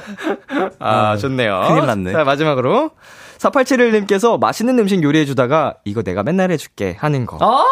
아, 0.79 1.17
좋네요. 1.17 1.65
큰일 1.69 1.87
났네. 1.87 2.13
자, 2.13 2.25
마지막으로. 2.25 2.91
4871님께서 3.39 4.39
맛있는 4.41 4.79
음식 4.81 5.03
요리해주다가 5.03 5.75
이거 5.85 6.03
내가 6.03 6.23
맨날 6.25 6.51
해줄게 6.51 6.97
하는 6.99 7.25
거. 7.27 7.39
아 7.41 7.65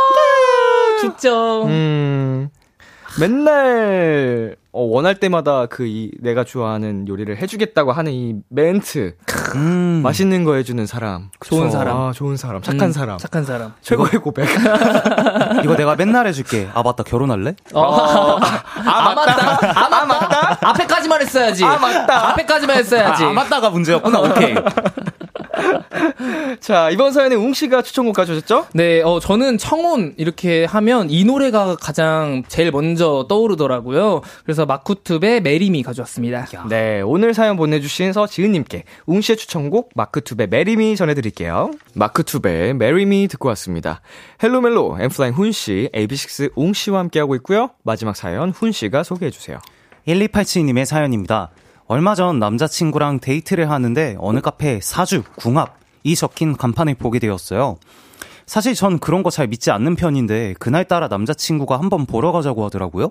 진짜. 1.00 1.30
음. 1.32 2.48
맨날 3.18 4.56
어, 4.72 4.82
원할 4.82 5.14
때마다 5.14 5.64
그 5.66 5.86
이 5.86 6.10
내가 6.20 6.44
좋아하는 6.44 7.06
요리를 7.08 7.36
해주겠다고 7.38 7.92
하는 7.92 8.12
이 8.12 8.34
멘트 8.50 9.14
음. 9.54 10.00
맛있는 10.02 10.44
거 10.44 10.54
해주는 10.56 10.84
사람 10.86 11.30
좋은 11.44 11.70
사람. 11.70 11.96
아, 11.96 12.12
좋은 12.12 12.36
사람 12.36 12.60
착한 12.60 12.88
음, 12.88 12.92
사람 12.92 13.18
착한 13.18 13.44
사람. 13.44 13.72
최고의 13.80 14.20
고백 14.22 14.48
이거 15.64 15.76
내가 15.76 15.94
맨날 15.96 16.26
해줄게. 16.26 16.68
아 16.74 16.82
맞다 16.82 17.04
결혼할래? 17.04 17.54
아, 17.74 17.80
맞다. 19.14 19.36
아, 19.74 20.04
맞다. 20.06 20.58
앞에까지만 20.70 21.20
했어야지. 21.22 21.64
아, 21.64 21.78
맞다. 21.78 22.30
앞에까지만 22.30 22.76
했어야지. 22.78 23.24
아, 23.24 23.32
맞다가 23.32 23.70
문제였구나. 23.70 24.20
오케이. 24.20 24.54
자 26.60 26.90
이번 26.90 27.12
사연에 27.12 27.34
웅 27.34 27.52
씨가 27.52 27.82
추천곡 27.82 28.14
가져오셨죠? 28.14 28.66
네, 28.72 29.02
어, 29.02 29.20
저는 29.20 29.58
청혼 29.58 30.14
이렇게 30.16 30.64
하면 30.64 31.10
이 31.10 31.24
노래가 31.24 31.76
가장 31.76 32.42
제일 32.48 32.70
먼저 32.70 33.26
떠오르더라고요. 33.28 34.22
그래서 34.44 34.66
마크툽의 34.66 35.42
Marry 35.42 35.71
Me 35.71 35.82
가져왔습니다. 35.82 36.46
네, 36.68 37.00
오늘 37.00 37.34
사연 37.34 37.56
보내주신 37.56 38.12
서지은님께 38.12 38.84
웅씨의 39.06 39.36
추천곡 39.36 39.90
마크툽의 39.94 40.46
Marry 40.48 40.83
Me 40.83 40.96
전해드릴게요. 40.96 41.72
마크툽의 41.94 42.74
Marry 42.74 43.13
Me 43.13 43.28
듣고 43.28 43.48
왔습니다. 43.48 44.00
Hello 44.42 44.70
멜로 44.70 44.98
엔플라잉 45.00 45.34
훈씨, 45.34 45.90
AB6IX 45.94 46.52
웅씨와 46.54 46.98
함께하고 47.00 47.34
있고요. 47.36 47.70
마지막 47.82 48.16
사연 48.16 48.50
훈씨가 48.50 49.02
소개해주세요. 49.02 49.58
1287님의 50.06 50.84
사연입니다. 50.84 51.50
얼마 51.88 52.14
전 52.14 52.38
남자친구랑 52.38 53.20
데이트를 53.20 53.70
하는데 53.70 54.16
어느 54.18 54.40
카페에 54.40 54.80
사주, 54.82 55.22
궁합 55.36 55.78
이 56.02 56.14
적힌 56.16 56.56
간판을 56.56 56.94
보게 56.96 57.18
되었어요. 57.18 57.76
사실 58.46 58.74
전 58.74 58.98
그런 58.98 59.22
거 59.22 59.30
잘 59.30 59.46
믿지 59.48 59.70
않는 59.70 59.96
편인데 59.96 60.54
그날따라 60.58 61.08
남자친구가 61.08 61.78
한번 61.78 62.06
보러 62.06 62.32
가자고 62.32 62.64
하더라고요. 62.64 63.10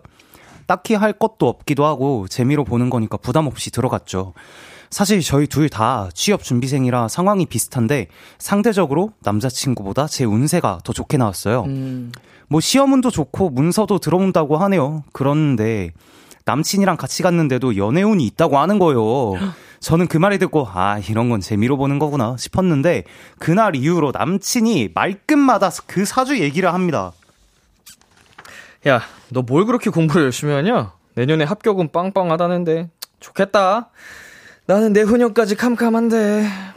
딱히 0.66 0.94
할 0.96 1.14
것도 1.14 1.48
없기도 1.48 1.86
하고 1.86 2.28
재미로 2.28 2.64
보는 2.64 2.90
거니까 2.90 3.18
부담 3.18 3.48
없이 3.48 3.70
들어갔죠. 3.72 4.34
사실 4.90 5.22
저희 5.22 5.48
둘 5.48 5.70
다 5.70 6.10
취업 6.14 6.44
준비생이라 6.44 7.08
상황이 7.10 7.46
비슷한데 7.46 8.08
상대적으로 8.40 9.12
남자친구보다 9.24 10.08
제 10.08 10.24
운세가 10.26 10.80
더 10.84 10.94
좋게 10.94 11.18
나왔어요. 11.18 11.64
음, 11.64 12.12
뭐 12.48 12.62
시험운도 12.62 13.10
좋고 13.12 13.50
문서도 13.50 14.00
들어온다고 14.00 14.58
하네요. 14.58 15.04
그런데 15.12 15.92
남친이랑 16.46 16.98
같이 16.98 17.24
갔는데도 17.24 17.76
연애운이 17.76 18.26
있다고 18.28 18.58
하는 18.60 18.80
거예요. 18.80 19.34
저는 19.80 20.08
그 20.08 20.18
말을 20.18 20.40
듣고 20.40 20.68
아 20.72 21.00
이런 21.10 21.30
건 21.30 21.42
재미로 21.42 21.78
보는 21.78 22.00
거구나 22.00 22.36
싶었는데 22.38 23.04
그날 23.40 23.76
이후로 23.76 24.12
남친이 24.14 24.90
말끝마다 24.96 25.70
그 25.88 26.06
사주 26.06 26.40
얘기를 26.40 26.74
합니다. 26.74 27.12
야, 28.88 29.02
너 29.30 29.42
뭘 29.42 29.66
그렇게 29.66 29.90
공부를 29.90 30.24
열심히 30.24 30.54
하냐? 30.54 30.94
내년에 31.16 31.44
합격은 31.44 31.92
빵빵하다는데. 31.92 32.90
좋겠다. 33.20 33.90
나는 34.68 34.94
내 34.94 35.02
후년까지 35.02 35.56
캄캄한데. 35.56 36.44
야, 36.46 36.74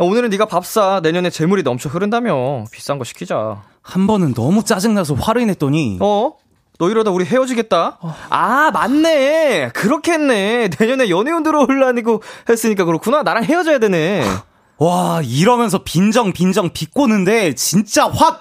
오늘은 0.00 0.30
네가 0.30 0.46
밥 0.46 0.66
사. 0.66 1.00
내년에 1.02 1.30
재물이 1.30 1.62
넘쳐 1.62 1.88
흐른다며. 1.88 2.64
비싼 2.72 2.98
거 2.98 3.04
시키자. 3.04 3.62
한 3.82 4.06
번은 4.08 4.34
너무 4.34 4.64
짜증나서 4.64 5.14
화를 5.14 5.46
냈더니 5.46 5.98
어? 6.00 6.32
너 6.78 6.88
이러다 6.90 7.10
우리 7.10 7.24
헤어지겠다? 7.24 7.98
아, 8.30 8.70
맞네. 8.72 9.70
그렇게 9.74 10.12
했네. 10.12 10.70
내년에 10.78 11.10
연애운 11.10 11.42
들어올라니고 11.42 12.22
했으니까 12.48 12.84
그렇구나. 12.84 13.22
나랑 13.24 13.44
헤어져야 13.44 13.78
되네. 13.78 14.24
와 14.78 15.20
이러면서 15.24 15.78
빈정 15.82 16.32
빈정 16.32 16.70
비꼬는데 16.72 17.54
진짜 17.56 18.08
확 18.08 18.40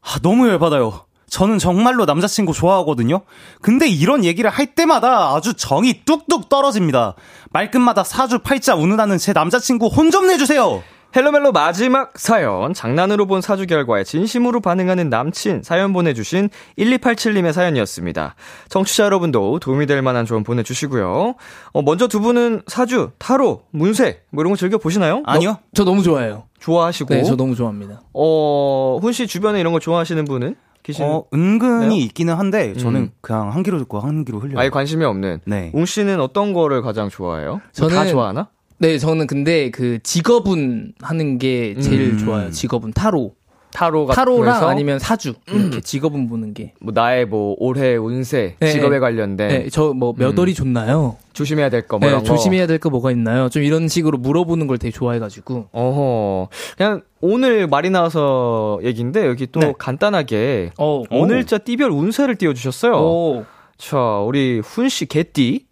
아, 0.00 0.18
너무 0.22 0.48
열받아요. 0.48 1.00
저는 1.28 1.58
정말로 1.58 2.04
남자친구 2.04 2.52
좋아하거든요. 2.52 3.22
근데 3.60 3.88
이런 3.88 4.24
얘기를 4.24 4.48
할 4.48 4.66
때마다 4.76 5.34
아주 5.34 5.54
정이 5.54 6.02
뚝뚝 6.04 6.48
떨어집니다. 6.48 7.14
말끝마다 7.50 8.04
사주 8.04 8.38
팔자 8.38 8.76
우는다는 8.76 9.18
제 9.18 9.32
남자친구 9.32 9.88
혼 9.88 10.12
좀 10.12 10.28
내주세요. 10.28 10.84
헬로멜로 11.14 11.52
마지막 11.52 12.12
사연. 12.18 12.74
장난으로 12.74 13.26
본 13.26 13.40
사주 13.40 13.66
결과에 13.66 14.04
진심으로 14.04 14.60
반응하는 14.60 15.08
남친 15.08 15.62
사연 15.62 15.92
보내주신 15.92 16.50
1287님의 16.78 17.52
사연이었습니다. 17.52 18.34
청취자 18.68 19.04
여러분도 19.04 19.58
도움이 19.60 19.86
될 19.86 20.02
만한 20.02 20.26
조언 20.26 20.42
보내주시고요. 20.42 21.34
어, 21.72 21.82
먼저 21.82 22.06
두 22.08 22.20
분은 22.20 22.62
사주, 22.66 23.12
타로, 23.18 23.62
문세, 23.70 24.22
뭐 24.30 24.42
이런 24.42 24.52
거 24.52 24.56
즐겨 24.56 24.76
보시나요? 24.78 25.22
아니요. 25.24 25.58
저 25.74 25.84
너무 25.84 26.02
좋아해요. 26.02 26.44
좋아하시고. 26.58 27.14
네, 27.14 27.22
저 27.22 27.36
너무 27.36 27.54
좋아합니다. 27.54 28.00
어, 28.12 28.98
훈 29.00 29.12
씨 29.12 29.26
주변에 29.26 29.60
이런 29.60 29.72
거 29.72 29.78
좋아하시는 29.78 30.24
분은? 30.26 30.56
계시는? 30.82 31.08
어 31.10 31.24
은근히 31.34 31.88
네요? 31.96 31.98
있기는 32.04 32.34
한데 32.34 32.72
저는 32.74 33.00
음. 33.00 33.10
그냥 33.20 33.52
한 33.52 33.64
귀로 33.64 33.78
듣고 33.78 33.98
한 33.98 34.24
귀로 34.24 34.38
흘려요. 34.38 34.58
아예 34.60 34.68
관심이 34.68 35.04
없는. 35.04 35.40
네. 35.44 35.72
웅 35.74 35.84
씨는 35.84 36.20
어떤 36.20 36.52
거를 36.52 36.80
가장 36.82 37.08
좋아해요? 37.08 37.60
뭐다 37.80 38.04
저는- 38.04 38.10
좋아하나? 38.10 38.48
네, 38.78 38.98
저는 38.98 39.26
근데 39.26 39.70
그 39.70 39.98
직업운 40.02 40.92
하는 41.00 41.38
게 41.38 41.74
제일 41.80 42.12
음. 42.12 42.18
좋아요. 42.18 42.50
직업운 42.50 42.92
타로. 42.92 43.34
타로 43.72 44.06
같은 44.06 44.16
타로랑 44.16 44.68
아니면 44.68 44.98
사주. 44.98 45.34
이렇게 45.48 45.80
직업운 45.82 46.28
보는 46.28 46.54
게. 46.54 46.72
뭐 46.80 46.92
나의 46.94 47.26
뭐 47.26 47.54
올해 47.58 47.96
운세, 47.96 48.56
네, 48.58 48.72
직업에 48.72 48.96
네. 48.96 49.00
관련된 49.00 49.48
네, 49.48 49.68
저뭐 49.68 50.14
몇 50.16 50.38
월이 50.38 50.54
좋나요? 50.54 51.16
조심해야 51.34 51.68
될 51.68 51.86
거, 51.86 51.98
뭐 51.98 52.08
네. 52.10 52.22
조심해야 52.22 52.66
될 52.66 52.78
거 52.78 52.88
뭐가 52.88 53.10
있나요? 53.10 53.50
좀 53.50 53.62
이런 53.62 53.88
식으로 53.88 54.16
물어보는 54.16 54.66
걸 54.66 54.78
되게 54.78 54.90
좋아해가지고. 54.92 55.68
어허. 55.72 56.48
그냥 56.78 57.02
오늘 57.20 57.66
말이 57.66 57.90
나와서 57.90 58.78
얘기인데 58.82 59.26
여기 59.26 59.46
또 59.46 59.60
네. 59.60 59.74
간단하게 59.76 60.70
어, 60.78 61.02
오늘자 61.10 61.58
띠별 61.58 61.90
운세를 61.90 62.36
띄워주셨어요. 62.36 62.92
오, 62.94 63.44
자, 63.76 63.98
우리 64.20 64.58
훈 64.60 64.88
씨 64.88 65.04
개띠 65.04 65.66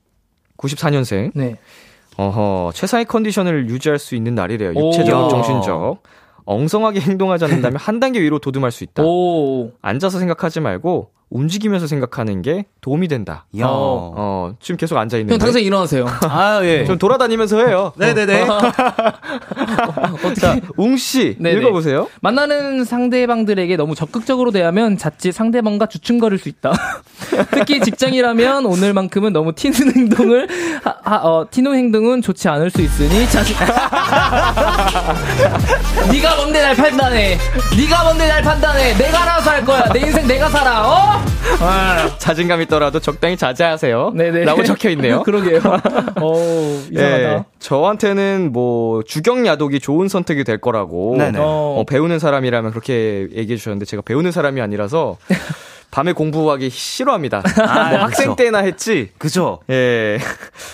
94년생. 0.59 1.31
네. 1.35 1.57
어허. 2.17 2.73
최상의 2.75 3.07
컨디션을 3.07 3.69
유지할 3.69 3.99
수 3.99 4.15
있는 4.15 4.35
날이래요. 4.35 4.73
오. 4.75 4.89
육체적, 4.89 5.25
야. 5.25 5.29
정신적. 5.29 6.03
엉성하게 6.47 7.01
행동하지 7.01 7.45
않는다면 7.45 7.79
한 7.81 8.01
단계 8.01 8.21
위로 8.21 8.39
도듬할 8.39 8.71
수 8.71 8.85
있다. 8.85 9.03
오, 9.03 9.73
앉아서 9.81 10.19
생각하지 10.19 10.61
말고 10.61 11.11
움직이면서 11.35 11.89
생각하는 11.89 12.43
게 12.43 12.65
도움이 12.81 13.09
된다. 13.09 13.45
야. 13.59 13.67
어. 13.67 14.15
어, 14.17 14.55
지금 14.61 14.77
계속 14.77 14.97
앉아 14.97 15.17
있는데. 15.19 15.35
형 15.35 15.39
당장 15.41 15.61
일어나세요. 15.63 16.07
아 16.23 16.61
예. 16.63 16.85
좀 16.85 16.97
돌아다니면서 16.97 17.67
해요. 17.67 17.93
네네네. 17.99 18.47
자, 20.41 20.61
웅 20.77 20.97
씨, 20.97 21.35
네네. 21.41 21.59
읽어보세요. 21.59 22.09
만나는 22.21 22.85
상대방들에게 22.85 23.77
너무 23.77 23.97
적극적으로 23.97 24.53
대하면 24.53 24.97
자칫 24.97 25.33
상대방과 25.33 25.87
주춤거릴 25.87 26.39
수 26.39 26.49
있다. 26.49 26.73
특히 27.51 27.81
직장이라면 27.81 28.65
오늘만큼은 28.67 29.33
너무 29.33 29.53
튀는 29.55 29.93
행동을 29.97 30.47
하, 30.85 30.95
하- 31.03 31.25
어, 31.25 31.47
튀는 31.51 31.75
행동은 31.75 32.23
좋지 32.23 32.49
않을 32.49 32.71
수 32.71 32.81
있으니 32.81 33.29
자신. 33.29 33.57
네가 36.13 36.37
뭔데 36.37 36.63
날 36.63 36.77
판단해. 36.77 37.39
네가 37.77 38.05
뭔데 38.05 38.29
날 38.29 38.41
판단해. 38.43 38.97
내가 38.97 39.23
알아서 39.23 39.51
할 39.51 39.65
거야. 39.65 39.89
내 39.93 39.99
인생 40.01 40.27
내가 40.29 40.49
살아. 40.49 40.87
어? 40.89 41.24
자신감 42.19 42.63
있더라도 42.63 43.01
적당히 43.01 43.37
자제하세요. 43.37 44.13
네네. 44.15 44.45
라고 44.45 44.63
적혀 44.65 44.91
있네요. 44.91 45.23
그러게요. 45.25 45.61
오, 46.23 46.81
이상하다. 46.91 47.35
예, 47.35 47.45
저한테는 47.59 48.51
뭐 48.53 49.03
주경 49.03 49.47
야독이 49.47 49.81
좋은 49.81 50.09
선택이 50.09 50.45
될 50.45 50.59
거라고 50.59 51.17
네네. 51.19 51.39
어. 51.39 51.77
어, 51.79 51.85
배우는 51.85 52.19
사람이라면 52.19 52.71
그렇게 52.71 53.29
얘기해 53.33 53.57
주셨는데 53.57 53.85
제가 53.85 54.03
배우는 54.03 54.33
사람이 54.33 54.61
아니라서 54.61 55.19
밤에 55.91 56.13
공부하기 56.13 56.71
싫어합니다. 56.71 57.43
아, 57.61 57.91
뭐 57.91 57.99
학생 58.01 58.31
그쵸. 58.31 58.37
때나 58.37 58.59
했지. 58.59 59.11
그죠? 59.17 59.61
예. 59.71 60.19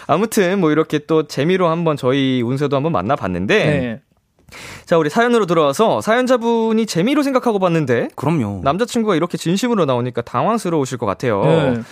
아무튼 0.06 0.60
뭐 0.60 0.70
이렇게 0.70 0.98
또 1.00 1.26
재미로 1.26 1.68
한번 1.68 1.98
저희 1.98 2.40
운세도 2.40 2.74
한번 2.74 2.92
만나봤는데 2.92 3.64
네. 3.64 4.00
자 4.84 4.98
우리 4.98 5.10
사연으로 5.10 5.46
들어와서 5.46 6.00
사연자분이 6.00 6.86
재미로 6.86 7.22
생각하고 7.22 7.58
봤는데 7.58 8.08
그럼요. 8.16 8.60
남자친구가 8.64 9.16
이렇게 9.16 9.36
진심으로 9.36 9.84
나오니까 9.84 10.22
당황스러우실 10.22 10.98
것 10.98 11.06
같아요. 11.06 11.42
네. 11.44 11.82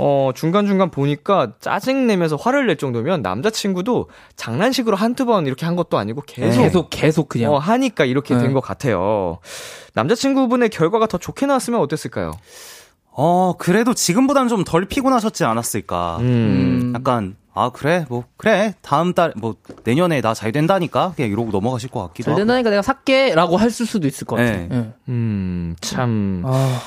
어, 0.00 0.30
중간중간 0.32 0.90
보니까 0.92 1.54
짜증내면서 1.60 2.36
화를 2.36 2.68
낼 2.68 2.76
정도면 2.76 3.20
남자친구도 3.20 4.08
장난식으로 4.36 4.96
한두 4.96 5.26
번 5.26 5.46
이렇게 5.46 5.66
한 5.66 5.74
것도 5.74 5.98
아니고 5.98 6.22
계속, 6.24 6.62
계속 6.62 6.90
계속 6.90 7.28
그냥. 7.28 7.52
어, 7.52 7.58
하니까 7.58 8.04
이렇게 8.04 8.34
네. 8.36 8.42
된것 8.42 8.62
같아요. 8.62 9.38
남자친구분의 9.94 10.68
결과가 10.68 11.06
더 11.06 11.18
좋게 11.18 11.46
나왔으면 11.46 11.80
어땠을까요? 11.80 12.30
어 13.20 13.54
그래도 13.58 13.94
지금보다는 13.94 14.48
좀 14.48 14.64
덜 14.64 14.84
피곤하셨지 14.84 15.44
않았을까. 15.44 16.18
음. 16.20 16.92
약간 16.94 17.34
아 17.52 17.70
그래 17.70 18.06
뭐 18.08 18.22
그래 18.36 18.74
다음 18.82 19.12
달 19.14 19.32
뭐 19.36 19.56
내년에 19.84 20.20
나 20.20 20.34
잘 20.34 20.52
된다니까 20.52 21.14
그냥 21.16 21.30
이러고 21.32 21.50
넘어가실 21.50 21.90
것 21.90 22.00
같기도 22.08 22.26
잘 22.26 22.32
하고. 22.32 22.38
된다니까 22.40 22.70
내가 22.70 22.82
살게 22.82 23.34
라고 23.34 23.56
할 23.56 23.70
수도 23.72 24.06
있을 24.06 24.24
것 24.26 24.36
같아. 24.36 24.50
네. 24.52 24.68
네. 24.70 24.92
음, 25.08 25.74
참, 25.80 26.42
아. 26.46 26.80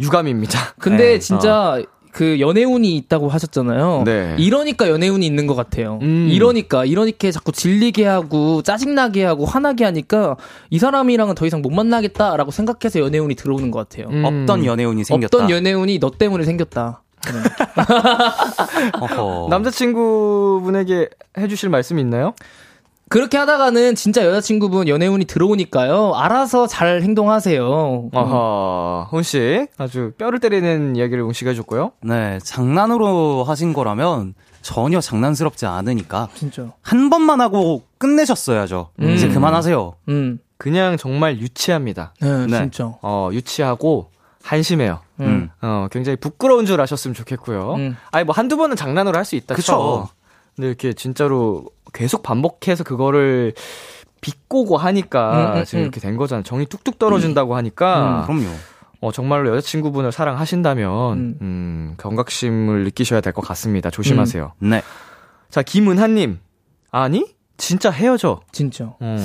유감입니다. 0.00 0.74
근데 0.78 1.12
네, 1.14 1.18
진짜 1.18 1.82
그 2.16 2.40
연애운이 2.40 2.96
있다고 2.96 3.28
하셨잖아요. 3.28 4.04
네. 4.06 4.36
이러니까 4.38 4.88
연애운이 4.88 5.26
있는 5.26 5.46
것 5.46 5.54
같아요. 5.54 5.98
음. 6.00 6.28
이러니까 6.30 6.86
이러니까 6.86 7.30
자꾸 7.30 7.52
질리게 7.52 8.06
하고 8.06 8.62
짜증나게 8.62 9.22
하고 9.22 9.44
화나게 9.44 9.84
하니까 9.84 10.38
이 10.70 10.78
사람이랑은 10.78 11.34
더 11.34 11.44
이상 11.44 11.60
못 11.60 11.70
만나겠다라고 11.70 12.50
생각해서 12.52 13.00
연애운이 13.00 13.34
들어오는 13.34 13.70
것 13.70 13.86
같아요. 13.86 14.08
음. 14.08 14.24
없던 14.24 14.64
연애운이 14.64 15.04
생겼다. 15.04 15.36
없던 15.36 15.50
연애운이 15.50 15.98
너 15.98 16.10
때문에 16.10 16.44
생겼다. 16.44 17.02
어허. 18.98 19.48
남자친구분에게 19.50 21.10
해주실 21.36 21.68
말씀이 21.68 22.00
있나요? 22.00 22.32
그렇게 23.08 23.38
하다가는 23.38 23.94
진짜 23.94 24.24
여자친구분 24.26 24.88
연애운이 24.88 25.26
들어오니까요. 25.26 26.14
알아서 26.16 26.66
잘 26.66 27.02
행동하세요. 27.02 28.10
아하, 28.12 29.06
훈 29.10 29.22
씨. 29.22 29.68
아주 29.78 30.12
뼈를 30.18 30.40
때리는 30.40 30.96
이야기를 30.96 31.22
훈씨가 31.24 31.50
해줬고요. 31.50 31.92
네, 32.02 32.38
장난으로 32.42 33.44
하신 33.44 33.72
거라면 33.72 34.34
전혀 34.62 35.00
장난스럽지 35.00 35.66
않으니까 35.66 36.28
진짜. 36.34 36.72
한 36.82 37.08
번만 37.08 37.40
하고 37.40 37.82
끝내셨어야죠. 37.98 38.90
이제 39.00 39.28
그만하세요. 39.28 39.94
음. 40.08 40.40
그냥 40.58 40.96
정말 40.96 41.38
유치합니다. 41.38 42.12
네, 42.20 42.46
네. 42.46 42.58
진짜. 42.58 42.92
어, 43.02 43.28
유치하고 43.32 44.10
한심해요. 44.42 45.00
음. 45.20 45.50
어, 45.62 45.86
굉장히 45.92 46.16
부끄러운 46.16 46.66
줄 46.66 46.80
아셨으면 46.80 47.14
좋겠고요. 47.14 47.74
음. 47.74 47.96
아니, 48.10 48.24
뭐 48.24 48.34
한두 48.34 48.56
번은 48.56 48.74
장난으로 48.74 49.16
할 49.16 49.24
수 49.24 49.36
있다. 49.36 49.54
그쵸. 49.54 49.66
쳐. 49.66 50.08
근데 50.56 50.68
이렇게 50.68 50.92
진짜로 50.94 51.66
계속 51.92 52.22
반복해서 52.22 52.84
그거를 52.84 53.54
비꼬고 54.20 54.76
하니까 54.76 55.54
음, 55.54 55.58
음, 55.60 55.64
지금 55.64 55.80
음. 55.80 55.82
이렇게 55.84 56.00
된 56.00 56.16
거잖아요. 56.16 56.42
정이 56.42 56.66
뚝뚝 56.66 56.98
떨어진다고 56.98 57.54
하니까. 57.56 58.24
그럼요. 58.26 58.46
어, 59.02 59.12
정말로 59.12 59.50
여자친구분을 59.54 60.10
사랑하신다면, 60.10 61.18
음. 61.18 61.38
음, 61.42 61.94
경각심을 61.98 62.84
느끼셔야 62.84 63.20
될 63.20 63.32
것 63.34 63.42
같습니다. 63.42 63.90
조심하세요. 63.90 64.52
네. 64.60 64.82
자, 65.50 65.62
김은하님. 65.62 66.38
아니? 66.90 67.26
진짜 67.58 67.90
헤어져. 67.90 68.40
진짜. 68.52 68.94
어, 68.98 69.16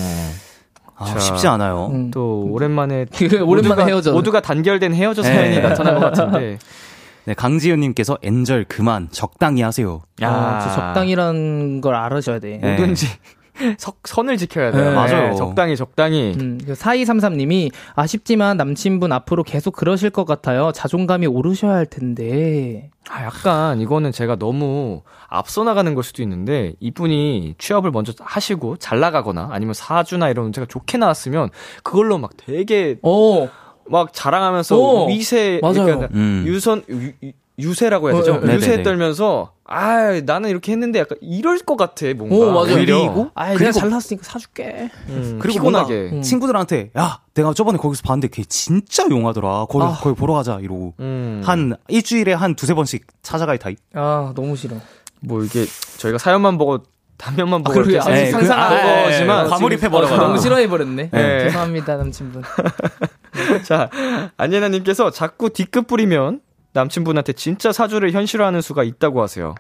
아, 0.97 1.05
자. 1.05 1.20
쉽지 1.20 1.47
않아요. 1.47 1.88
음. 1.93 2.12
또, 2.12 2.45
오랜만에. 2.49 3.05
오랜만에 3.45 3.86
헤어져. 3.86 4.12
모두가 4.12 4.41
단결된 4.41 4.93
헤어져 4.93 5.22
네. 5.24 5.34
사연이 5.34 5.59
나타난 5.62 5.95
것 5.95 6.01
같은데. 6.01 6.59
네, 7.26 7.34
강지현님께서 7.34 8.17
엔절 8.22 8.65
그만 8.65 9.07
적당히 9.11 9.61
하세요. 9.61 10.01
아, 10.22 10.59
저 10.59 10.69
적당이라는 10.74 11.82
걸 11.82 11.95
알아셔야 11.95 12.39
돼. 12.39 12.59
네. 12.61 12.76
뭐든지 12.76 13.07
석, 13.78 13.99
선을 14.05 14.38
지켜야 14.38 14.72
돼요. 14.72 14.89
네, 14.89 14.95
맞아요. 14.95 15.36
적당히, 15.36 15.76
적당히. 15.76 16.34
음, 16.39 16.59
4233님이 16.65 17.72
아쉽지만 17.95 18.57
남친분 18.57 19.11
앞으로 19.11 19.43
계속 19.43 19.76
그러실 19.76 20.09
것 20.09 20.26
같아요. 20.26 20.72
자존감이 20.72 21.28
오르셔야 21.28 21.74
할 21.74 21.86
텐데. 21.86 22.89
아, 23.09 23.24
약간 23.24 23.82
이거는 23.82 24.11
제가 24.11 24.38
너무 24.38 25.01
앞서 25.28 25.63
나가는 25.63 25.93
걸 25.93 26.03
수도 26.03 26.22
있는데 26.22 26.74
이분이 26.80 27.55
취업을 27.57 27.91
먼저 27.91 28.13
하시고 28.19 28.78
잘 28.78 28.99
나가거나 28.99 29.49
아니면 29.51 29.74
사주나 29.74 30.30
이런 30.30 30.45
문제가 30.45 30.65
좋게 30.67 30.97
나왔으면 30.97 31.49
그걸로 31.84 32.17
막 32.17 32.32
되게 32.38 32.97
오, 33.01 33.49
막 33.88 34.13
자랑하면서 34.13 34.77
오, 34.77 35.07
위세 35.09 35.59
맞아요. 35.61 35.86
그러니까 35.86 36.07
음. 36.13 36.43
유선 36.47 36.84
유, 36.89 37.11
유- 37.23 37.32
유세라고 37.59 38.09
해야 38.09 38.17
되죠? 38.17 38.34
어, 38.36 38.39
네, 38.39 38.55
유세 38.55 38.67
네네네. 38.69 38.84
떨면서 38.84 39.51
아 39.65 40.19
나는 40.25 40.49
이렇게 40.49 40.71
했는데 40.71 40.99
약간 40.99 41.17
이럴 41.21 41.59
것 41.59 41.75
같아 41.77 42.05
뭔가 42.15 42.36
오, 42.36 42.51
맞아요. 42.51 42.75
오히려. 42.75 43.32
아, 43.36 43.47
내가 43.49 43.57
그리고- 43.57 43.71
잘 43.73 43.89
나왔으니까 43.89 44.23
사줄게. 44.25 44.89
음, 45.09 45.38
그리고 45.41 45.59
피곤하게 45.59 46.09
음. 46.13 46.21
친구들한테 46.21 46.91
야 46.97 47.19
내가 47.34 47.53
저번에 47.53 47.77
거기서 47.77 48.01
봤는데 48.03 48.29
걔 48.29 48.43
진짜 48.43 49.05
용하더라 49.09 49.65
거기 49.69 49.84
아. 49.86 49.97
거기 50.01 50.15
보러 50.15 50.34
가자 50.34 50.59
이러고 50.61 50.95
음, 50.99 51.41
한 51.45 51.75
일주일에 51.88 52.34
한 52.34 52.55
두세 52.55 52.73
번씩 52.73 53.05
찾아갈 53.21 53.57
타입 53.59 53.77
아, 53.93 54.34
너무 54.36 54.55
싫어. 54.55 54.77
뭐 55.19 55.43
이게 55.43 55.65
저희가 55.97 56.17
사연만 56.17 56.57
보고 56.57 56.79
단면만 57.17 57.61
보고 57.63 57.73
그러게. 57.75 57.91
이렇게 57.93 58.09
아, 58.09 58.13
네, 58.13 58.32
상상하는 58.32 58.77
그- 58.82 58.88
아, 58.89 59.03
거지만 59.03 59.45
예, 59.45 59.49
과몰입해 59.49 59.89
버려가지고. 59.89 60.25
너무 60.27 60.39
싫어해 60.39 60.67
버렸네. 60.67 61.09
네. 61.11 61.39
죄송합니다, 61.43 61.97
남친분. 61.97 62.41
자, 63.63 63.89
안예나님께서 64.38 65.11
자꾸 65.11 65.49
뒤끝 65.49 65.88
뿌리면 65.88 66.41
남친분한테 66.73 67.34
진짜 67.34 67.71
사주를 67.71 68.11
현실화하는 68.11 68.61
수가 68.61 68.84
있다고 68.84 69.21
하세요. 69.21 69.55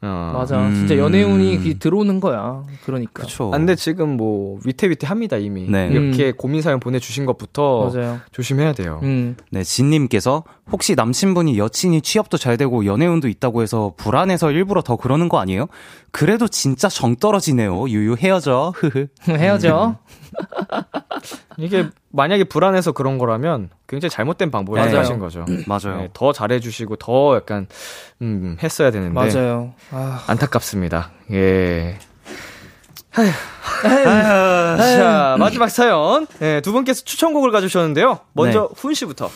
어. 0.00 0.30
맞아. 0.32 0.56
음. 0.60 0.74
진짜 0.76 0.96
연애운이 0.96 1.58
그 1.58 1.78
들어오는 1.78 2.20
거야. 2.20 2.62
그러니까. 2.84 3.24
그쵸 3.24 3.48
아, 3.52 3.58
근데 3.58 3.74
지금 3.74 4.16
뭐 4.16 4.60
위태위태 4.64 5.08
합니다 5.08 5.36
이미. 5.36 5.68
네. 5.68 5.88
이렇게 5.88 6.30
고민 6.30 6.62
사연 6.62 6.78
보내주신 6.78 7.26
것부터 7.26 7.90
맞아요. 7.92 8.20
조심해야 8.30 8.74
돼요. 8.74 9.00
음. 9.02 9.36
네, 9.50 9.64
진님께서 9.64 10.44
혹시 10.70 10.94
남친분이 10.94 11.58
여친이 11.58 12.02
취업도 12.02 12.36
잘 12.38 12.56
되고 12.56 12.86
연애운도 12.86 13.26
있다고 13.26 13.62
해서 13.62 13.92
불안해서 13.96 14.52
일부러 14.52 14.82
더 14.82 14.94
그러는 14.94 15.28
거 15.28 15.40
아니에요? 15.40 15.66
그래도 16.12 16.46
진짜 16.46 16.88
정 16.88 17.16
떨어지네요. 17.16 17.88
유유 17.88 18.16
헤어져. 18.20 18.72
흐흐. 18.76 19.08
헤어져. 19.28 19.96
이게 21.58 21.88
만약에 22.10 22.44
불안해서 22.44 22.92
그런 22.92 23.18
거라면 23.18 23.70
굉장히 23.86 24.10
잘못된 24.10 24.50
방법을 24.50 24.78
맞아요. 24.80 24.90
택하신 24.92 25.18
거죠. 25.18 25.44
맞아요. 25.66 26.00
네, 26.02 26.08
더 26.14 26.32
잘해주시고 26.32 26.96
더 26.96 27.36
약간 27.36 27.66
음, 28.22 28.56
했어야 28.62 28.90
되는데 28.90 29.12
맞아요. 29.12 29.74
아. 29.90 30.24
안타깝습니다. 30.26 31.10
예. 31.32 31.98
자 33.82 35.36
마지막 35.38 35.68
사연 35.68 36.26
네, 36.38 36.60
두 36.60 36.72
분께서 36.72 37.02
추천곡을 37.04 37.50
가주셨는데요. 37.50 38.20
먼저 38.32 38.70
훈 38.76 38.94
씨부터. 38.94 39.30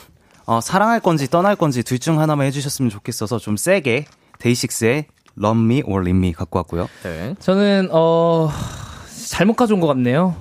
어, 0.47 0.61
사랑할 0.61 1.01
건지 1.01 1.29
떠날 1.31 1.55
건지 1.57 1.83
둘 1.83 1.99
중 1.99 2.19
하나만 2.21 2.47
해주셨으면 2.47 2.91
좋겠어서 2.91 3.39
좀 3.39 3.57
세게 3.57 4.07
데이식스의 4.39 5.07
Love 5.41 5.63
Me 5.63 5.83
or 5.85 6.01
Leave 6.03 6.19
Me 6.19 6.33
갖고 6.33 6.59
왔고요. 6.59 6.89
네. 7.05 7.35
저는 7.39 7.89
어 7.93 8.51
잘못 9.31 9.55
가져온 9.55 9.81
것 9.81 9.87
같네요. 9.87 10.35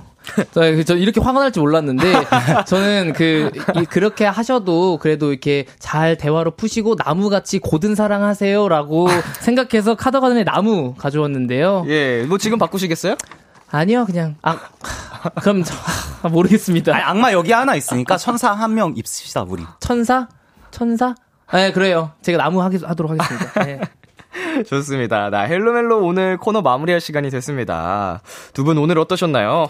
저, 0.52 0.82
저 0.84 0.96
이렇게 0.96 1.20
화가 1.20 1.40
날 1.40 1.52
줄 1.52 1.62
몰랐는데 1.62 2.12
저는 2.66 3.12
그 3.14 3.50
이- 3.76 3.84
그렇게 3.84 4.24
하셔도 4.24 4.98
그래도 4.98 5.30
이렇게 5.32 5.66
잘 5.78 6.16
대화로 6.16 6.52
푸시고 6.52 6.96
나무같이 7.04 7.58
고든 7.58 7.94
사랑하세요라고 7.94 9.08
생각해서 9.40 9.94
카더가든의 9.96 10.44
나무 10.44 10.94
가져왔는데요. 10.94 11.84
예, 11.88 12.24
뭐 12.28 12.38
지금 12.38 12.58
바꾸시겠어요? 12.58 13.16
아니요, 13.70 14.04
그냥 14.06 14.36
아 14.42 14.58
그럼 15.40 15.62
저, 15.64 15.74
아, 16.22 16.28
모르겠습니다. 16.28 16.94
아니, 16.94 17.02
악마 17.04 17.32
여기 17.32 17.52
하나 17.52 17.74
있으니까 17.74 18.16
천사 18.16 18.52
한 18.52 18.74
명 18.74 18.94
입읍시다, 18.96 19.42
우리. 19.48 19.62
천사? 19.80 20.28
천사? 20.70 21.14
네, 21.52 21.72
그래요. 21.72 22.12
제가 22.22 22.38
나무 22.38 22.62
하기, 22.62 22.78
하도록 22.84 23.10
하겠습니다. 23.12 23.64
네. 23.64 23.80
좋습니다. 24.68 25.28
나 25.30 25.40
헬로멜로 25.42 25.98
오늘 26.04 26.36
코너 26.38 26.62
마무리할 26.62 27.00
시간이 27.00 27.28
됐습니다. 27.30 28.20
두 28.54 28.64
분 28.64 28.78
오늘 28.78 28.98
어떠셨나요? 28.98 29.66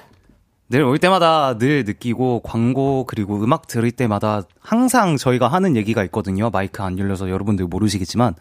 늘 0.72 0.82
올 0.82 0.98
때마다 0.98 1.58
늘 1.58 1.84
느끼고 1.84 2.40
광고 2.42 3.04
그리고 3.06 3.36
음악 3.44 3.66
들을 3.68 3.90
때마다 3.90 4.42
항상 4.60 5.16
저희가 5.16 5.46
하는 5.48 5.76
얘기가 5.76 6.02
있거든요. 6.04 6.50
마이크 6.50 6.82
안 6.82 6.98
열려서 6.98 7.28
여러분들 7.30 7.66
모르시겠지만 7.66 8.34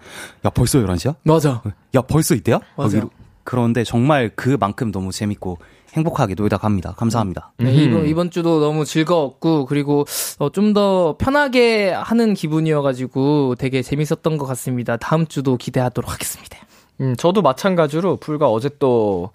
야 0.46 0.50
벌써 0.50 0.80
11시야? 0.80 1.16
맞아. 1.24 1.62
야 1.94 2.02
벌써 2.02 2.34
이때야? 2.36 2.60
맞아. 2.78 2.98
여기로- 3.00 3.10
그런데 3.44 3.84
정말 3.84 4.30
그만큼 4.36 4.92
너무 4.92 5.12
재밌고 5.12 5.58
행복하게 5.94 6.36
놀다 6.36 6.56
갑니다. 6.58 6.94
감사합니다. 6.96 7.52
네, 7.58 7.74
이번, 7.74 8.06
이번 8.08 8.32
주도 8.32 8.62
너무 8.62 8.86
즐거웠고, 8.86 9.66
그리고, 9.66 10.06
어, 10.40 10.50
좀 10.50 10.74
더 10.74 11.16
편하게 11.20 11.92
하는 11.92 12.34
기분이어가지고 12.34 13.56
되게 13.58 13.82
재밌었던 13.82 14.38
것 14.38 14.46
같습니다. 14.46 14.96
다음 14.96 15.28
주도 15.28 15.58
기대하도록 15.58 16.10
하겠습니다. 16.10 16.58
음, 17.02 17.16
저도 17.18 17.42
마찬가지로 17.42 18.18
불과 18.18 18.48
어제 18.48 18.70
또 18.80 19.32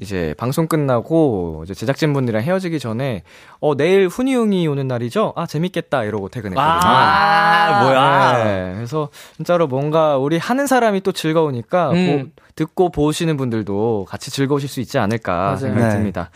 이제 0.00 0.34
방송 0.38 0.66
끝나고 0.66 1.62
이제 1.64 1.74
제작진분들이랑 1.74 2.42
헤어지기 2.42 2.78
전에 2.78 3.22
어 3.60 3.76
내일 3.76 4.08
훈이 4.08 4.34
형이 4.34 4.66
오는 4.66 4.88
날이죠? 4.88 5.34
아 5.36 5.46
재밌겠다 5.46 6.04
이러고 6.04 6.30
퇴근했거든요. 6.30 6.70
아, 6.72 7.82
뭐야. 7.82 8.44
네, 8.44 8.72
그래서 8.76 9.10
진짜로 9.36 9.66
뭔가 9.66 10.16
우리 10.16 10.38
하는 10.38 10.66
사람이 10.66 11.02
또 11.02 11.12
즐거우니까 11.12 11.90
음. 11.90 12.32
보- 12.34 12.42
듣고 12.56 12.90
보시는 12.90 13.36
분들도 13.36 14.06
같이 14.08 14.30
즐거우실 14.30 14.68
수 14.68 14.80
있지 14.80 14.98
않을까. 14.98 15.56
생각이 15.56 15.82
네. 15.84 15.90
듭니다. 15.90 16.30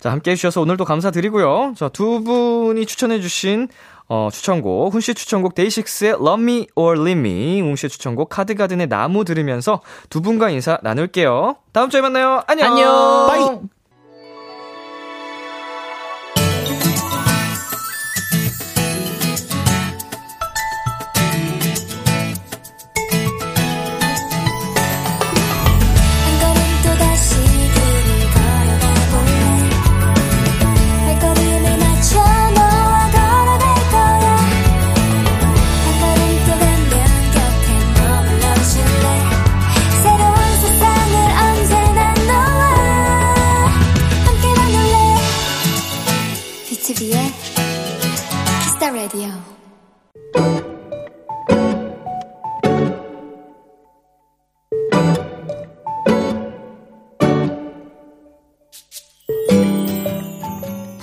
자 0.00 0.10
함께 0.10 0.30
해주셔서 0.32 0.60
오늘도 0.62 0.84
감사드리고요. 0.84 1.74
자두 1.76 2.22
분이 2.24 2.86
추천해주신 2.86 3.68
어, 4.12 4.28
추천곡, 4.32 4.92
훈씨 4.92 5.14
추천곡 5.14 5.54
데이식스의 5.54 6.10
Love 6.14 6.42
Me 6.42 6.66
or 6.74 7.00
Leave 7.00 7.20
Me, 7.20 7.60
웅씨의 7.60 7.90
추천곡 7.90 8.28
카드가든의 8.28 8.88
나무 8.88 9.24
들으면서 9.24 9.82
두 10.10 10.20
분과 10.20 10.50
인사 10.50 10.78
나눌게요. 10.82 11.54
다음 11.72 11.90
주에 11.90 12.00
만나요. 12.00 12.42
안녕! 12.48 12.72
안녕! 12.72 13.26
빠이! 13.28 13.79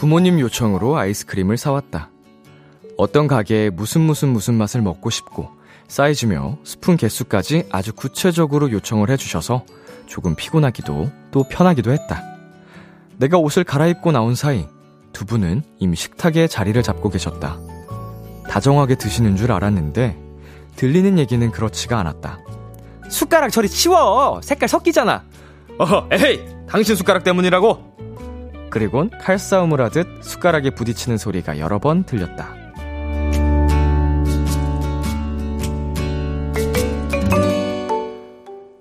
부모님 0.08 0.40
요청으로 0.40 0.98
아이스크림을 0.98 1.58
사왔다. 1.58 2.10
어떤 2.96 3.28
가게에 3.28 3.70
무슨 3.70 4.00
무슨 4.00 4.30
무슨 4.30 4.54
맛을 4.54 4.82
먹고 4.82 5.10
싶고 5.10 5.50
사이즈며 5.90 6.58
스푼 6.64 6.96
개수까지 6.96 7.66
아주 7.72 7.92
구체적으로 7.92 8.72
요청을 8.72 9.10
해주셔서 9.10 9.66
조금 10.06 10.34
피곤하기도 10.34 11.12
또 11.32 11.44
편하기도 11.50 11.92
했다. 11.92 12.24
내가 13.18 13.38
옷을 13.38 13.66
갈아입고 13.66 14.14
나온 14.14 14.34
사이 14.34 14.66
두 15.12 15.26
분은 15.26 15.64
이미 15.80 15.98
식탁에 15.98 16.48
자리를 16.48 16.82
잡고 16.82 17.10
계셨다. 17.10 17.60
다정하게 18.50 18.96
드시는 18.96 19.36
줄 19.36 19.52
알았는데 19.52 20.18
들리는 20.78 21.20
얘기는 21.20 21.52
그렇지가 21.52 22.00
않았다. 22.00 22.40
숟가락 23.10 23.52
저리 23.52 23.68
치워! 23.68 24.40
색깔 24.42 24.70
섞이잖아! 24.70 25.26
어허, 25.80 26.08
에헤이! 26.14 26.40
당신 26.70 26.96
숟가락 26.96 27.26
때문이라고! 27.26 28.07
그리곤 28.70 29.10
칼싸움을 29.22 29.82
하듯 29.82 30.24
숟가락에 30.24 30.72
부딪히는 30.72 31.18
소리가 31.18 31.60
여러 31.60 31.80
번 31.80 32.04
들렸다. 32.04 32.56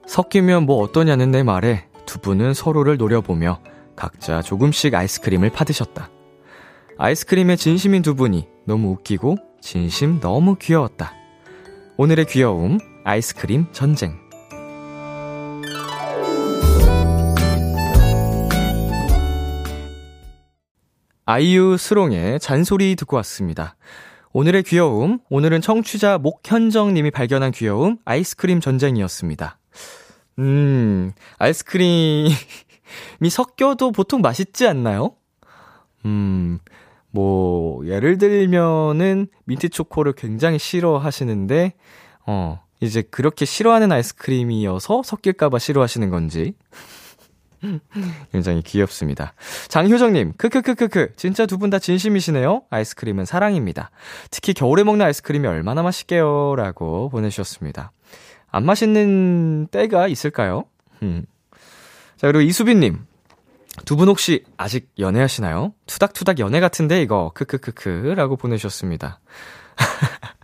섞이면 0.07 0.65
뭐 0.65 0.83
어떠냐는 0.83 1.31
내 1.31 1.43
말에 1.43 1.85
두 2.07 2.19
분은 2.21 2.55
서로를 2.55 2.97
노려보며 2.97 3.61
각자 3.97 4.41
조금씩 4.41 4.95
아이스크림을 4.95 5.51
파드셨다. 5.51 6.11
아이스크림에 6.99 7.57
진심인 7.57 8.03
두 8.03 8.15
분이 8.15 8.49
너무 8.65 8.93
웃기고 8.93 9.37
진심 9.61 10.21
너무 10.21 10.57
귀여웠다. 10.57 11.13
오늘의 11.99 12.27
귀여움, 12.27 12.79
아이스크림 13.05 13.67
전쟁. 13.73 14.26
아이유 21.29 21.77
스롱의 21.77 22.39
잔소리 22.39 22.95
듣고 22.95 23.17
왔습니다. 23.17 23.75
오늘의 24.33 24.63
귀여움, 24.63 25.19
오늘은 25.29 25.61
청취자 25.61 26.19
목현정님이 26.19 27.11
발견한 27.11 27.51
귀여움, 27.51 27.99
아이스크림 28.05 28.61
전쟁이었습니다. 28.61 29.59
음, 30.39 31.11
아이스크림이 31.39 32.31
섞여도 33.29 33.91
보통 33.91 34.21
맛있지 34.21 34.69
않나요? 34.69 35.17
음, 36.05 36.61
뭐, 37.11 37.85
예를 37.89 38.19
들면은 38.19 39.27
민트 39.47 39.71
초코를 39.71 40.13
굉장히 40.13 40.61
싫어하시는데, 40.61 41.75
어, 42.29 42.61
이제 42.79 43.03
그렇게 43.03 43.45
싫어하는 43.45 43.91
아이스크림이어서 43.91 45.03
섞일까봐 45.03 45.59
싫어하시는 45.59 46.09
건지. 46.09 46.55
굉장히 48.33 48.63
귀엽습니다. 48.63 49.35
장효정님, 49.69 50.35
크크크크크. 50.37 51.15
진짜 51.17 51.47
두 51.47 51.59
분 51.59 51.71
다 51.71 51.79
진심이시네요. 51.79 52.63
아이스크림은 52.71 53.25
사랑입니다. 53.25 53.91
특히 54.31 54.53
겨울에 54.55 54.85
먹는 54.85 55.05
아이스크림이 55.07 55.47
얼마나 55.47 55.83
맛있게요. 55.83 56.55
라고 56.57 57.09
보내주셨습니다. 57.09 57.93
안 58.51 58.65
맛있는 58.65 59.67
때가 59.71 60.09
있을까요? 60.09 60.65
음. 61.03 61.25
자, 62.17 62.27
그리고 62.29 62.41
이수빈님. 62.41 63.05
두 63.85 63.97
분 63.97 64.09
혹시 64.09 64.43
아직 64.57 64.89
연애하시나요? 64.99 65.75
투닥투닥 65.87 66.39
연애 66.39 66.61
같은데, 66.61 67.03
이거. 67.03 67.31
크크크크. 67.35 68.15
라고 68.17 68.37
보내주셨습니다. 68.37 69.21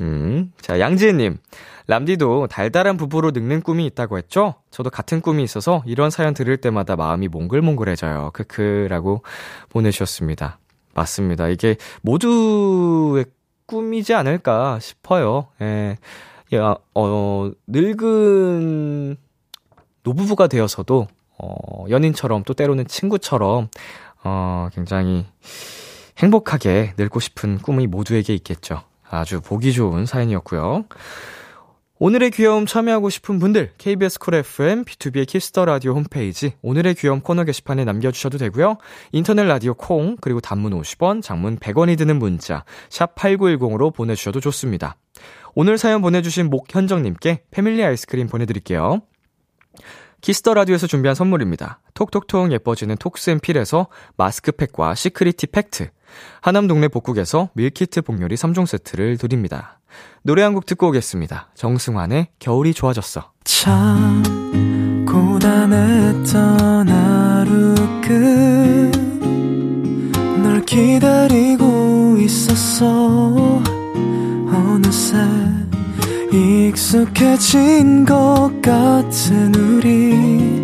음. 0.00 0.52
자, 0.60 0.80
양지혜님. 0.80 1.38
람디도 1.86 2.46
달달한 2.46 2.96
부부로 2.96 3.30
늙는 3.30 3.60
꿈이 3.60 3.84
있다고 3.86 4.16
했죠? 4.16 4.54
저도 4.70 4.88
같은 4.88 5.20
꿈이 5.20 5.42
있어서 5.42 5.82
이런 5.86 6.10
사연 6.10 6.32
들을 6.32 6.56
때마다 6.56 6.96
마음이 6.96 7.28
몽글몽글해져요. 7.28 8.30
크크라고 8.32 9.22
보내주셨습니다. 9.68 10.58
맞습니다. 10.94 11.48
이게 11.48 11.76
모두의 12.00 13.26
꿈이지 13.66 14.14
않을까 14.14 14.78
싶어요. 14.80 15.48
예. 15.60 15.98
야, 16.54 16.76
어, 16.94 17.50
늙은 17.66 19.16
노부부가 20.04 20.46
되어서도, 20.46 21.08
어, 21.38 21.84
연인처럼 21.88 22.44
또 22.44 22.54
때로는 22.54 22.86
친구처럼, 22.86 23.68
어, 24.22 24.68
굉장히 24.72 25.26
행복하게 26.18 26.94
늙고 26.96 27.20
싶은 27.20 27.58
꿈이 27.58 27.86
모두에게 27.86 28.34
있겠죠. 28.34 28.82
아주 29.14 29.40
보기 29.40 29.72
좋은 29.72 30.06
사연이었고요. 30.06 30.84
오늘의 32.00 32.32
귀여움 32.32 32.66
참여하고 32.66 33.08
싶은 33.08 33.38
분들 33.38 33.70
KBS 33.78 34.18
쿨 34.18 34.34
FM 34.34 34.84
B2B의 34.84 35.28
키스터 35.28 35.64
라디오 35.64 35.92
홈페이지 35.94 36.54
오늘의 36.60 36.96
귀여움 36.96 37.20
코너 37.20 37.44
게시판에 37.44 37.84
남겨주셔도 37.84 38.36
되고요. 38.36 38.78
인터넷 39.12 39.44
라디오 39.44 39.74
콩 39.74 40.16
그리고 40.20 40.40
단문 40.40 40.72
50원, 40.72 41.22
장문 41.22 41.58
100원이 41.58 41.96
드는 41.96 42.18
문자 42.18 42.64
샵 42.90 43.14
#8910으로 43.14 43.94
보내주셔도 43.94 44.40
좋습니다. 44.40 44.96
오늘 45.54 45.78
사연 45.78 46.02
보내주신 46.02 46.50
목현정님께 46.50 47.44
패밀리 47.52 47.84
아이스크림 47.84 48.26
보내드릴게요. 48.26 49.00
Kiss 50.20 50.39
the 50.39 50.54
Radio에서 50.54 50.86
준비한 50.86 51.14
선물입니다. 51.14 51.80
톡톡톡 51.94 52.50
예뻐지는 52.50 52.96
톡스앤필에서 52.96 53.88
마스크팩과 54.16 54.94
시크리티 54.94 55.48
팩트, 55.48 55.90
하남 56.40 56.66
동네 56.66 56.88
복국에서 56.88 57.50
밀키트 57.54 58.02
복요리 58.02 58.34
3종 58.36 58.66
세트를 58.66 59.18
드립니다. 59.18 59.80
노래 60.22 60.42
한 60.42 60.54
곡 60.54 60.66
듣고 60.66 60.88
오겠습니다. 60.88 61.48
정승환의 61.54 62.28
겨울이 62.38 62.74
좋아졌어. 62.74 63.32
참 63.44 64.22
고단했던 65.06 66.88
하루 66.88 67.74
끝날 70.40 70.64
기다리고 70.64 72.16
있었어 72.18 73.62
어느새 74.48 75.16
익숙해진 76.32 78.04
것 78.04 78.50
같은 78.62 79.54
우리 79.54 80.63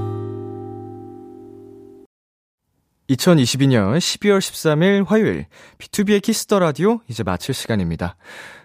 2022년 3.11 3.97
12월 3.97 4.39
13일 4.39 5.05
화요일 5.05 5.45
B2B의 5.79 6.21
키스터 6.21 6.59
라디오 6.59 6.99
이제 7.09 7.23
마칠 7.23 7.53
시간입니다. 7.53 8.15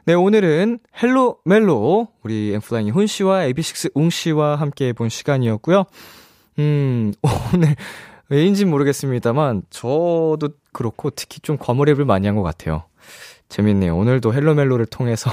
네, 0.04 0.14
오늘은 0.14 0.78
Hello 1.02 1.38
멜로 1.44 2.08
우리 2.22 2.52
엔플라잉 2.54 2.94
훈 2.94 3.06
씨와 3.06 3.40
AB6IX 3.48 3.90
웅 3.94 4.08
씨와 4.10 4.56
함께 4.56 4.88
해본 4.88 5.08
시간이었고요. 5.08 5.84
음, 6.60 7.12
오늘 7.54 7.74
왜인진 8.28 8.70
모르겠습니다만 8.70 9.62
저도 9.70 10.50
그렇고 10.72 11.10
특히 11.10 11.40
좀 11.40 11.56
과몰입을 11.58 12.04
많이 12.04 12.26
한 12.26 12.36
것 12.36 12.42
같아요. 12.42 12.84
재밌네요. 13.48 13.96
오늘도 13.96 14.32
Hello 14.32 14.54
멜로를 14.54 14.86
통해서 14.86 15.30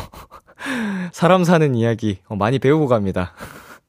사람 1.14 1.43
사는 1.43 1.76
이야기 1.76 2.20
많이 2.30 2.57
배우고 2.57 2.88
갑니다. 2.88 3.34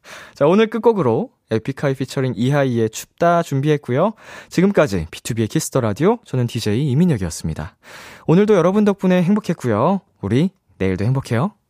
자, 0.34 0.46
오늘 0.46 0.68
끝곡으로 0.68 1.30
에픽하이 1.50 1.94
피처링 1.94 2.34
이하이의 2.36 2.90
춥다 2.90 3.42
준비했고요. 3.42 4.14
지금까지 4.48 5.06
B2B의 5.10 5.48
키스터 5.48 5.80
라디오 5.80 6.18
저는 6.24 6.46
DJ 6.46 6.90
이민혁이었습니다. 6.90 7.76
오늘도 8.26 8.54
여러분 8.54 8.84
덕분에 8.84 9.22
행복했고요. 9.22 10.00
우리 10.20 10.50
내일도 10.78 11.04
행복해요. 11.04 11.54